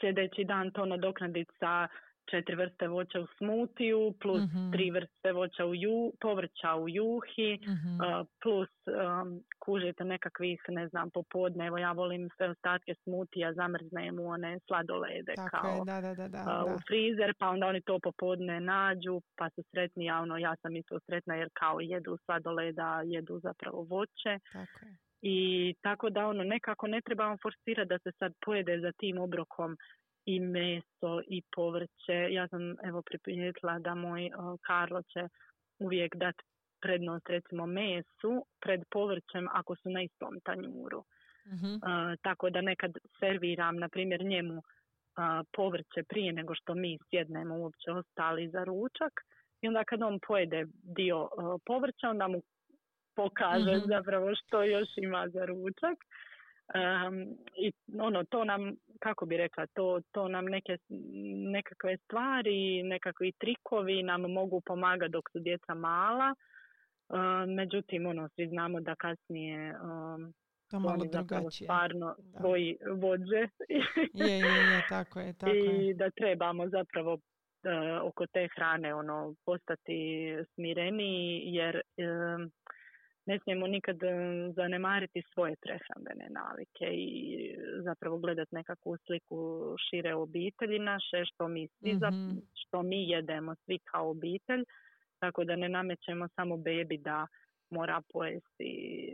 sljedeći 0.00 0.44
dan 0.44 0.70
to 0.70 0.84
nadoknaditi 0.86 1.52
sa 1.58 1.88
četiri 2.30 2.56
vrste 2.56 2.88
voća 2.88 3.20
u 3.20 3.26
smutiju, 3.38 4.14
plus 4.20 4.42
Mhm. 4.42 4.70
tri 4.72 4.90
vrste 4.90 5.32
voća 5.32 5.66
u 5.66 5.74
ju, 5.74 6.12
povrća 6.20 6.74
u 6.76 6.88
juhi, 6.88 7.58
Mhm. 7.62 8.00
a, 8.00 8.24
plus 8.42 8.68
um, 8.86 9.28
kužite 9.58 10.04
nekakvih, 10.04 10.60
ne 10.68 10.88
znam, 10.88 11.10
popodne, 11.10 11.66
evo 11.66 11.78
ja 11.78 11.92
volim 11.92 12.28
sve 12.36 12.48
ostatke 12.50 12.94
smutija, 12.94 13.52
zamrznem 13.52 14.18
u 14.20 14.28
one 14.28 14.58
sladolede 14.66 15.32
Tako 15.36 15.56
kao 15.56 15.70
je, 15.70 15.82
da, 15.84 16.00
da, 16.00 16.14
da, 16.14 16.28
da, 16.28 16.44
da. 16.44 16.64
u 16.64 16.78
frizer, 16.88 17.34
pa 17.38 17.48
onda 17.48 17.66
oni 17.66 17.80
to 17.80 17.98
popodne 18.02 18.60
nađu, 18.60 19.20
pa 19.36 19.50
su 19.50 19.62
sretni, 19.70 20.04
ja, 20.04 20.20
ono, 20.20 20.36
ja 20.38 20.56
sam 20.56 20.76
isto 20.76 21.00
sretna 21.00 21.34
jer 21.34 21.48
kao 21.52 21.80
jedu 21.80 22.16
sladoleda, 22.24 23.02
jedu 23.04 23.40
zapravo 23.42 23.82
voće. 23.82 24.38
Tako 24.52 24.86
je. 24.86 24.96
I 25.22 25.38
tako 25.82 26.10
da 26.10 26.26
ono 26.26 26.44
nekako 26.44 26.86
ne 26.86 27.00
trebamo 27.00 27.36
forsirati 27.42 27.88
da 27.88 27.98
se 27.98 28.12
sad 28.18 28.32
pojede 28.44 28.80
za 28.80 28.92
tim 28.92 29.18
obrokom 29.18 29.76
i 30.24 30.40
meso 30.40 31.22
i 31.28 31.42
povrće. 31.56 32.28
Ja 32.30 32.48
sam 32.48 32.76
evo 32.84 33.02
primijetila 33.22 33.78
da 33.78 33.94
moj 33.94 34.30
Karlo 34.60 35.02
će 35.02 35.28
uvijek 35.78 36.16
dati 36.16 36.42
prednost 36.80 37.28
recimo 37.28 37.66
mesu 37.66 38.46
pred 38.60 38.80
povrćem 38.90 39.48
ako 39.52 39.76
su 39.76 39.90
na 39.90 40.02
istom 40.02 40.40
tanjuru. 40.44 41.04
Mhm. 41.46 41.66
Uh, 41.74 41.80
tako 42.22 42.50
da 42.50 42.60
nekad 42.60 42.92
serviram 43.20 43.76
na 43.76 43.88
primjer 43.88 44.24
njemu 44.24 44.54
uh, 44.56 44.62
povrće 45.56 46.02
prije 46.08 46.32
nego 46.32 46.54
što 46.54 46.74
mi 46.74 46.98
sjednemo 47.10 47.58
uopće 47.58 47.92
ostali 47.92 48.48
za 48.50 48.64
ručak 48.64 49.12
i 49.60 49.68
onda 49.68 49.84
kad 49.84 50.02
on 50.02 50.18
pojede 50.26 50.66
dio 50.82 51.22
uh, 51.22 51.60
povrća 51.66 52.08
onda 52.08 52.28
mu 52.28 52.42
pokaže 53.16 53.76
Mhm. 53.76 53.88
zapravo 53.88 54.34
što 54.34 54.62
još 54.62 54.88
ima 54.96 55.28
za 55.28 55.44
ručak. 55.44 55.98
Um, 56.74 57.36
I 57.56 57.72
ono, 58.00 58.24
to 58.24 58.44
nam, 58.44 58.76
kako 58.98 59.26
bi 59.26 59.36
rekla, 59.36 59.66
to, 59.66 60.00
to 60.12 60.28
nam 60.28 60.44
neke, 60.44 60.76
nekakve 61.52 61.96
stvari, 61.96 62.82
nekakvi 62.82 63.32
trikovi 63.32 64.02
nam 64.02 64.20
mogu 64.20 64.60
pomagati 64.60 65.12
dok 65.12 65.30
su 65.30 65.38
djeca 65.38 65.74
mala. 65.74 66.34
Um, 67.08 67.54
međutim, 67.54 68.06
ono, 68.06 68.28
svi 68.28 68.48
znamo 68.48 68.80
da 68.80 68.94
kasnije 68.94 69.74
um, 69.82 70.34
To 70.70 70.78
malo 70.80 70.94
oni 70.94 71.08
drugačije. 71.12 71.66
stvarno 71.66 72.14
Da. 72.18 72.38
svoji 72.38 72.76
vođe 72.96 73.48
Je, 74.14 74.26
je, 74.26 74.38
je, 74.38 74.82
tako 74.88 75.20
je, 75.20 75.32
tako 75.40 75.50
je. 75.52 75.90
i 75.90 75.94
da 75.94 76.10
trebamo 76.10 76.68
zapravo 76.68 77.18
e, 77.64 77.98
oko 78.02 78.26
te 78.26 78.48
hrane 78.56 78.94
ono 78.94 79.34
postati 79.44 79.98
smireniji 80.54 81.42
jer 81.44 81.76
e, 81.76 81.82
ne 83.26 83.38
smijemo 83.38 83.66
nikad 83.66 84.02
e, 84.02 84.08
zanemariti 84.50 85.22
svoje 85.24 85.56
prehrambene 85.56 86.26
navike 86.30 86.84
i 86.86 87.38
zapravo 87.78 88.18
gledati 88.18 88.54
nekakvu 88.54 88.96
sliku 88.96 89.38
šire 89.80 90.14
obitelji 90.14 90.78
naše 90.78 91.24
što 91.24 91.48
mi 91.48 91.68
svi 91.70 91.96
za- 91.96 92.10
Mhm. 92.10 92.38
što 92.54 92.82
mi 92.82 93.08
jedemo 93.08 93.54
svi 93.54 93.78
kao 93.80 94.10
obitelj 94.10 94.64
tako 95.18 95.44
da 95.44 95.56
ne 95.56 95.68
namećemo 95.68 96.28
samo 96.28 96.56
bebi 96.56 96.98
da 96.98 97.26
mora 97.70 98.00
pojesti 98.12 98.70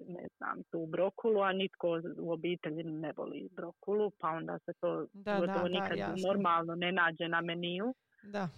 ne 0.08 0.26
znam 0.36 0.62
tu 0.62 0.86
brokulu 0.86 1.40
a 1.40 1.52
nitko 1.52 1.88
u 2.18 2.32
obitelji 2.32 2.82
ne 2.84 3.12
voli 3.16 3.48
brokulu 3.52 4.10
pa 4.10 4.28
onda 4.28 4.58
se 4.58 4.72
to 4.72 5.06
Da, 5.12 5.34
da, 5.36 5.46
da, 5.46 5.68
nikad 5.68 5.98
jasno. 5.98 6.28
normalno 6.28 6.74
ne 6.74 6.92
nađe 6.92 7.28
na 7.28 7.40
meniju. 7.40 7.94
Da. 8.24 8.48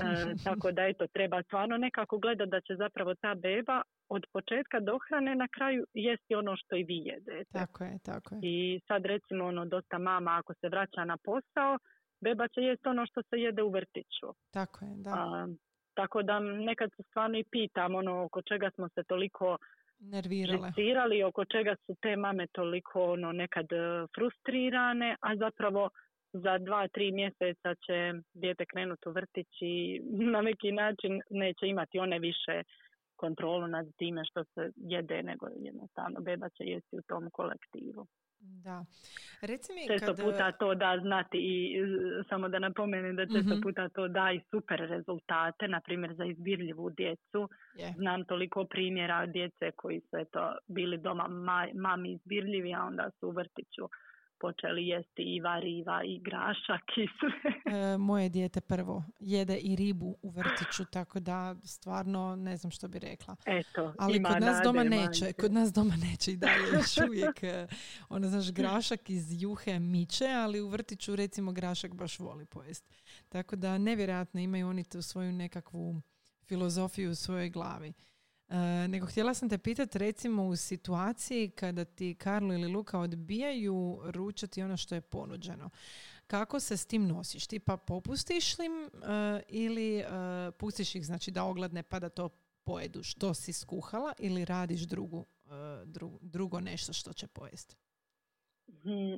E, 0.00 0.34
tako 0.44 0.72
da 0.72 0.82
eto, 0.84 1.06
treba 1.06 1.42
stvarno 1.42 1.76
nekako 1.76 2.18
gledati 2.18 2.50
da 2.50 2.60
će 2.60 2.76
zapravo 2.76 3.14
ta 3.14 3.34
beba 3.34 3.82
od 4.08 4.22
početka 4.32 4.80
do 4.80 4.98
hrane 4.98 5.34
na 5.34 5.48
kraju 5.48 5.84
jesti 5.94 6.34
ono 6.34 6.56
što 6.56 6.76
i 6.76 6.84
vi 6.84 6.96
jedete. 7.04 7.52
tako 7.52 7.84
je, 7.84 7.98
tako 8.04 8.34
je. 8.34 8.40
I 8.42 8.80
sad 8.88 9.04
recimo 9.04 9.44
ono 9.44 9.64
dosta 9.64 9.98
mama 9.98 10.30
ako 10.38 10.54
se 10.54 10.68
vraća 10.68 11.04
na 11.04 11.16
posao, 11.24 11.78
beba 12.20 12.48
će 12.48 12.60
jesti 12.60 12.88
ono 12.88 13.06
što 13.06 13.22
se 13.22 13.36
jede 13.36 13.62
u 13.62 13.70
vrtiću. 13.70 14.26
Tako 14.50 14.84
je, 14.84 14.90
da. 14.96 15.10
A, 15.10 15.48
tako 15.94 16.22
da 16.22 16.40
nekad 16.40 16.90
se 16.96 17.02
stvarno 17.02 17.38
i 17.38 17.44
pitam 17.50 17.94
ono 17.94 18.24
oko 18.24 18.42
čega 18.42 18.70
smo 18.74 18.88
se 18.88 19.02
toliko 19.02 19.58
Nervirale. 19.98 20.58
oko 21.24 21.44
čega 21.44 21.76
su 21.86 21.94
te 22.02 22.16
mame 22.16 22.46
toliko 22.52 23.04
ono 23.12 23.32
nekad 23.32 23.72
e, 23.72 24.06
frustrirane, 24.14 25.16
a 25.20 25.36
zapravo 25.36 25.90
za 26.32 26.58
dva, 26.58 26.88
tri 26.88 27.12
mjeseca 27.12 27.74
će 27.74 28.12
dijete 28.34 28.64
krenuti 28.66 29.08
u 29.08 29.12
vrtić 29.12 29.48
i 29.60 30.00
na 30.34 30.42
neki 30.42 30.72
način 30.72 31.20
neće 31.30 31.66
imati 31.66 31.98
one 31.98 32.18
više 32.18 32.62
kontrolu 33.16 33.66
nad 33.66 33.86
time 33.96 34.24
što 34.24 34.44
se 34.44 34.70
jede, 34.76 35.22
nego 35.22 35.46
jednostavno 35.56 36.20
beba 36.20 36.48
će 36.48 36.64
jesti 36.64 36.98
u 36.98 37.02
tom 37.02 37.30
kolektivu. 37.30 38.06
Da. 38.40 38.84
Reci 39.40 39.72
mi 39.72 39.86
Često 39.86 40.14
kad... 40.14 40.24
puta 40.24 40.52
to 40.52 40.74
da 40.74 40.98
znati 41.02 41.38
i 41.38 41.76
samo 42.28 42.48
da 42.48 42.58
napomenem 42.58 43.16
da 43.16 43.26
često 43.26 43.54
Mhm. 43.54 43.60
puta 43.62 43.88
to 43.88 44.08
da 44.08 44.32
i 44.32 44.40
super 44.50 44.78
rezultate, 44.80 45.68
na 45.68 45.80
primjer 45.80 46.14
za 46.14 46.24
izbirljivu 46.24 46.90
djecu. 46.90 47.48
Je. 47.74 47.94
Znam 47.96 48.24
toliko 48.24 48.64
primjera 48.64 49.26
djece 49.26 49.70
koji 49.76 50.00
su 50.00 50.16
eto 50.16 50.56
bili 50.66 50.98
doma 50.98 51.28
ma, 51.28 51.66
mami 51.74 52.12
izbirljivi, 52.12 52.74
a 52.74 52.84
onda 52.84 53.10
su 53.20 53.28
u 53.28 53.30
vrtiću 53.30 53.88
počeli 54.40 54.86
jesti 54.86 55.22
i 55.22 55.40
variva 55.40 56.04
i 56.04 56.18
grašak 56.18 56.82
i 56.96 57.06
sve. 57.18 57.74
E, 57.78 57.98
moje 57.98 58.28
dijete 58.28 58.60
prvo 58.60 59.04
jede 59.20 59.56
i 59.56 59.76
ribu 59.76 60.16
u 60.22 60.30
vrtiću, 60.30 60.84
tako 60.84 61.20
da 61.20 61.56
stvarno 61.64 62.36
ne 62.36 62.56
znam 62.56 62.70
što 62.70 62.88
bi 62.88 62.98
rekla. 62.98 63.36
Eto, 63.46 63.94
Ali 63.98 64.22
kod 64.22 64.40
nas 64.40 64.60
doma 64.64 64.84
neće, 64.84 65.32
kod 65.32 65.52
nas 65.52 65.72
doma 65.72 65.94
neće 65.96 66.32
i 66.32 66.36
dalje 66.36 66.68
još 66.72 66.96
uvijek. 67.08 67.42
e, 67.42 67.66
Ono, 68.08 68.28
znaš, 68.28 68.52
grašak 68.52 69.10
iz 69.10 69.42
juhe 69.42 69.78
miče, 69.78 70.26
ali 70.28 70.60
u 70.60 70.68
vrtiću 70.68 71.16
recimo 71.16 71.52
grašak 71.52 71.94
baš 71.94 72.18
voli 72.18 72.46
pojesti. 72.46 72.94
Tako 73.28 73.56
da 73.56 73.78
nevjerojatno 73.78 74.40
imaju 74.40 74.68
oni 74.68 74.84
tu 74.84 75.02
svoju 75.02 75.32
nekakvu 75.32 76.02
filozofiju 76.48 77.10
u 77.10 77.14
svojoj 77.14 77.50
glavi. 77.50 77.92
E, 78.48 78.56
nego 78.88 79.06
htjela 79.06 79.34
sam 79.34 79.48
te 79.48 79.58
pitati 79.58 79.98
recimo 79.98 80.44
u 80.44 80.56
situaciji 80.56 81.50
kada 81.50 81.84
ti 81.84 82.14
Karlo 82.14 82.54
ili 82.54 82.68
Luka 82.68 82.98
odbijaju 82.98 84.00
ručati 84.04 84.62
ono 84.62 84.76
što 84.76 84.94
je 84.94 85.00
ponuđeno. 85.00 85.70
Kako 86.26 86.60
se 86.60 86.76
s 86.76 86.86
tim 86.86 87.06
nosiš? 87.06 87.46
Ti 87.46 87.58
pa 87.58 87.76
popustiš 87.76 88.58
li 88.58 88.66
im, 88.66 88.72
e, 88.84 88.88
ili 89.48 89.98
e, 89.98 90.04
pustiš 90.52 90.94
ih 90.94 91.06
znači 91.06 91.30
da 91.30 91.44
ogladne 91.44 91.82
pa 91.82 91.98
da 91.98 92.08
to 92.08 92.28
pojedu 92.64 93.02
što 93.02 93.34
si 93.34 93.52
skuhala 93.52 94.12
ili 94.18 94.44
radiš 94.44 94.80
drugu, 94.80 95.26
e, 95.46 95.50
dru- 95.84 96.18
drugo 96.20 96.60
nešto 96.60 96.92
što 96.92 97.12
će 97.12 97.26
pojesti? 97.26 97.76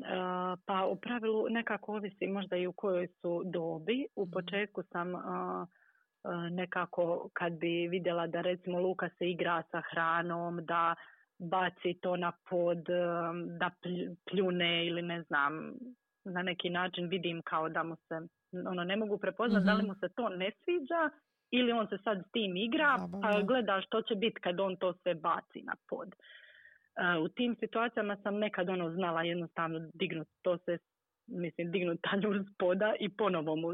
A, 0.06 0.56
pa 0.66 0.86
u 0.86 0.96
pravilu 0.96 1.46
nekako 1.50 1.94
ovisi 1.94 2.26
možda 2.26 2.56
i 2.56 2.66
u 2.66 2.72
kojoj 2.72 3.08
su 3.20 3.42
dobi. 3.44 4.06
U 4.16 4.22
Mhm. 4.22 4.32
početku 4.32 4.82
sam 4.82 5.08
nekako 6.50 7.28
kad 7.32 7.52
bi 7.52 7.88
vidjela 7.88 8.26
da 8.26 8.40
recimo 8.40 8.80
Luka 8.80 9.08
se 9.08 9.30
igra 9.30 9.62
sa 9.70 9.82
hranom, 9.82 10.64
da 10.64 10.94
baci 11.38 11.94
to 11.94 12.16
na 12.16 12.32
pod, 12.50 12.90
a, 12.90 13.32
da 13.58 13.70
plj- 13.82 14.16
pljune 14.24 14.86
ili 14.86 15.02
ne 15.02 15.22
znam, 15.22 15.74
na 16.24 16.42
neki 16.42 16.70
način 16.70 17.08
vidim 17.08 17.42
kao 17.42 17.68
da 17.68 17.82
mu 17.82 17.96
se, 17.98 18.14
ono 18.66 18.84
ne 18.84 18.96
mogu 18.96 19.18
prepoznati 19.18 19.66
da 19.66 19.72
li 19.72 19.78
Mhm. 19.78 19.86
mu 19.86 19.94
se 19.94 20.08
to 20.08 20.28
ne 20.28 20.50
sviđa 20.54 21.10
ili 21.50 21.72
on 21.72 21.88
se 21.88 21.98
sad 21.98 22.18
s 22.20 22.32
tim 22.32 22.56
igra, 22.56 22.94
pa 22.98 23.06
Zabavno. 23.08 23.44
gleda 23.44 23.80
što 23.80 24.02
će 24.02 24.14
biti 24.14 24.40
kad 24.40 24.60
on 24.60 24.76
to 24.76 24.92
sve 24.92 25.14
baci 25.14 25.62
na 25.62 25.74
pod. 25.88 26.08
Uh, 27.18 27.24
u 27.24 27.28
tim 27.28 27.56
situacijama 27.56 28.16
sam 28.16 28.34
nekad 28.36 28.68
ono 28.68 28.90
znala 28.90 29.22
jednostavno 29.22 29.90
dignut 29.94 30.28
to 30.42 30.58
se, 30.58 30.78
mislim 31.26 31.70
dignut 31.70 31.98
tanjur 32.02 32.44
s 32.44 32.56
poda 32.58 32.94
i 33.00 33.08
ponovo 33.08 33.56
mu 33.56 33.68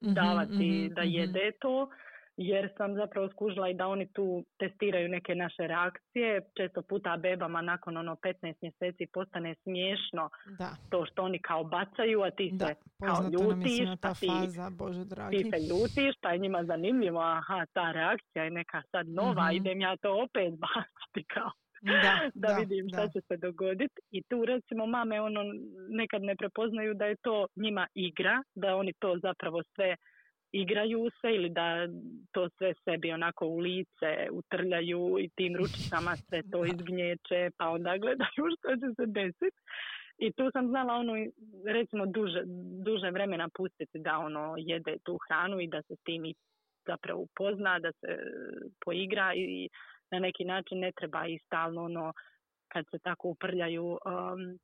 davati 0.00 0.52
mhm, 0.84 0.94
da 0.94 1.02
mhm. 1.02 1.10
jede 1.10 1.50
to 1.60 1.88
jer 2.36 2.70
sam 2.76 2.94
zapravo 2.94 3.28
skužila 3.28 3.68
i 3.68 3.74
da 3.74 3.86
oni 3.86 4.06
tu 4.06 4.44
testiraju 4.58 5.08
neke 5.08 5.34
naše 5.34 5.66
reakcije. 5.66 6.40
Često 6.56 6.82
puta 6.82 7.16
bebama 7.16 7.62
nakon 7.62 7.96
ono 7.96 8.14
15 8.14 8.54
mjeseci 8.62 9.06
postane 9.12 9.54
smiješno 9.62 10.30
Da, 10.58 10.70
to 10.90 11.06
što 11.06 11.22
oni 11.22 11.38
kao 11.38 11.64
bacaju, 11.64 12.22
a 12.22 12.30
ti 12.30 12.50
da, 12.52 12.66
se 12.66 12.74
kao 12.98 13.22
ljutiš, 13.32 13.88
pa 14.00 14.14
ti, 14.14 14.26
faza, 14.28 14.70
Bože 14.70 15.04
dragi. 15.04 15.36
ti 15.36 15.50
se 15.50 15.56
ljutiš, 15.68 16.14
pa 16.20 16.30
je 16.30 16.38
njima 16.38 16.64
zanimljivo, 16.64 17.20
aha, 17.20 17.66
ta 17.72 17.92
reakcija 17.92 18.44
je 18.44 18.50
neka 18.50 18.82
sad 18.90 19.08
nova, 19.08 19.46
Mhm. 19.46 19.56
idem 19.56 19.80
ja 19.80 19.96
to 19.96 20.22
opet 20.24 20.54
baciti 20.58 21.24
kao 21.34 21.50
Da, 21.84 22.30
da, 22.34 22.48
da, 22.48 22.54
vidim 22.54 22.88
šta 22.88 23.06
da. 23.06 23.08
će 23.08 23.20
se 23.28 23.36
dogoditi. 23.36 24.00
I 24.10 24.22
tu 24.22 24.44
recimo 24.44 24.86
mame 24.86 25.20
ono 25.20 25.40
nekad 25.88 26.22
ne 26.22 26.36
prepoznaju 26.36 26.94
da 26.94 27.06
je 27.06 27.16
to 27.22 27.46
njima 27.56 27.86
igra, 27.94 28.42
da 28.54 28.76
oni 28.76 28.92
to 28.98 29.18
zapravo 29.22 29.62
sve 29.74 29.96
igraju 30.52 31.10
se 31.20 31.28
ili 31.34 31.50
da 31.50 31.88
to 32.32 32.48
sve 32.48 32.74
sebi 32.84 33.12
onako 33.12 33.46
u 33.46 33.58
lice 33.58 34.10
utrljaju 34.32 35.16
i 35.20 35.28
tim 35.28 35.56
ručicama 35.60 36.16
sve 36.16 36.42
to 36.52 36.64
izgnječe 36.64 37.50
pa 37.58 37.68
onda 37.68 37.98
gledaju 37.98 38.44
što 38.58 38.68
će 38.80 38.94
se 38.96 39.06
desiti. 39.06 39.58
I 40.18 40.32
tu 40.32 40.50
sam 40.52 40.68
znala 40.68 40.94
ono, 40.94 41.12
recimo, 41.66 42.06
duže, 42.06 42.42
duže 42.86 43.10
vremena 43.10 43.48
pustiti 43.56 43.98
da 43.98 44.18
ono 44.18 44.54
jede 44.58 44.96
tu 45.04 45.18
hranu 45.28 45.60
i 45.60 45.68
da 45.68 45.82
se 45.82 45.94
s 45.96 46.02
tim 46.04 46.22
zapravo 46.86 47.20
upozna, 47.20 47.78
da 47.78 47.92
se 47.92 48.08
poigra 48.84 49.34
i 49.34 49.68
na 50.14 50.20
neki 50.20 50.44
način 50.44 50.78
ne 50.78 50.92
treba 50.92 51.26
i 51.26 51.38
stalno 51.38 51.84
ono 51.84 52.12
kad 52.72 52.84
se 52.90 52.98
tako 52.98 53.28
uprljaju 53.28 53.86
um, 53.86 54.58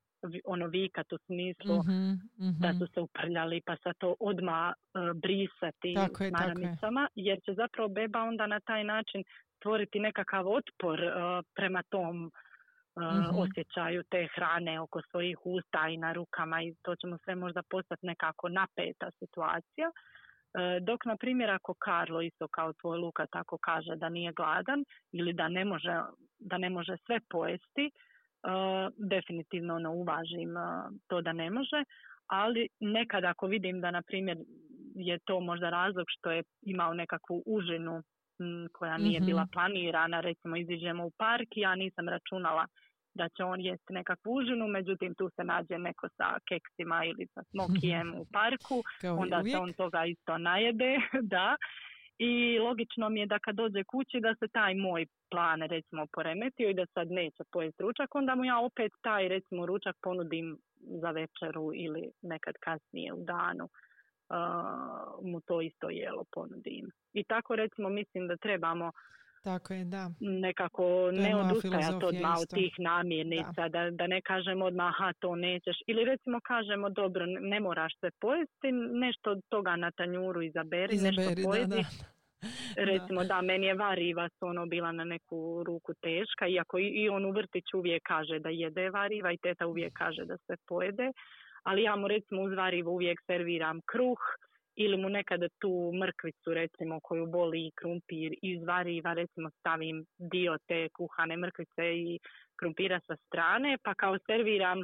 ono 0.44 0.66
vikat 0.66 1.12
u 1.12 1.18
smislu 1.18 1.76
Mhm, 1.78 2.12
da 2.62 2.68
mhm. 2.68 2.78
su 2.78 2.86
se 2.94 3.00
uprljali 3.00 3.60
pa 3.66 3.76
sa 3.82 3.92
to 3.98 4.14
odmah 4.20 4.72
uh, 4.72 5.20
brisati 5.22 5.94
Tako 5.94 6.24
je, 6.24 6.30
tako 6.30 6.42
je. 6.42 6.54
maramicama 6.54 7.08
jer 7.14 7.38
će 7.44 7.52
zapravo 7.54 7.88
beba 7.88 8.22
onda 8.22 8.46
na 8.46 8.60
taj 8.60 8.84
način 8.84 9.24
stvoriti 9.56 10.00
nekakav 10.00 10.48
otpor 10.48 11.00
uh, 11.00 11.10
prema 11.54 11.82
tom 11.88 12.30
Mhm. 12.98 13.38
osjećaju 13.38 14.02
te 14.10 14.28
hrane 14.34 14.80
oko 14.80 15.02
svojih 15.10 15.38
usta 15.44 15.88
i 15.88 15.96
na 15.96 16.12
rukama 16.12 16.62
i 16.62 16.74
to 16.82 16.96
će 16.96 17.06
mu 17.06 17.18
sve 17.24 17.34
možda 17.34 17.62
postati 17.70 18.06
nekako 18.06 18.48
napeta 18.48 19.10
situacija. 19.18 19.90
E, 20.54 20.80
Dok, 20.80 21.04
na 21.04 21.16
primjer, 21.16 21.50
ako 21.50 21.74
Karlo 21.74 22.20
isto 22.22 22.48
kao 22.48 22.72
tvoj 22.72 22.98
Luka 22.98 23.26
tako 23.26 23.58
kaže 23.58 23.96
da 23.96 24.08
nije 24.08 24.32
gladan 24.32 24.84
ili 25.12 25.32
da 25.32 25.48
ne 25.48 25.64
može, 25.64 26.00
da 26.38 26.58
ne 26.58 26.70
može 26.70 26.96
sve 27.06 27.20
pojesti, 27.30 27.86
e, 27.86 27.90
definitivno 28.96 29.74
ono 29.74 29.92
uvažim 29.92 30.56
e, 30.56 30.60
to 31.06 31.20
da 31.20 31.32
ne 31.32 31.50
može, 31.50 31.84
ali 32.26 32.68
nekad 32.80 33.24
ako 33.24 33.46
vidim 33.46 33.80
da, 33.80 33.90
na 33.90 34.02
primjer, 34.02 34.38
je 34.94 35.18
to 35.24 35.40
možda 35.40 35.70
razlog 35.70 36.06
što 36.08 36.30
je 36.30 36.42
imao 36.62 36.94
nekakvu 36.94 37.42
užinu 37.46 38.02
koja 38.72 38.98
nije 38.98 39.20
Mhm. 39.20 39.26
bila 39.26 39.46
planirana, 39.52 40.20
recimo 40.20 40.56
iziđemo 40.56 41.06
u 41.06 41.10
park 41.18 41.48
i 41.56 41.60
ja 41.60 41.74
nisam 41.74 42.08
računala 42.08 42.66
da 43.14 43.28
će 43.28 43.44
on 43.44 43.60
jesti 43.60 43.92
nekakvu 43.92 44.34
užinu, 44.34 44.68
međutim 44.68 45.14
tu 45.14 45.30
se 45.36 45.44
nađe 45.44 45.78
neko 45.78 46.08
sa 46.16 46.38
keksima 46.48 47.04
ili 47.04 47.26
sa 47.34 47.42
smokijem 47.50 48.14
u 48.14 48.24
parku, 48.36 48.82
Kao 49.00 49.16
onda 49.16 49.36
se 49.36 49.40
uvijek. 49.40 49.60
on 49.62 49.72
toga 49.72 50.04
isto 50.04 50.38
najede, 50.38 50.96
da. 51.34 51.56
I 52.18 52.58
logično 52.58 53.08
mi 53.08 53.20
je 53.20 53.26
da 53.26 53.38
kad 53.38 53.54
dođe 53.54 53.84
kući 53.84 54.20
da 54.20 54.34
se 54.34 54.48
taj 54.48 54.74
moj 54.74 55.06
plan 55.30 55.62
recimo 55.62 56.06
poremetio 56.12 56.70
i 56.70 56.74
da 56.74 56.86
sad 56.86 57.10
neće 57.10 57.42
pojesti 57.52 57.82
ručak, 57.82 58.14
onda 58.14 58.34
mu 58.34 58.44
ja 58.44 58.58
opet 58.58 58.92
taj 59.02 59.28
recimo 59.28 59.66
ručak 59.66 59.96
ponudim 60.02 60.58
za 60.76 61.10
večeru 61.10 61.70
ili 61.74 62.10
nekad 62.22 62.54
kasnije 62.60 63.12
u 63.12 63.24
danu 63.24 63.64
uh, 63.64 65.30
mu 65.30 65.40
to 65.40 65.60
isto 65.60 65.90
jelo 65.90 66.24
ponudim. 66.32 66.90
I 67.12 67.24
tako 67.24 67.56
recimo 67.56 67.88
mislim 67.88 68.28
da 68.28 68.36
trebamo 68.36 68.92
Tako 69.42 69.74
je, 69.74 69.84
da. 69.84 70.10
nekako 70.20 71.10
ne 71.12 71.36
odustajati 71.36 72.04
odmah 72.04 72.38
od 72.40 72.48
tih 72.54 72.74
namirnica, 72.78 73.68
da. 73.68 73.90
Da, 73.90 74.06
ne 74.06 74.20
kažemo 74.20 74.64
odmah 74.64 74.86
aha 74.88 75.12
to 75.18 75.36
nećeš 75.36 75.76
ili 75.86 76.04
recimo 76.04 76.40
kažemo 76.40 76.90
dobro 76.90 77.26
ne- 77.26 77.60
moraš 77.60 77.92
sve 78.00 78.10
pojesti, 78.20 78.72
nešto 78.92 79.30
od 79.30 79.40
toga 79.48 79.76
na 79.76 79.90
tanjuru 79.90 80.42
izaberi, 80.42 80.94
Izaberi, 80.94 81.16
nešto 81.16 81.40
da, 81.42 81.48
pojedi. 81.48 81.68
da. 81.68 82.10
Recimo 82.90 83.24
da. 83.24 83.42
meni 83.42 83.66
je 83.66 83.74
variva 83.74 84.28
su 84.28 84.46
ono 84.46 84.66
bila 84.66 84.92
na 84.92 85.04
neku 85.04 85.62
ruku 85.66 85.92
teška, 85.94 86.46
iako 86.46 86.78
i, 86.78 86.86
i 86.86 87.08
on 87.08 87.24
u 87.24 87.30
vrtiću 87.30 87.78
uvijek 87.78 88.02
kaže 88.02 88.38
da 88.38 88.48
jede 88.48 88.90
variva 88.90 89.32
i 89.32 89.38
teta 89.38 89.66
uvijek 89.66 89.92
kaže 89.92 90.24
da 90.24 90.36
se 90.36 90.54
pojede, 90.68 91.12
ali 91.62 91.82
ja 91.82 91.96
mu 91.96 92.08
recimo 92.08 92.42
uz 92.42 92.52
varivu 92.52 92.90
uvijek 92.90 93.18
serviram 93.26 93.80
kruh 93.86 94.18
ili 94.80 94.96
mu 94.96 95.08
nekada 95.08 95.48
tu 95.60 95.70
mrkvicu 95.94 96.54
recimo 96.54 97.00
koju 97.00 97.26
boli 97.28 97.58
i 97.60 97.72
krumpir 97.74 98.30
iz 98.42 98.62
variva 98.64 99.12
recimo 99.12 99.50
stavim 99.50 99.96
dio 100.32 100.56
te 100.68 100.88
kuhane 100.88 101.36
mrkvice 101.36 101.84
i 101.96 102.18
krumpira 102.56 103.00
sa 103.00 103.16
strane 103.16 103.78
pa 103.84 103.94
kao 103.94 104.18
serviram 104.26 104.78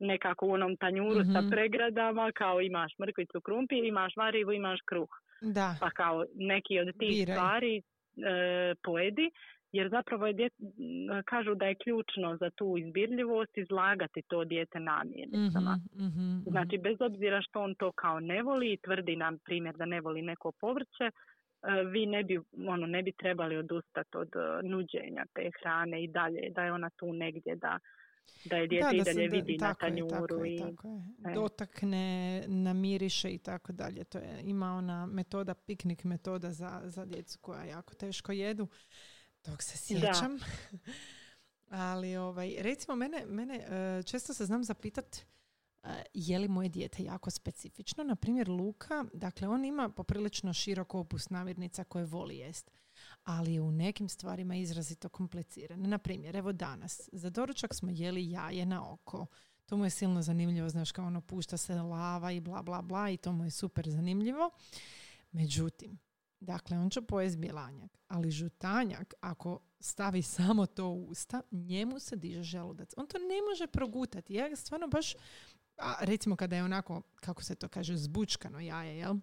nekako 0.00 0.46
u 0.46 0.52
onom 0.52 0.76
tanjuru 0.76 1.20
sa 1.24 1.40
Mhm. 1.40 1.50
pregradama 1.50 2.32
kao 2.34 2.60
imaš 2.60 2.92
mrkvicu 2.98 3.40
krumpir, 3.40 3.84
imaš 3.84 4.12
varivu, 4.16 4.52
imaš 4.52 4.80
kruh 4.84 5.08
Da, 5.40 5.68
pa 5.80 5.90
kao 5.90 6.24
neki 6.34 6.78
od 6.78 6.88
tih 6.98 7.14
Biraj. 7.16 7.34
stvari 7.34 7.74
e, 7.76 7.82
pojedi, 8.82 9.30
jer 9.72 9.88
zapravo 9.90 10.26
je 10.26 10.34
djet- 10.34 11.22
kažu 11.24 11.54
da 11.54 11.66
je 11.66 11.74
ključno 11.74 12.36
za 12.36 12.50
tu 12.50 12.74
izbirljivost 12.78 13.58
izlagati 13.58 14.22
to 14.22 14.44
dijete 14.44 14.80
namirnicama. 14.80 15.76
Mhm, 15.94 16.04
mhm, 16.06 16.24
mhm. 16.36 16.50
Znači, 16.50 16.78
bez 16.78 16.96
obzira 17.00 17.42
što 17.42 17.60
on 17.60 17.74
to 17.74 17.92
kao 17.92 18.20
ne 18.20 18.42
voli 18.42 18.72
i 18.72 18.76
tvrdi 18.76 19.16
nam 19.16 19.38
primjer 19.38 19.76
da 19.76 19.84
ne 19.84 20.00
voli 20.00 20.22
neko 20.22 20.52
povrće, 20.52 21.04
e, 21.04 21.10
vi 21.84 22.06
ne 22.06 22.22
bi, 22.24 22.40
ono, 22.66 22.86
ne 22.86 23.02
bi 23.02 23.12
trebali 23.12 23.56
odustati 23.56 24.16
od 24.16 24.28
e, 24.28 24.68
nuđenja 24.68 25.24
te 25.34 25.50
hrane 25.60 26.04
i 26.04 26.08
dalje, 26.08 26.50
da 26.50 26.62
je 26.64 26.72
ona 26.72 26.90
tu 26.90 27.12
negdje, 27.12 27.56
da, 27.56 27.78
da 28.44 28.56
je 28.56 28.66
dijete 28.66 28.96
i 28.96 29.04
se 29.04 29.14
dalje 29.14 29.28
da- 29.28 29.36
vidi 29.36 29.52
na 29.52 29.66
tako 29.66 29.86
je, 29.86 29.90
tanjuru. 29.90 30.10
tako 30.28 30.44
je, 30.44 30.54
i, 30.54 30.58
tako 30.58 30.88
je. 30.88 31.30
e. 31.30 31.34
Dotakne, 31.34 32.04
namiriše 32.46 33.30
i 33.30 33.38
tako 33.38 33.72
dalje. 33.72 34.04
To 34.04 34.18
je, 34.18 34.40
ima 34.44 34.72
ona 34.72 35.06
metoda, 35.06 35.54
piknik 35.56 36.04
metoda 36.04 36.50
za, 36.50 36.80
za 36.84 37.04
djecu 37.04 37.38
koja 37.40 37.64
jako 37.64 37.94
teško 37.94 38.32
jedu. 38.32 38.68
Tog 39.46 39.62
se 39.62 39.78
sjećam. 39.78 40.38
Ali 41.70 42.16
ovaj, 42.16 42.56
recimo 42.58 42.96
mene, 42.96 43.26
mene 43.26 43.54
e, 43.54 44.02
često 44.02 44.34
se 44.34 44.46
znam 44.46 44.64
zapitat 44.64 45.16
e, 45.16 46.02
je 46.14 46.38
li 46.38 46.48
moje 46.48 46.68
dijete 46.68 47.04
jako 47.04 47.30
specifično. 47.30 48.04
Na 48.04 48.16
primjer 48.16 48.48
Luka, 48.48 49.04
dakle 49.12 49.48
on 49.48 49.64
ima 49.64 49.88
poprilično 49.88 50.52
širok 50.52 50.94
opus 50.94 51.30
namirnica 51.30 51.84
koje 51.84 52.04
voli 52.04 52.36
jest. 52.36 52.70
Ali 53.24 53.54
je 53.54 53.60
u 53.60 53.72
nekim 53.72 54.08
stvarima 54.08 54.56
izrazito 54.56 55.08
kompliciran. 55.08 55.88
Na 55.88 55.98
primjer, 55.98 56.36
evo 56.36 56.52
danas, 56.52 57.08
za 57.12 57.30
doručak 57.30 57.74
smo 57.74 57.90
jeli 57.90 58.30
jaje 58.30 58.66
na 58.66 58.92
oko. 58.92 59.26
To 59.66 59.76
mu 59.76 59.84
je 59.84 59.90
silno 59.90 60.22
zanimljivo, 60.22 60.68
znaš 60.68 60.92
kao 60.92 61.06
ono 61.06 61.20
pušta 61.20 61.56
se 61.56 61.74
lava 61.74 62.32
i 62.32 62.40
bla 62.40 62.62
bla 62.62 62.82
bla 62.82 63.10
i 63.10 63.16
to 63.16 63.32
mu 63.32 63.44
je 63.44 63.50
super 63.50 63.90
zanimljivo. 63.90 64.50
Međutim, 65.32 65.98
dakle 66.40 66.78
on 66.78 66.90
će 66.90 67.02
pojesti 67.02 67.38
bjelanjak, 67.38 67.98
ali 68.08 68.30
žutanjak 68.30 69.14
ako 69.20 69.60
stavi 69.80 70.22
samo 70.22 70.66
to 70.66 70.88
u 70.88 71.04
usta, 71.04 71.42
njemu 71.50 71.98
se 71.98 72.16
diže 72.16 72.42
želudac. 72.42 72.92
On 72.96 73.06
to 73.06 73.18
ne 73.18 73.42
može 73.50 73.66
progutati. 73.66 74.34
Ja 74.34 74.56
stvarno 74.56 74.86
baš, 74.88 75.14
a 75.76 75.94
recimo 76.00 76.36
kada 76.36 76.56
je 76.56 76.64
onako, 76.64 77.02
kako 77.14 77.42
se 77.42 77.54
to 77.54 77.68
kaže, 77.68 77.96
zbučkano 77.96 78.60
jaje, 78.60 78.98
jel? 78.98 79.14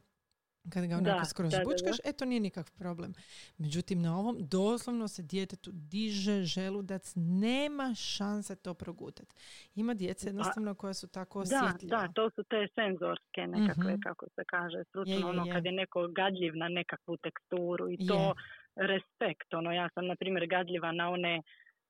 Kada 0.66 0.88
ga 0.88 0.96
onako 0.96 1.20
Da, 1.20 1.26
skroz 1.26 1.52
da, 1.52 1.58
da, 1.58 1.64
da. 1.64 1.66
zbučkaš, 1.66 1.98
e 2.06 2.14
to 2.14 2.26
nije 2.26 2.40
nikakav 2.40 2.74
problem. 2.76 3.14
Međutim, 3.58 4.02
na 4.02 4.20
ovom 4.20 4.38
doslovno 4.42 5.08
se 5.08 5.22
djetetu 5.24 5.72
diže 5.74 6.44
želudac, 6.44 7.14
nema 7.18 7.94
šanse 7.96 8.56
to 8.56 8.74
progutati. 8.76 9.36
Ima 9.76 9.94
djece 9.94 10.28
jednostavno 10.28 10.76
koja 10.76 10.94
su 10.94 11.08
tako 11.10 11.40
Da, 11.40 11.44
osjetljiva. 11.66 11.98
da, 11.98 12.08
to 12.10 12.30
su 12.30 12.44
te 12.44 12.68
senzorske 12.76 13.42
nekakve, 13.48 13.92
Mhm. 13.92 14.02
kako 14.02 14.26
se 14.28 14.44
kaže, 14.46 14.84
stručno, 14.84 15.14
Je, 15.14 15.20
je, 15.20 15.26
ono 15.26 15.46
je. 15.46 15.52
kad 15.52 15.66
je 15.66 15.72
neko 15.74 16.08
gadljiv 16.10 16.56
na 16.56 16.68
nekakvu 16.70 17.18
teksturu 17.18 17.92
i 17.92 18.08
to 18.08 18.34
respekt, 18.78 19.54
ono 19.54 19.72
ja 19.72 19.90
sam 19.90 20.06
na 20.08 20.16
primjer 20.16 20.48
gadljiva 20.48 20.92
na 20.92 21.10
one 21.10 21.42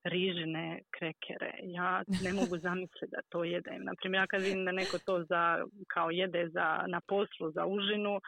rižine 0.05 0.65
krekere. 0.91 1.51
Ja 1.61 1.89
ne 2.23 2.33
mogu 2.39 2.57
zamisliti 2.59 3.05
da 3.07 3.19
to 3.29 3.43
jedem. 3.45 3.83
Na 3.83 3.93
primjer, 3.95 4.21
ja 4.21 4.27
kad 4.27 4.41
vidim 4.41 4.65
da 4.65 4.71
neko 4.71 4.97
to 4.99 5.23
za, 5.23 5.65
kao 5.87 6.09
jede 6.11 6.49
za, 6.49 6.85
na 6.87 7.01
poslu 7.01 7.51
za 7.51 7.65
užinu, 7.67 8.19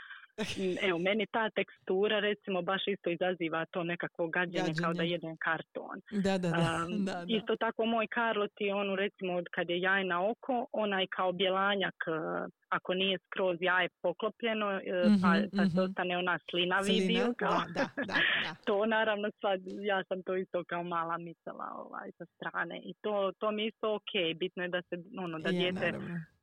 evo, 0.81 0.97
meni 0.99 1.25
ta 1.31 1.49
tekstura 1.49 2.19
recimo 2.19 2.61
baš 2.61 2.87
isto 2.87 3.09
izaziva 3.09 3.65
to 3.65 3.83
nekakvo 3.83 4.27
gađenje 4.27 4.73
kao 4.81 4.93
da 4.93 4.97
Gađenje. 4.97 5.11
jedem 5.11 5.37
karton. 5.37 6.01
Da, 6.11 6.37
da, 6.37 6.49
da. 6.49 6.85
Um, 6.87 7.05
da, 7.05 7.13
da. 7.13 7.25
Isto 7.27 7.55
tako 7.55 7.85
moj 7.85 8.07
Karlo 8.07 8.47
ti 8.47 8.71
onu 8.71 8.95
recimo 8.95 9.33
od 9.33 9.45
kad 9.51 9.69
je 9.69 9.81
jaj 9.81 10.03
na 10.03 10.29
oko, 10.29 10.65
onaj 10.71 11.07
kao 11.07 11.31
bjelanjak 11.31 11.95
uh, 12.07 12.49
ako 12.69 12.93
nije 12.93 13.17
skroz 13.25 13.57
jaje 13.61 13.89
poklopljeno 14.01 14.67
uh, 14.67 14.81
pa, 15.21 15.35
Mhm, 15.35 15.57
pa 15.57 15.63
se 15.63 15.77
mhm. 15.77 15.79
ostane 15.79 16.17
ona 16.17 16.39
slinavi 16.49 16.85
Slina, 16.85 17.07
dio 17.07 17.33
kao 17.37 17.49
da, 17.67 17.73
da, 17.73 17.89
da, 17.95 18.03
da. 18.43 18.55
to 18.67 18.85
naravno 18.85 19.29
sad 19.41 19.59
ja 19.81 20.03
sam 20.03 20.23
to 20.23 20.35
isto 20.35 20.63
kao 20.63 20.83
mala 20.83 21.17
micala 21.17 21.67
ovaj, 21.75 22.11
sa 22.17 22.25
strane 22.25 22.81
i 22.83 22.93
to, 23.01 23.31
to 23.39 23.51
mi 23.51 23.65
isto 23.65 23.95
ok, 23.95 24.37
bitno 24.39 24.63
je 24.63 24.69
da 24.69 24.81
se 24.81 24.95
ono 25.17 25.39
da 25.39 25.49
Je, 25.49 25.59
dijete 25.59 25.85
naravno. 25.85 26.34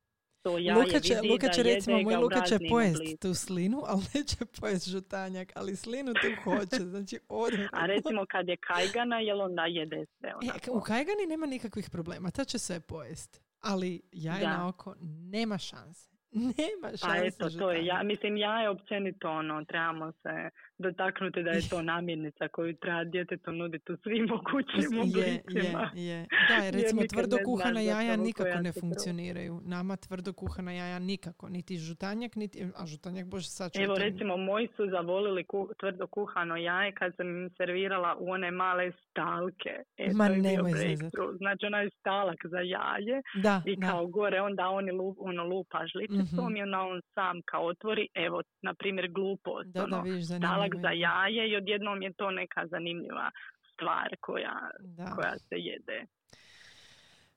To 0.43 0.59
jaje 0.59 0.75
Luka 0.77 1.01
će, 1.01 1.15
vidi 1.15 1.29
Luka 1.29 1.47
da 1.47 1.53
će 1.53 1.61
jede 1.61 1.75
recimo, 1.75 2.03
moj 2.03 2.17
Luka 2.17 2.41
će 2.41 2.59
pojest 2.71 2.97
oblicima. 2.97 3.19
tu 3.21 3.35
slinu, 3.37 3.83
ali 3.89 4.03
neće 4.15 4.37
pojest 4.61 4.89
žutanjak, 4.89 5.53
ali 5.55 5.77
slinu 5.77 6.13
tu 6.15 6.43
hoće, 6.45 6.77
znači 6.85 7.19
odvratno. 7.29 7.79
A 7.79 7.87
recimo 7.87 8.27
kad 8.27 8.49
je 8.49 8.57
kajgana, 8.59 9.19
jel 9.19 9.41
onda 9.41 9.65
jede 9.65 10.07
sve 10.11 10.29
E, 10.29 10.35
onako? 10.43 10.73
u 10.73 10.81
kajgani 10.81 11.27
nema 11.29 11.47
nikakvih 11.47 11.91
problema, 11.91 12.31
ta 12.31 12.45
će 12.45 12.59
sve 12.59 12.81
pojest. 12.81 13.41
Ali 13.61 14.03
jaje 14.13 14.41
Da. 14.41 14.57
na 14.57 14.69
oko 14.69 14.95
nema 15.23 15.59
šanse. 15.59 16.13
Nema 16.59 16.89
šanse. 16.89 17.07
Pa 17.09 17.17
eto, 17.17 17.51
to 17.51 17.71
je, 17.71 17.87
ja, 17.87 18.03
mislim, 18.03 18.37
ja 18.37 18.61
je 18.61 18.69
općenito 18.71 19.31
ono, 19.31 19.65
trebamo 19.65 20.13
se 20.13 20.51
dotaknuti 20.83 21.43
da 21.43 21.51
je 21.51 21.69
to 21.71 21.83
namirnica 21.93 22.49
koju 22.49 22.77
treba 22.77 23.05
djetetu 23.05 23.53
nuditi 23.53 23.93
u 23.93 23.97
svim 23.97 24.27
mogućim 24.35 24.99
oblicima. 25.01 25.91
Je, 25.95 26.07
je, 26.07 26.27
Da, 26.49 26.55
jer 26.65 26.75
recimo 26.75 27.03
tvrdo 27.15 27.37
kuhana 27.45 27.81
jaja 27.81 28.17
nikako 28.17 28.59
ne 28.61 28.73
funkcioniraju. 28.81 29.61
Nama 29.65 29.97
tvrdo 29.97 30.33
kuhana 30.33 30.73
jaja 30.73 30.99
nikako, 30.99 31.49
niti 31.49 31.77
žutanjak, 31.77 32.37
niti, 32.37 32.67
a 32.77 32.87
žutanjak 32.87 33.27
bože 33.27 33.49
sad 33.49 33.71
Evo 33.75 33.95
recimo, 33.99 34.37
moji 34.37 34.69
su 34.77 34.83
zavolili 34.91 35.45
tvrdo 35.81 36.07
kuhano 36.07 36.57
jaje 36.57 36.93
kad 36.93 37.17
sam 37.17 37.27
im 37.29 37.51
servirala 37.57 38.17
u 38.19 38.31
one 38.31 38.51
male 38.51 38.93
stalke. 39.11 39.75
E, 39.97 40.11
Ma 40.15 40.29
nemoj 40.29 40.73
Znači 41.39 41.67
onaj 41.67 41.89
stalak 42.01 42.41
za 42.45 42.59
jaje 42.59 43.23
da, 43.43 43.63
i 43.67 43.81
kao 43.81 44.07
gore 44.07 44.41
onda 44.41 44.69
oni 44.69 44.93
lup, 44.93 45.17
ono 45.21 45.45
lupa 45.45 45.79
žlicicom 45.93 46.45
mm-hmm. 46.45 46.57
i 46.57 46.63
onda 46.63 46.79
on 46.79 47.01
sam 47.15 47.41
kao 47.45 47.67
otvori, 47.67 48.09
evo, 48.15 48.43
na 48.63 48.75
primjer 48.75 49.11
glupost, 49.11 49.69
da, 49.69 49.85
ono, 49.85 50.03
da, 50.03 50.23
stalak 50.23 50.72
za 50.81 50.91
jaje 50.91 51.51
i 51.51 51.57
odjednom 51.57 52.03
je 52.03 52.13
to 52.13 52.31
neka 52.31 52.67
zanimljiva 52.67 53.31
stvar 53.73 54.17
koja, 54.21 54.71
koja 55.15 55.39
se 55.39 55.55
jede. 55.57 56.07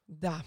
Da. 0.08 0.42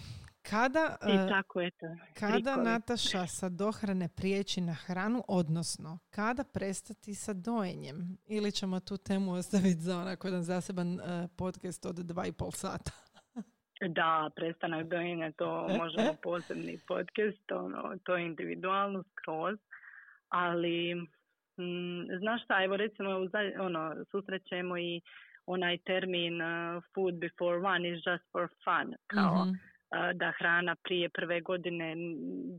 Kada, 0.51 0.97
I 1.09 1.13
e, 1.13 1.29
tako 1.29 1.61
je 1.61 1.71
to. 1.71 1.87
Kada 2.19 2.57
Nataša 2.57 3.27
sa 3.39 3.49
dohrane 3.49 4.09
prijeći 4.17 4.61
na 4.61 4.73
hranu, 4.73 5.25
odnosno 5.29 5.99
kada 6.11 6.45
prestati 6.45 7.15
sa 7.15 7.33
dojenjem? 7.33 8.19
Ili 8.27 8.53
ćemo 8.53 8.81
tu 8.81 8.97
temu 8.97 9.33
ostaviti 9.33 9.81
za 9.81 9.99
onako 9.99 10.27
jedan 10.27 10.43
zaseban 10.43 10.95
uh, 10.95 11.01
podcast 11.39 11.87
od 11.87 11.97
dva 11.97 12.27
i 12.27 12.33
pol 12.33 12.51
sata? 12.51 12.91
Da, 13.89 14.31
prestanak 14.37 14.87
dojenja, 14.87 15.33
to 15.33 15.69
možemo 15.69 16.15
posebni 16.23 16.79
podcast, 16.89 17.53
ono, 17.53 17.97
to 18.05 18.17
je 18.17 18.27
individualno 18.27 19.03
skroz, 19.03 19.59
ali 20.29 21.07
mm, 21.59 22.19
znaš 22.19 22.45
šta, 22.45 22.65
evo 22.65 22.77
recimo 22.77 23.11
ono, 23.61 24.05
susrećemo 24.11 24.79
i 24.79 25.01
onaj 25.47 25.79
termin 25.79 26.43
uh, 26.43 26.83
food 26.95 27.15
before 27.15 27.57
one 27.57 27.89
is 27.89 28.03
just 28.07 28.25
for 28.33 28.49
fun, 28.65 28.95
kao 29.07 29.45
mhm. 29.45 29.51
uh, 29.51 30.13
da 30.15 30.33
hrana 30.39 30.77
prije 30.83 31.09
prve 31.09 31.41
godine 31.41 31.95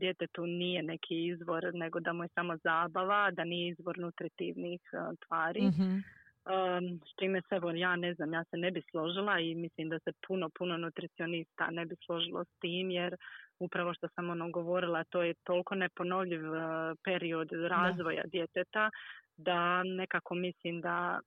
djetetu 0.00 0.46
nije 0.46 0.82
neki 0.82 1.26
izvor, 1.26 1.70
nego 1.74 2.00
da 2.00 2.12
mu 2.12 2.24
je 2.24 2.28
samo 2.28 2.56
zabava, 2.56 3.30
da 3.30 3.44
nije 3.44 3.68
izvor 3.68 3.98
nutritivnih 3.98 4.80
uh, 4.92 5.16
tvari. 5.26 5.62
mm 5.62 6.02
Um, 6.40 7.00
s 7.04 7.18
čime 7.18 7.40
se, 7.48 7.54
evo, 7.54 7.70
ja 7.70 7.96
ne 7.96 8.14
znam, 8.14 8.32
ja 8.32 8.44
se 8.44 8.56
ne 8.56 8.70
bi 8.70 8.82
složila 8.90 9.40
i 9.40 9.54
mislim 9.54 9.88
da 9.88 9.98
se 9.98 10.12
puno, 10.26 10.48
puno 10.58 10.76
nutricionista 10.76 11.70
ne 11.70 11.84
bi 11.84 11.96
složilo 12.06 12.44
s 12.44 12.58
tim, 12.60 12.90
jer 12.90 13.16
upravo 13.60 13.94
što 13.94 14.08
sam 14.08 14.30
ono 14.30 14.50
govorila, 14.50 15.04
to 15.04 15.22
je 15.22 15.34
toliko 15.44 15.74
neponovljiv 15.74 16.52
uh, 16.52 16.58
period 17.04 17.48
razvoja 17.52 18.22
djeteta, 18.26 18.90
da 19.36 19.82
nekako 19.82 20.34
mislim 20.34 20.80
da 20.80 21.20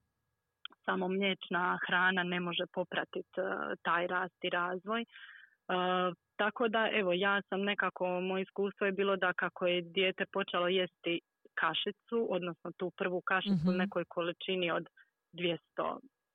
samo 0.85 1.07
mliječna 1.07 1.79
hrana 1.87 2.23
ne 2.23 2.39
može 2.39 2.63
popratiti 2.73 3.41
uh, 3.41 3.45
taj 3.81 4.07
rast 4.07 4.43
i 4.43 4.49
razvoj. 4.49 5.01
Uh, 5.01 6.15
tako 6.35 6.67
da, 6.67 6.89
evo, 6.93 7.13
ja 7.13 7.41
sam 7.49 7.61
nekako, 7.61 8.19
moje 8.21 8.41
iskustvo 8.41 8.85
je 8.85 8.91
bilo 8.91 9.15
da 9.15 9.33
kako 9.33 9.67
je 9.67 9.81
dijete 9.81 10.25
počelo 10.31 10.67
jesti 10.67 11.19
kašicu, 11.53 12.27
odnosno 12.29 12.71
tu 12.77 12.91
prvu 12.97 13.21
kašicu 13.21 13.67
u 13.67 13.69
mhm. 13.69 13.77
nekoj 13.77 14.05
količini 14.07 14.71
od 14.71 14.87
200 15.33 15.57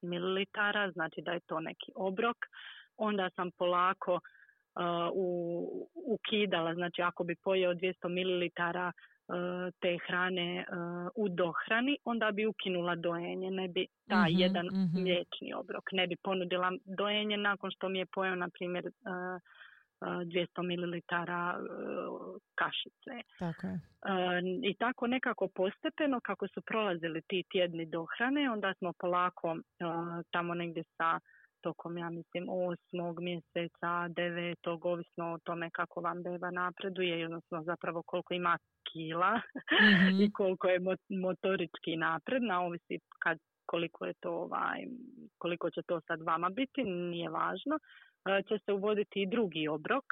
ml, 0.02 0.44
znači 0.92 1.20
da 1.22 1.32
je 1.32 1.40
to 1.40 1.60
neki 1.60 1.92
obrok. 1.94 2.36
Onda 2.96 3.30
sam 3.36 3.50
polako 3.50 4.14
uh, 4.14 4.20
u, 5.14 5.88
ukidala, 5.94 6.74
znači 6.74 7.02
ako 7.02 7.24
bi 7.24 7.36
pojeo 7.36 7.74
200 7.74 8.08
ml 8.08 8.44
uh, 8.58 9.72
te 9.80 9.98
hrane 10.06 10.64
uh, 10.68 11.10
u 11.16 11.28
dohrani, 11.28 11.98
onda 12.04 12.30
bi 12.30 12.46
ukinula 12.46 12.94
dojenje, 12.94 13.50
ne 13.50 13.68
bi 13.68 13.86
taj 14.08 14.30
mm 14.30 14.38
jedan 14.38 14.66
mm 14.66 15.00
mliječni 15.00 15.52
obrok, 15.54 15.84
ne 15.92 16.06
bi 16.06 16.16
ponudila 16.16 16.72
dojenje 16.84 17.36
nakon 17.36 17.70
što 17.70 17.88
mi 17.88 17.98
je 17.98 18.06
pojeo, 18.06 18.34
na 18.34 18.48
primjer, 18.48 18.86
uh, 18.86 19.40
200 20.00 20.62
ml 20.62 20.94
e, 20.94 21.00
kašice. 22.54 23.14
Tako 23.38 23.66
je. 23.66 23.72
E, 23.72 23.80
I 24.70 24.74
tako 24.74 25.06
nekako 25.06 25.48
postepeno 25.54 26.20
kako 26.20 26.48
su 26.48 26.60
prolazili 26.62 27.22
ti 27.22 27.44
tjedni 27.52 27.86
dohrane, 27.86 28.50
onda 28.50 28.74
smo 28.78 28.92
polako 28.98 29.56
e, 29.56 29.84
tamo 30.30 30.54
negdje 30.54 30.82
sa 30.96 31.20
tokom, 31.60 31.98
ja 31.98 32.10
mislim, 32.10 32.48
osmog 32.48 33.20
mjeseca, 33.20 34.08
devetog, 34.08 34.84
ovisno 34.84 35.32
o 35.32 35.38
tome 35.44 35.70
kako 35.70 36.00
vam 36.00 36.22
beba 36.22 36.50
napreduje, 36.50 37.24
odnosno 37.26 37.62
zapravo 37.62 38.02
koliko 38.06 38.34
ima 38.34 38.58
kila 38.92 39.34
mm 39.36 40.20
i 40.22 40.32
koliko 40.32 40.68
je 40.68 40.80
motorički 41.08 41.96
napredna, 41.96 42.60
ovisi 42.60 42.98
kad 43.18 43.38
koliko 43.66 44.04
je 44.06 44.14
to 44.20 44.30
ovaj, 44.30 44.86
koliko 45.38 45.70
će 45.70 45.80
to 45.86 46.00
sad 46.00 46.22
vama 46.22 46.48
biti, 46.48 46.84
nije 46.84 47.30
važno. 47.30 47.78
E, 47.78 48.42
će 48.48 48.58
se 48.64 48.72
uvoditi 48.72 49.22
i 49.22 49.30
drugi 49.30 49.68
obrok. 49.68 50.04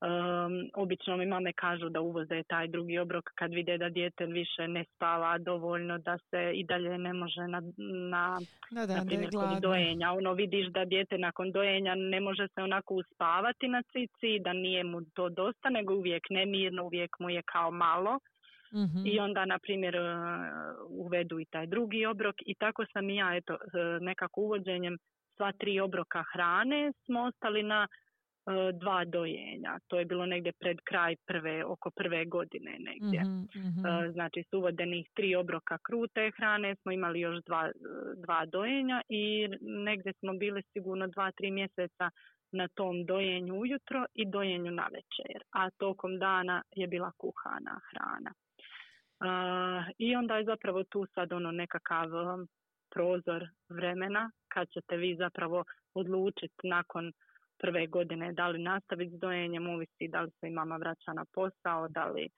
Um, 0.00 0.70
obično 0.74 1.16
mi 1.16 1.26
mame 1.26 1.52
kažu 1.52 1.88
da 1.88 2.00
uvoze 2.00 2.42
taj 2.48 2.68
drugi 2.68 2.98
obrok 2.98 3.24
kad 3.34 3.50
vide 3.50 3.78
da 3.78 3.88
dijete 3.88 4.26
više 4.26 4.68
ne 4.68 4.84
spava 4.94 5.38
dovoljno, 5.38 5.98
da 5.98 6.18
se 6.30 6.52
i 6.54 6.64
dalje 6.64 6.98
ne 6.98 7.12
može 7.12 7.40
na, 7.40 7.62
na, 8.10 8.38
da, 8.70 8.86
da, 8.86 8.96
na 8.96 9.04
primjer 9.04 9.30
kod 9.30 9.60
dojenja. 9.62 10.12
Ono 10.12 10.32
vidiš 10.32 10.66
da 10.66 10.84
dijete 10.84 11.18
nakon 11.18 11.52
dojenja 11.52 11.94
ne 11.94 12.20
može 12.20 12.48
se 12.54 12.62
onako 12.62 12.94
uspavati 12.94 13.68
na 13.68 13.82
cici, 13.82 14.38
da 14.44 14.52
nije 14.52 14.84
mu 14.84 15.00
to 15.14 15.28
dosta, 15.28 15.70
nego 15.70 15.94
uvijek 15.94 16.22
nemirno, 16.30 16.84
uvijek 16.84 17.18
mu 17.18 17.30
je 17.30 17.42
kao 17.42 17.70
malo. 17.70 18.18
mm 18.72 19.06
I 19.06 19.18
onda, 19.18 19.44
na 19.44 19.58
primjer, 19.58 19.96
e, 19.96 20.00
uvedu 20.88 21.40
i 21.40 21.44
taj 21.44 21.66
drugi 21.66 22.06
obrok 22.06 22.34
i 22.46 22.54
tako 22.54 22.84
sam 22.92 23.10
i 23.10 23.16
ja, 23.16 23.36
eto, 23.36 23.54
e, 23.54 23.58
nekako 24.00 24.40
uvođenjem 24.40 24.98
sva 25.36 25.52
tri 25.52 25.80
obroka 25.80 26.24
hrane 26.32 26.92
smo 27.04 27.22
ostali 27.22 27.62
na 27.62 27.86
dva 28.72 29.04
dojenja. 29.04 29.78
To 29.86 29.98
je 29.98 30.04
bilo 30.04 30.26
negdje 30.26 30.52
pred 30.52 30.76
kraj 30.84 31.16
prve, 31.26 31.64
oko 31.64 31.90
prve 31.90 32.24
godine 32.24 32.76
negdje. 32.78 33.20
mm 33.24 34.12
Znači 34.12 34.42
s 34.50 34.52
uvodenih 34.52 35.08
tri 35.14 35.36
obroka 35.36 35.78
krute 35.78 36.30
hrane 36.36 36.76
smo 36.76 36.92
imali 36.92 37.20
još 37.20 37.44
dva, 37.44 37.70
dva 38.16 38.46
dojenja 38.46 39.02
i 39.08 39.48
negdje 39.60 40.12
smo 40.12 40.32
bili 40.32 40.62
sigurno 40.72 41.06
dva, 41.06 41.32
tri 41.32 41.50
mjeseca 41.50 42.10
na 42.52 42.68
tom 42.68 43.04
dojenju 43.04 43.54
ujutro 43.54 44.04
i 44.14 44.26
dojenju 44.26 44.70
na 44.70 44.86
večer. 44.92 45.42
A 45.50 45.70
tokom 45.70 46.18
dana 46.18 46.62
je 46.76 46.86
bila 46.86 47.12
kuhana 47.18 47.80
hrana. 47.90 48.32
Uh, 49.20 49.92
I 49.98 50.16
onda 50.16 50.36
je 50.36 50.44
zapravo 50.44 50.84
tu 50.84 51.06
sad 51.14 51.32
ono 51.32 51.50
nekakav 51.50 52.08
prozor 52.94 53.48
vremena 53.68 54.30
kad 54.48 54.68
ćete 54.68 54.96
vi 54.96 55.16
zapravo 55.16 55.64
odlučiti 55.94 56.68
nakon 56.68 57.12
prve 57.60 57.86
godine 57.86 58.32
da 58.32 58.48
li 58.48 58.58
nastaviti 58.58 59.16
s 59.16 59.20
dojenjem, 59.20 59.74
uvisi 59.74 60.08
da 60.08 60.20
li 60.20 60.30
se 60.30 60.46
i 60.48 60.50
mama 60.50 60.76
vraća 60.76 61.12
na 61.12 61.24
posao, 61.34 61.88
da 61.88 62.04
li 62.04 62.24
e, 62.24 62.30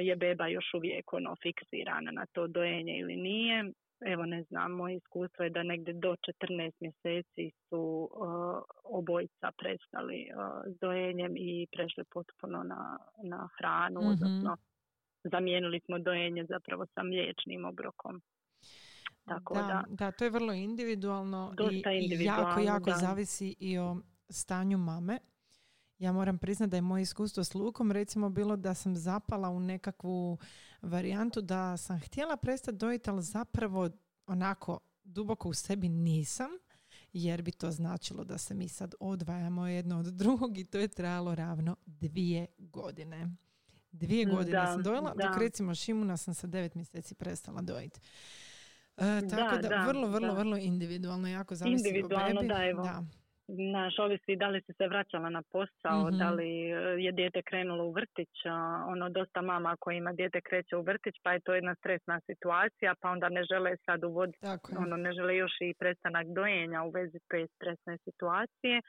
je 0.00 0.16
beba 0.16 0.46
još 0.46 0.74
uvijek 0.74 1.12
ono 1.12 1.36
fiksirana 1.42 2.10
na 2.10 2.26
to 2.32 2.46
dojenje 2.46 2.98
ili 2.98 3.16
nije. 3.16 3.64
Evo 4.00 4.24
ne 4.26 4.42
znam, 4.42 4.72
moje 4.72 4.96
iskustvo 4.96 5.44
je 5.44 5.50
da 5.50 5.62
negdje 5.62 5.94
do 5.94 6.16
14 6.40 6.72
mjeseci 6.80 7.50
su 7.68 8.10
uh, 8.12 8.62
obojica 8.84 9.50
prestali 9.58 10.28
uh, 10.30 10.74
s 10.74 10.78
dojenjem 10.80 11.32
i 11.36 11.66
prešli 11.72 12.04
potpuno 12.04 12.62
na, 12.62 12.98
na 13.22 13.48
hranu, 13.58 14.00
mm 14.00 14.06
odnosno 14.06 14.56
zamijenili 15.24 15.80
smo 15.80 15.98
dojenje 15.98 16.44
zapravo 16.48 16.86
sa 16.86 17.02
mliječnim 17.02 17.64
obrokom. 17.64 18.22
Tako 19.24 19.54
da, 19.54 19.84
da, 19.88 20.12
to 20.12 20.24
je 20.24 20.30
vrlo 20.30 20.52
individualno 20.52 21.54
i, 21.70 22.24
jako, 22.24 22.60
jako 22.60 22.90
zavisi 22.90 23.56
i 23.60 23.78
o 23.78 23.96
stanju 24.28 24.78
mame. 24.78 25.18
Ja 25.98 26.12
moram 26.12 26.38
priznati 26.38 26.70
da 26.70 26.76
je 26.76 26.80
moje 26.80 27.02
iskustvo 27.02 27.44
s 27.44 27.54
lukom 27.54 27.92
recimo 27.92 28.30
bilo 28.30 28.56
da 28.56 28.74
sam 28.74 28.96
zapala 28.96 29.50
u 29.50 29.60
nekakvu 29.60 30.38
varijantu 30.82 31.40
da 31.40 31.76
sam 31.76 32.00
htjela 32.00 32.36
prestati 32.36 32.78
dojiti, 32.78 33.10
ali 33.10 33.22
zapravo 33.22 33.90
onako 34.26 34.78
duboko 35.04 35.48
u 35.48 35.54
sebi 35.54 35.88
nisam 35.88 36.48
jer 37.12 37.42
bi 37.42 37.52
to 37.52 37.70
značilo 37.70 38.24
da 38.24 38.38
se 38.38 38.54
mi 38.54 38.68
sad 38.68 38.94
odvajamo 39.00 39.66
jedno 39.66 39.98
od 39.98 40.06
drugog 40.06 40.58
i 40.58 40.64
to 40.64 40.78
je 40.78 40.88
trajalo 40.88 41.34
ravno 41.34 41.76
dvije 41.86 42.46
godine. 42.58 43.36
Dvije 43.92 44.24
godine 44.24 44.66
sam 44.66 44.82
dojela, 44.82 45.14
dok 45.14 45.36
recimo 45.38 45.74
Šimuna 45.74 46.16
sam 46.16 46.34
sa 46.34 46.46
devet 46.46 46.74
mjeseci 46.74 47.14
prestala 47.14 47.62
dojiti. 47.62 48.00
E, 48.96 49.20
tako 49.30 49.56
da, 49.56 49.68
da, 49.68 49.84
vrlo, 49.88 50.08
vrlo, 50.08 50.34
vrlo 50.34 50.56
individualno, 50.56 51.28
jako 51.28 51.54
zavisi 51.54 51.88
individualno, 51.88 52.40
o 52.40 52.44
Da, 52.44 52.64
evo. 52.64 52.82
Da. 52.82 53.04
Naš, 53.48 53.98
ovisi 53.98 54.36
da 54.36 54.48
li 54.48 54.62
si 54.66 54.72
se 54.72 54.88
vraćala 54.88 55.30
na 55.30 55.42
posao, 55.52 56.10
da 56.10 56.26
mhm. 56.26 56.36
li 56.36 56.70
e, 56.70 56.74
je 56.98 57.12
dijete 57.12 57.42
krenulo 57.42 57.84
u 57.84 57.92
vrtić, 57.92 58.30
ono 58.86 59.08
dosta 59.08 59.42
mama 59.42 59.76
koji 59.80 59.96
ima 59.96 60.12
dijete 60.12 60.40
kreće 60.40 60.76
u 60.76 60.82
vrtić, 60.82 61.14
pa 61.22 61.32
je 61.32 61.40
to 61.40 61.54
jedna 61.54 61.74
stresna 61.74 62.20
situacija, 62.26 62.94
pa 63.00 63.10
onda 63.10 63.28
ne 63.28 63.44
žele 63.44 63.76
sad 63.76 64.04
uvoditi, 64.04 64.46
ono 64.78 64.96
ne 64.96 65.12
žele 65.12 65.36
još 65.36 65.52
i 65.60 65.74
prestanak 65.78 66.26
dojenja 66.26 66.82
u 66.82 66.90
vezi 66.90 67.18
te 67.28 67.46
stresne 67.54 67.98
situacije, 67.98 68.80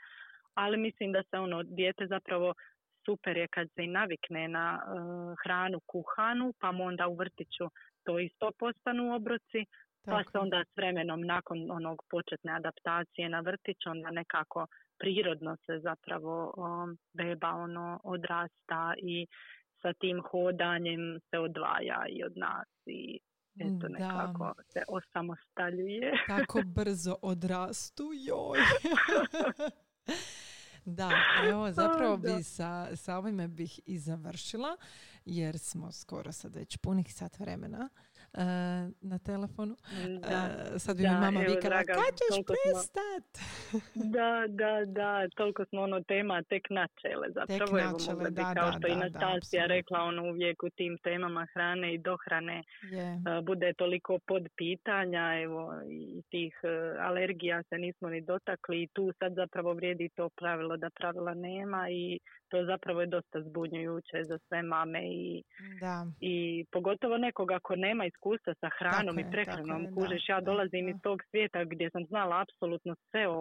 ali 0.53 0.77
mislim 0.77 1.11
da 1.11 1.23
se 1.23 1.37
ono 1.37 1.63
dijete 1.63 2.07
zapravo 2.07 2.53
super 3.05 3.37
je 3.37 3.47
kad 3.47 3.67
se 3.75 3.83
i 3.83 3.87
navikne 3.87 4.47
na 4.47 4.81
hranu 5.43 5.79
kuhanu, 5.85 6.53
pa 6.59 6.71
mu 6.71 6.83
onda 6.83 7.07
u 7.07 7.15
vrtiću 7.15 7.69
to 8.03 8.19
isto 8.19 8.51
postanu 8.59 9.15
obroci, 9.15 9.65
pa 10.05 10.23
se 10.31 10.37
onda 10.37 10.63
s 10.63 10.77
vremenom 10.77 11.21
nakon 11.21 11.71
onog 11.71 12.03
početne 12.09 12.51
adaptacije 12.51 13.29
na 13.29 13.39
vrtić 13.39 13.77
onda 13.85 14.11
nekako 14.11 14.67
prirodno 14.99 15.55
se 15.55 15.79
zapravo 15.79 16.53
beba 17.13 17.49
ono 17.49 17.99
odrasta 18.03 18.93
i 18.97 19.27
sa 19.81 19.93
tim 19.93 20.21
hodanjem 20.31 21.19
se 21.29 21.39
odvaja 21.39 22.05
i 22.09 22.23
od 22.23 22.37
nas 22.37 22.67
i 22.85 23.19
eto 23.59 23.87
nekako 23.87 24.53
se 24.73 24.83
osamostaljuje. 24.87 26.11
Tako 26.37 26.61
brzo 26.65 27.15
odrastu, 27.21 28.03
joj. 28.13 28.59
Da, 30.87 31.11
evo 31.49 31.71
zapravo 31.71 32.17
bi 32.17 32.43
sa, 32.43 32.95
sa 32.95 33.17
ovime 33.17 33.47
bih 33.47 33.79
i 33.85 33.99
završila 33.99 34.77
jer 35.25 35.59
smo 35.59 35.91
skoro 35.91 36.31
sad 36.31 36.55
već 36.55 36.77
punih 36.77 37.13
sat 37.13 37.39
vremena. 37.39 37.89
Eh, 38.37 38.89
na 39.01 39.19
telefonu. 39.19 39.75
Da, 40.19 40.79
sad 40.79 40.97
bi 40.97 41.03
mi 41.03 41.09
mama 41.09 41.39
vikala, 41.39 41.83
kad 41.83 42.13
ćeš 42.19 42.35
prestat? 42.51 43.27
da, 44.15 44.43
da, 44.47 44.85
da, 44.85 45.29
toliko 45.35 45.65
smo 45.65 45.81
ono 45.81 46.01
tema 46.03 46.43
tek 46.43 46.69
načele. 46.69 47.27
Zapravo 47.29 47.59
tek 47.59 47.71
načele, 47.71 48.29
da, 48.29 48.53
kao 48.53 48.71
što 48.71 48.79
da, 48.79 48.87
i 48.87 48.95
Nastasija 48.95 49.65
rekla, 49.65 49.99
ono 49.99 50.29
uvijek 50.29 50.63
u 50.63 50.69
tim 50.69 50.97
temama 51.03 51.47
hrane 51.53 51.93
i 51.93 51.97
dohrane 51.97 52.63
yeah. 52.83 53.45
bude 53.45 53.73
toliko 53.73 54.19
pod 54.27 54.47
pitanja, 54.57 55.41
evo 55.43 55.73
i 55.89 56.21
tih 56.29 56.59
uh, 56.63 57.05
alergija 57.05 57.63
se 57.63 57.77
nismo 57.77 58.09
ni 58.09 58.21
dotakli 58.21 58.83
i 58.83 58.87
tu 58.87 59.13
sad 59.19 59.33
zapravo 59.35 59.73
vrijedi 59.73 60.09
to 60.09 60.29
pravilo 60.29 60.77
da 60.77 60.89
pravila 60.89 61.33
nema 61.33 61.89
i 61.89 62.19
to 62.49 62.65
zapravo 62.65 63.01
je 63.01 63.07
dosta 63.07 63.41
zbunjujuće 63.41 64.23
za 64.23 64.37
sve 64.47 64.61
mame 64.61 65.01
i, 65.03 65.43
da. 65.81 66.05
i 66.21 66.65
pogotovo 66.71 67.17
nekoga 67.17 67.59
ko 67.59 67.75
nema 67.75 68.05
iskustva 68.05 68.53
sa 68.61 68.69
hranom 68.77 69.19
i 69.19 69.31
prehranom. 69.31 69.95
Kužeš, 69.95 70.29
ja 70.29 70.41
dolazim 70.41 70.89
iz 70.89 70.95
tog 71.03 71.19
svijeta 71.29 71.63
gdje 71.63 71.89
sam 71.89 72.05
znala 72.05 72.41
apsolutno 72.41 72.95
sve 73.09 73.27
o 73.27 73.39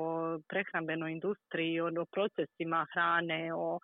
prehrambenoj 0.49 1.13
industriji, 1.13 1.81
o, 1.81 1.87
o 1.87 2.05
procesima 2.13 2.87
hrane, 2.93 3.55
o, 3.55 3.79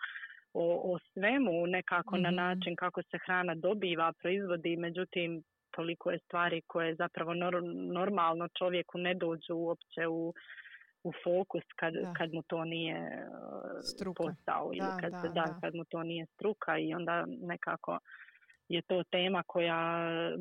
o, 0.55 0.65
o 0.93 0.99
svemu 1.13 1.67
nekako 1.67 2.17
na 2.17 2.31
mhm. 2.31 2.37
način 2.37 2.77
kako 2.77 3.03
se 3.03 3.19
hrana 3.27 3.55
dobiva, 3.55 4.13
proizvodi, 4.23 4.77
međutim 4.77 5.43
toliko 5.71 6.11
je 6.11 6.19
stvari 6.19 6.63
koje 6.67 6.95
zapravo 6.95 7.35
normalno 7.93 8.49
čovjeku 8.59 8.99
ne 8.99 9.15
dođu 9.15 9.55
uopće 9.55 10.07
u 10.07 10.35
u 11.05 11.13
fokus 11.25 11.65
kad, 11.77 11.95
kad 12.19 12.35
mu 12.35 12.43
to 12.43 12.65
nije 12.65 13.29
struka. 13.83 14.23
posao 14.23 14.71
ili 14.73 14.91
kad, 15.01 15.13
da, 15.13 15.29
da, 15.29 15.59
kad 15.61 15.75
mu 15.75 15.85
to 15.85 16.03
nije 16.03 16.27
struka 16.27 16.79
i 16.79 16.95
onda 16.95 17.25
nekako 17.27 17.99
je 18.71 18.83
to 18.83 19.03
tema 19.05 19.43
koja 19.47 19.81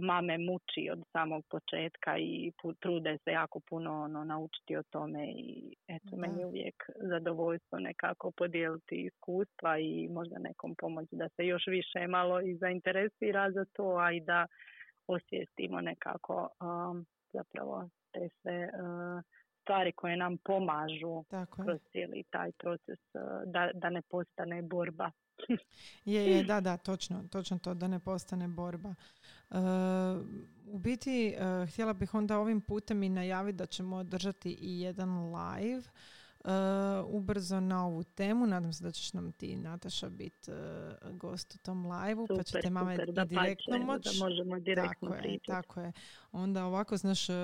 mame 0.02 0.38
muči 0.38 0.90
od 0.92 1.04
samog 1.12 1.44
početka 1.50 2.18
i 2.18 2.52
trude 2.80 3.18
se 3.24 3.32
jako 3.32 3.60
puno 3.70 4.02
ono, 4.04 4.24
naučiti 4.24 4.78
o 4.78 4.84
tome 4.84 5.32
i 5.32 5.76
eto 5.88 6.16
meni 6.16 6.46
uvijek 6.46 6.76
zadovoljstvo 6.96 7.80
nekako 7.80 8.32
podijeliti 8.32 8.96
iskustva 8.96 9.80
i 9.80 10.08
možda 10.08 10.40
nekom 10.40 10.76
pomoći 10.76 11.16
da 11.16 11.30
se 11.30 11.46
još 11.46 11.68
više 11.68 12.08
malo 12.08 12.42
i 12.42 12.58
zainteresira 12.58 13.52
za 13.52 13.66
to, 13.74 13.98
a 13.98 14.12
i 14.12 14.22
da 14.22 14.48
osvijestimo 15.08 15.82
nekako 15.82 16.50
um, 16.62 17.06
zapravo 17.34 17.90
te 18.12 18.30
sve 18.42 18.64
uh, 18.64 19.24
stvari 19.70 19.92
koje 19.92 20.18
nam 20.18 20.38
pomažu 20.38 21.24
Tako 21.30 21.64
kroz 21.64 21.80
cijeli 21.92 22.24
taj 22.30 22.52
proces 22.52 23.00
uh, 23.14 23.22
da, 23.46 23.70
da 23.74 23.90
ne 23.90 24.02
postane 24.02 24.62
borba. 24.62 25.12
je, 26.06 26.26
je, 26.26 26.44
da, 26.52 26.60
da, 26.60 26.78
točno, 26.78 27.24
točno 27.32 27.60
to, 27.60 27.74
da 27.74 27.88
ne 27.88 28.00
postane 28.00 28.48
borba. 28.48 28.96
Uh, 29.50 29.58
u 30.66 30.78
biti, 30.78 31.36
uh, 31.36 31.70
htjela 31.70 31.94
bih 31.94 32.14
onda 32.14 32.38
ovim 32.38 32.62
putem 32.62 33.04
i 33.04 33.10
najaviti 33.10 33.58
da 33.58 33.66
ćemo 33.66 33.96
održati 33.96 34.58
i 34.62 34.82
jedan 34.82 35.36
live 35.36 35.84
uh, 36.46 36.52
ubrzo 37.08 37.60
na 37.60 37.86
ovu 37.86 38.04
temu. 38.04 38.48
Nadam 38.48 38.74
se 38.74 38.84
da 38.84 38.92
ćeš 38.92 39.14
nam 39.14 39.32
ti, 39.32 39.56
Nataša, 39.56 40.10
biti 40.10 40.52
uh, 40.52 41.18
gost 41.18 41.56
u 41.56 41.58
tom 41.58 41.92
live-u, 41.92 42.28
pa 42.28 42.44
ćete 42.44 42.70
mama 42.70 42.94
i 42.94 42.98
direktno 42.98 43.78
moći. 43.78 44.10
Da 44.20 44.26
možemo 44.26 44.60
direktno 44.60 45.10
tako 45.10 45.28
je, 45.28 45.40
tako 45.48 45.82
je. 45.82 45.92
Onda 46.32 46.66
ovako, 46.66 46.98
znaš, 46.98 47.30
uh, 47.30 47.36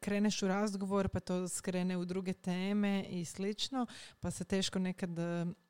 kreneš 0.00 0.42
u 0.42 0.48
razgovor, 0.48 1.08
pa 1.08 1.20
to 1.20 1.48
skrene 1.48 1.96
u 1.96 2.04
druge 2.04 2.32
teme 2.32 3.04
i 3.08 3.24
slično, 3.24 3.86
pa 4.20 4.30
se 4.30 4.44
teško 4.44 4.78
nekad 4.78 5.10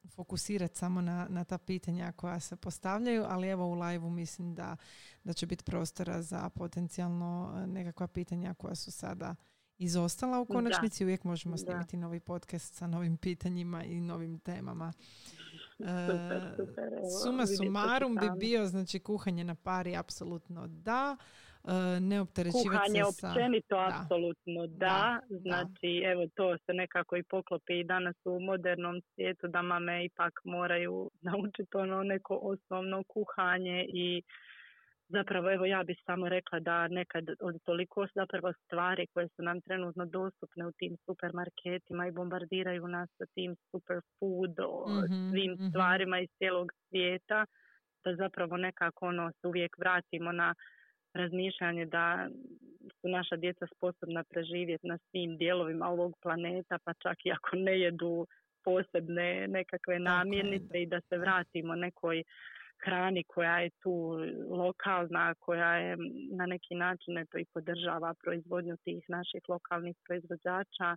fokusirati 0.08 0.78
samo 0.78 1.00
na, 1.00 1.26
na 1.30 1.44
ta 1.44 1.58
pitanja 1.58 2.12
koja 2.12 2.40
se 2.40 2.56
postavljaju, 2.56 3.24
ali 3.28 3.48
evo 3.48 3.66
u 3.66 3.74
live 3.74 4.10
mislim 4.10 4.54
da, 4.54 4.76
da 5.24 5.32
će 5.32 5.46
biti 5.46 5.64
prostora 5.64 6.22
za 6.22 6.50
potencijalno 6.50 7.64
nekakva 7.66 8.06
pitanja 8.06 8.54
koja 8.54 8.74
su 8.74 8.92
sada 8.92 9.34
izostala 9.78 10.40
u 10.40 10.46
konačnici. 10.46 11.04
Uvijek 11.04 11.24
možemo 11.24 11.56
snimiti 11.56 11.96
novi 11.96 12.20
podcast 12.20 12.74
sa 12.74 12.86
novim 12.86 13.16
pitanjima 13.16 13.84
i 13.84 14.00
novim 14.00 14.38
temama. 14.38 14.92
Super, 15.78 16.40
super. 16.56 16.88
suma 17.24 17.46
sumarum 17.46 18.14
bi 18.14 18.26
bio, 18.40 18.66
znači 18.66 18.98
kuhanje 18.98 19.44
na 19.44 19.54
pari 19.54 19.96
apsolutno 19.96 20.66
da. 20.66 21.16
E, 21.64 22.00
ne 22.00 22.20
opterećivati 22.20 22.68
Kuhanje 22.68 23.04
općenito, 23.04 23.76
apsolutno 23.76 24.66
da. 24.66 25.20
Znači, 25.28 26.02
evo 26.04 26.26
to 26.34 26.58
se 26.58 26.72
nekako 26.72 27.16
i 27.16 27.22
poklopi 27.22 27.80
i 27.80 27.84
danas 27.84 28.16
u 28.24 28.40
modernom 28.40 29.00
svijetu 29.14 29.48
da 29.48 29.62
mame 29.62 30.04
ipak 30.04 30.40
moraju 30.44 31.10
naučiti 31.30 31.76
ono 31.76 32.02
neko 32.02 32.38
osnovno 32.42 33.02
kuhanje 33.08 33.86
i 33.88 34.22
Zapravo, 35.08 35.52
evo 35.52 35.66
ja 35.66 35.82
bih 35.82 35.98
samo 36.06 36.28
rekla 36.28 36.60
da 36.60 36.88
nekad 36.88 37.24
od 37.40 37.62
toliko 37.64 38.06
zapravo 38.14 38.52
stvari 38.52 39.06
koje 39.14 39.28
su 39.28 39.42
nam 39.42 39.60
trenutno 39.60 40.06
dostupne 40.06 40.66
u 40.66 40.72
tim 40.72 40.96
supermarketima 41.06 42.06
i 42.06 42.12
bombardiraju 42.12 42.88
nas 42.88 43.10
sa 43.18 43.26
tim 43.34 43.56
superfood, 43.70 44.50
mm 44.50 45.30
svim 45.30 45.52
mhm. 45.52 45.68
stvarima 45.68 46.20
iz 46.20 46.28
cijelog 46.38 46.72
svijeta, 46.88 47.46
da 48.04 48.16
zapravo 48.16 48.56
nekako 48.56 49.06
ono 49.06 49.32
se 49.32 49.48
uvijek 49.48 49.78
vratimo 49.78 50.32
na 50.32 50.54
razmišljanje 51.14 51.86
da 51.86 52.28
su 53.00 53.08
naša 53.08 53.36
djeca 53.36 53.66
sposobna 53.76 54.24
preživjeti 54.24 54.86
na 54.86 54.98
svim 54.98 55.36
dijelovima 55.36 55.88
ovog 55.88 56.12
planeta, 56.22 56.78
pa 56.84 56.92
čak 56.94 57.26
i 57.26 57.32
ako 57.32 57.56
ne 57.56 57.80
jedu 57.80 58.26
posebne 58.64 59.48
nekakve 59.48 59.98
namirnice 59.98 60.82
i 60.82 60.86
da 60.86 61.00
se 61.00 61.18
vratimo 61.18 61.74
nekoj 61.74 62.22
hrani 62.84 63.24
koja 63.24 63.58
je 63.58 63.70
tu 63.82 64.16
lokalna, 64.50 65.34
koja 65.34 65.74
je 65.76 65.96
na 66.30 66.46
neki 66.46 66.74
način 66.74 67.18
eto, 67.18 67.38
i 67.38 67.44
podržava 67.54 68.14
proizvodnju 68.22 68.76
tih 68.84 69.04
naših 69.08 69.42
lokalnih 69.48 69.96
proizvođača 70.04 70.96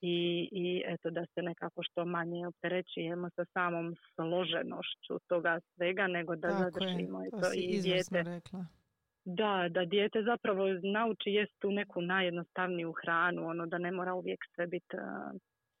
i, 0.00 0.48
i 0.52 0.82
eto 0.86 1.10
da 1.10 1.26
se 1.34 1.42
nekako 1.42 1.82
što 1.82 2.04
manje 2.04 2.46
opterećujemo 2.46 3.30
sa 3.30 3.44
samom 3.44 3.94
složenošću 4.14 5.18
toga 5.28 5.60
svega, 5.74 6.06
nego 6.06 6.36
da 6.36 6.50
zadržimo 6.50 7.22
je, 7.22 7.30
to 7.30 7.52
i 7.54 7.80
dijete. 7.82 8.22
Rekla. 8.22 8.66
Da, 9.24 9.66
da 9.70 9.84
dijete 9.84 10.22
zapravo 10.22 10.64
nauči 10.82 11.30
jest 11.30 11.52
tu 11.58 11.70
neku 11.70 12.00
najjednostavniju 12.00 12.92
hranu, 12.92 13.48
ono 13.48 13.66
da 13.66 13.78
ne 13.78 13.92
mora 13.92 14.14
uvijek 14.14 14.38
sve 14.54 14.66
biti 14.66 14.96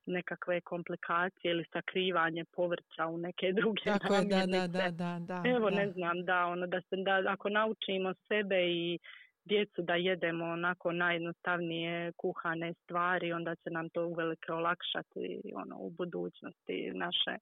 nekakve 0.06 0.60
komplikacije 0.60 1.50
ili 1.50 1.64
sakrivanje 1.72 2.44
povrća 2.44 3.06
u 3.06 3.18
neke 3.18 3.52
druge 3.52 3.82
Tako 3.84 4.14
da, 4.14 4.46
da, 4.46 4.66
da, 4.66 4.90
da, 4.90 5.18
da, 5.20 5.42
Evo, 5.56 5.70
ne 5.70 5.92
znam, 5.92 6.24
da, 6.24 6.46
ono, 6.46 6.66
da, 6.66 6.80
se, 6.80 6.96
da 6.96 7.22
ako 7.32 7.48
naučimo 7.48 8.14
sebe 8.28 8.56
i 8.68 8.98
djecu 9.44 9.82
da 9.82 9.94
jedemo 9.94 10.44
onako 10.44 10.92
najjednostavnije 10.92 12.12
kuhane 12.12 12.74
stvari, 12.84 13.32
onda 13.32 13.54
će 13.54 13.70
nam 13.70 13.88
to 13.88 14.06
uvelike 14.06 14.52
olakšati 14.52 15.40
ono, 15.54 15.76
u 15.78 15.90
budućnosti 15.90 16.92
naše 16.94 17.38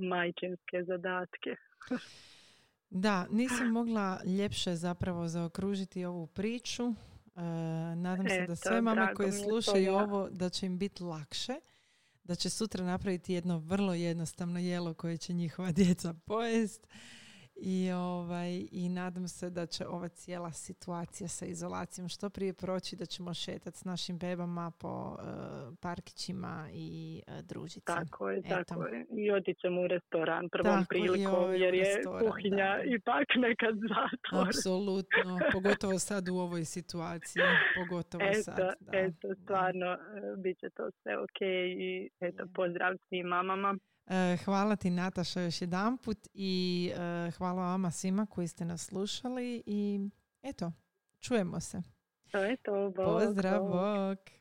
majčinske 0.00 0.84
zadatke. 0.84 1.56
Da, 2.90 3.26
nisam 3.30 3.68
mogla 3.68 4.20
ljepše 4.38 4.74
zapravo 4.74 5.28
zaokružiti 5.28 6.04
ovu 6.04 6.26
priču. 6.26 6.82
E, 6.82 7.42
nadam 7.96 8.28
se 8.28 8.46
da 8.46 8.56
sve 8.56 8.80
mame 8.80 9.14
koje 9.14 9.32
slušaju 9.32 9.92
ovo 9.94 10.28
da 10.30 10.48
će 10.48 10.66
im 10.66 10.78
biti 10.78 11.02
lakše 11.02 11.52
da 12.28 12.34
će 12.34 12.50
sutra 12.50 12.84
napraviti 12.84 13.32
jedno 13.32 13.58
vrlo 13.58 13.94
jednostavno 13.94 14.58
jelo 14.58 14.94
koje 14.94 15.16
će 15.16 15.32
njihova 15.32 15.72
djeca 15.72 16.14
pojest 16.14 16.86
i, 17.60 17.90
ovaj, 17.92 18.66
I 18.72 18.88
nadam 18.88 19.28
se 19.28 19.50
da 19.50 19.66
će 19.66 19.86
ova 19.86 20.08
cijela 20.08 20.52
situacija 20.52 21.28
sa 21.28 21.46
izolacijom 21.46 22.08
što 22.08 22.30
prije 22.30 22.52
proći, 22.52 22.96
da 22.96 23.06
ćemo 23.06 23.34
šetati 23.34 23.78
s 23.78 23.84
našim 23.84 24.18
bebama 24.18 24.72
po 24.80 24.88
uh, 24.88 25.18
parkićima 25.80 26.68
i 26.72 27.22
uh, 27.26 27.34
družiti 27.44 27.86
Tako 27.86 28.30
je, 28.30 28.42
tako 28.42 28.86
je. 28.86 29.06
I 29.10 29.30
otići 29.30 29.60
ćemo 29.60 29.80
u 29.80 29.86
restoran 29.86 30.48
prvom 30.48 30.84
prilikom 30.88 31.54
jer 31.54 31.74
je 31.74 32.02
kuhinja 32.04 32.82
ipak 32.84 33.26
nekad 33.36 33.74
zatvor. 33.74 34.48
Apsolutno, 34.48 35.38
pogotovo 35.54 35.98
sad 35.98 36.28
u 36.28 36.36
ovoj 36.36 36.64
situaciji. 36.64 37.42
Pogotovo 37.76 38.24
eto, 38.24 38.42
sad. 38.42 38.56
Da. 38.56 38.72
Eto, 38.92 39.28
stvarno, 39.42 39.96
bit 40.36 40.58
će 40.60 40.70
to 40.70 40.90
sve 41.02 41.18
ok 41.18 41.40
i 41.78 42.10
eto, 42.20 42.44
pozdrav 42.54 42.96
svim 43.08 43.26
mamama. 43.26 43.78
Hvala 44.44 44.76
ti 44.76 44.90
Nataša 44.90 45.40
još 45.40 45.60
jedan 45.62 45.98
put 45.98 46.18
i 46.34 46.92
hvala 47.36 47.62
vama 47.62 47.90
svima 47.90 48.26
koji 48.26 48.48
ste 48.48 48.64
nas 48.64 48.86
slušali 48.86 49.62
i 49.66 50.00
eto, 50.42 50.72
čujemo 51.20 51.60
se. 51.60 51.82
To 52.30 52.38
je 52.38 52.56
to, 52.56 52.92
Pozdrav, 52.96 53.62
bok. 53.62 54.37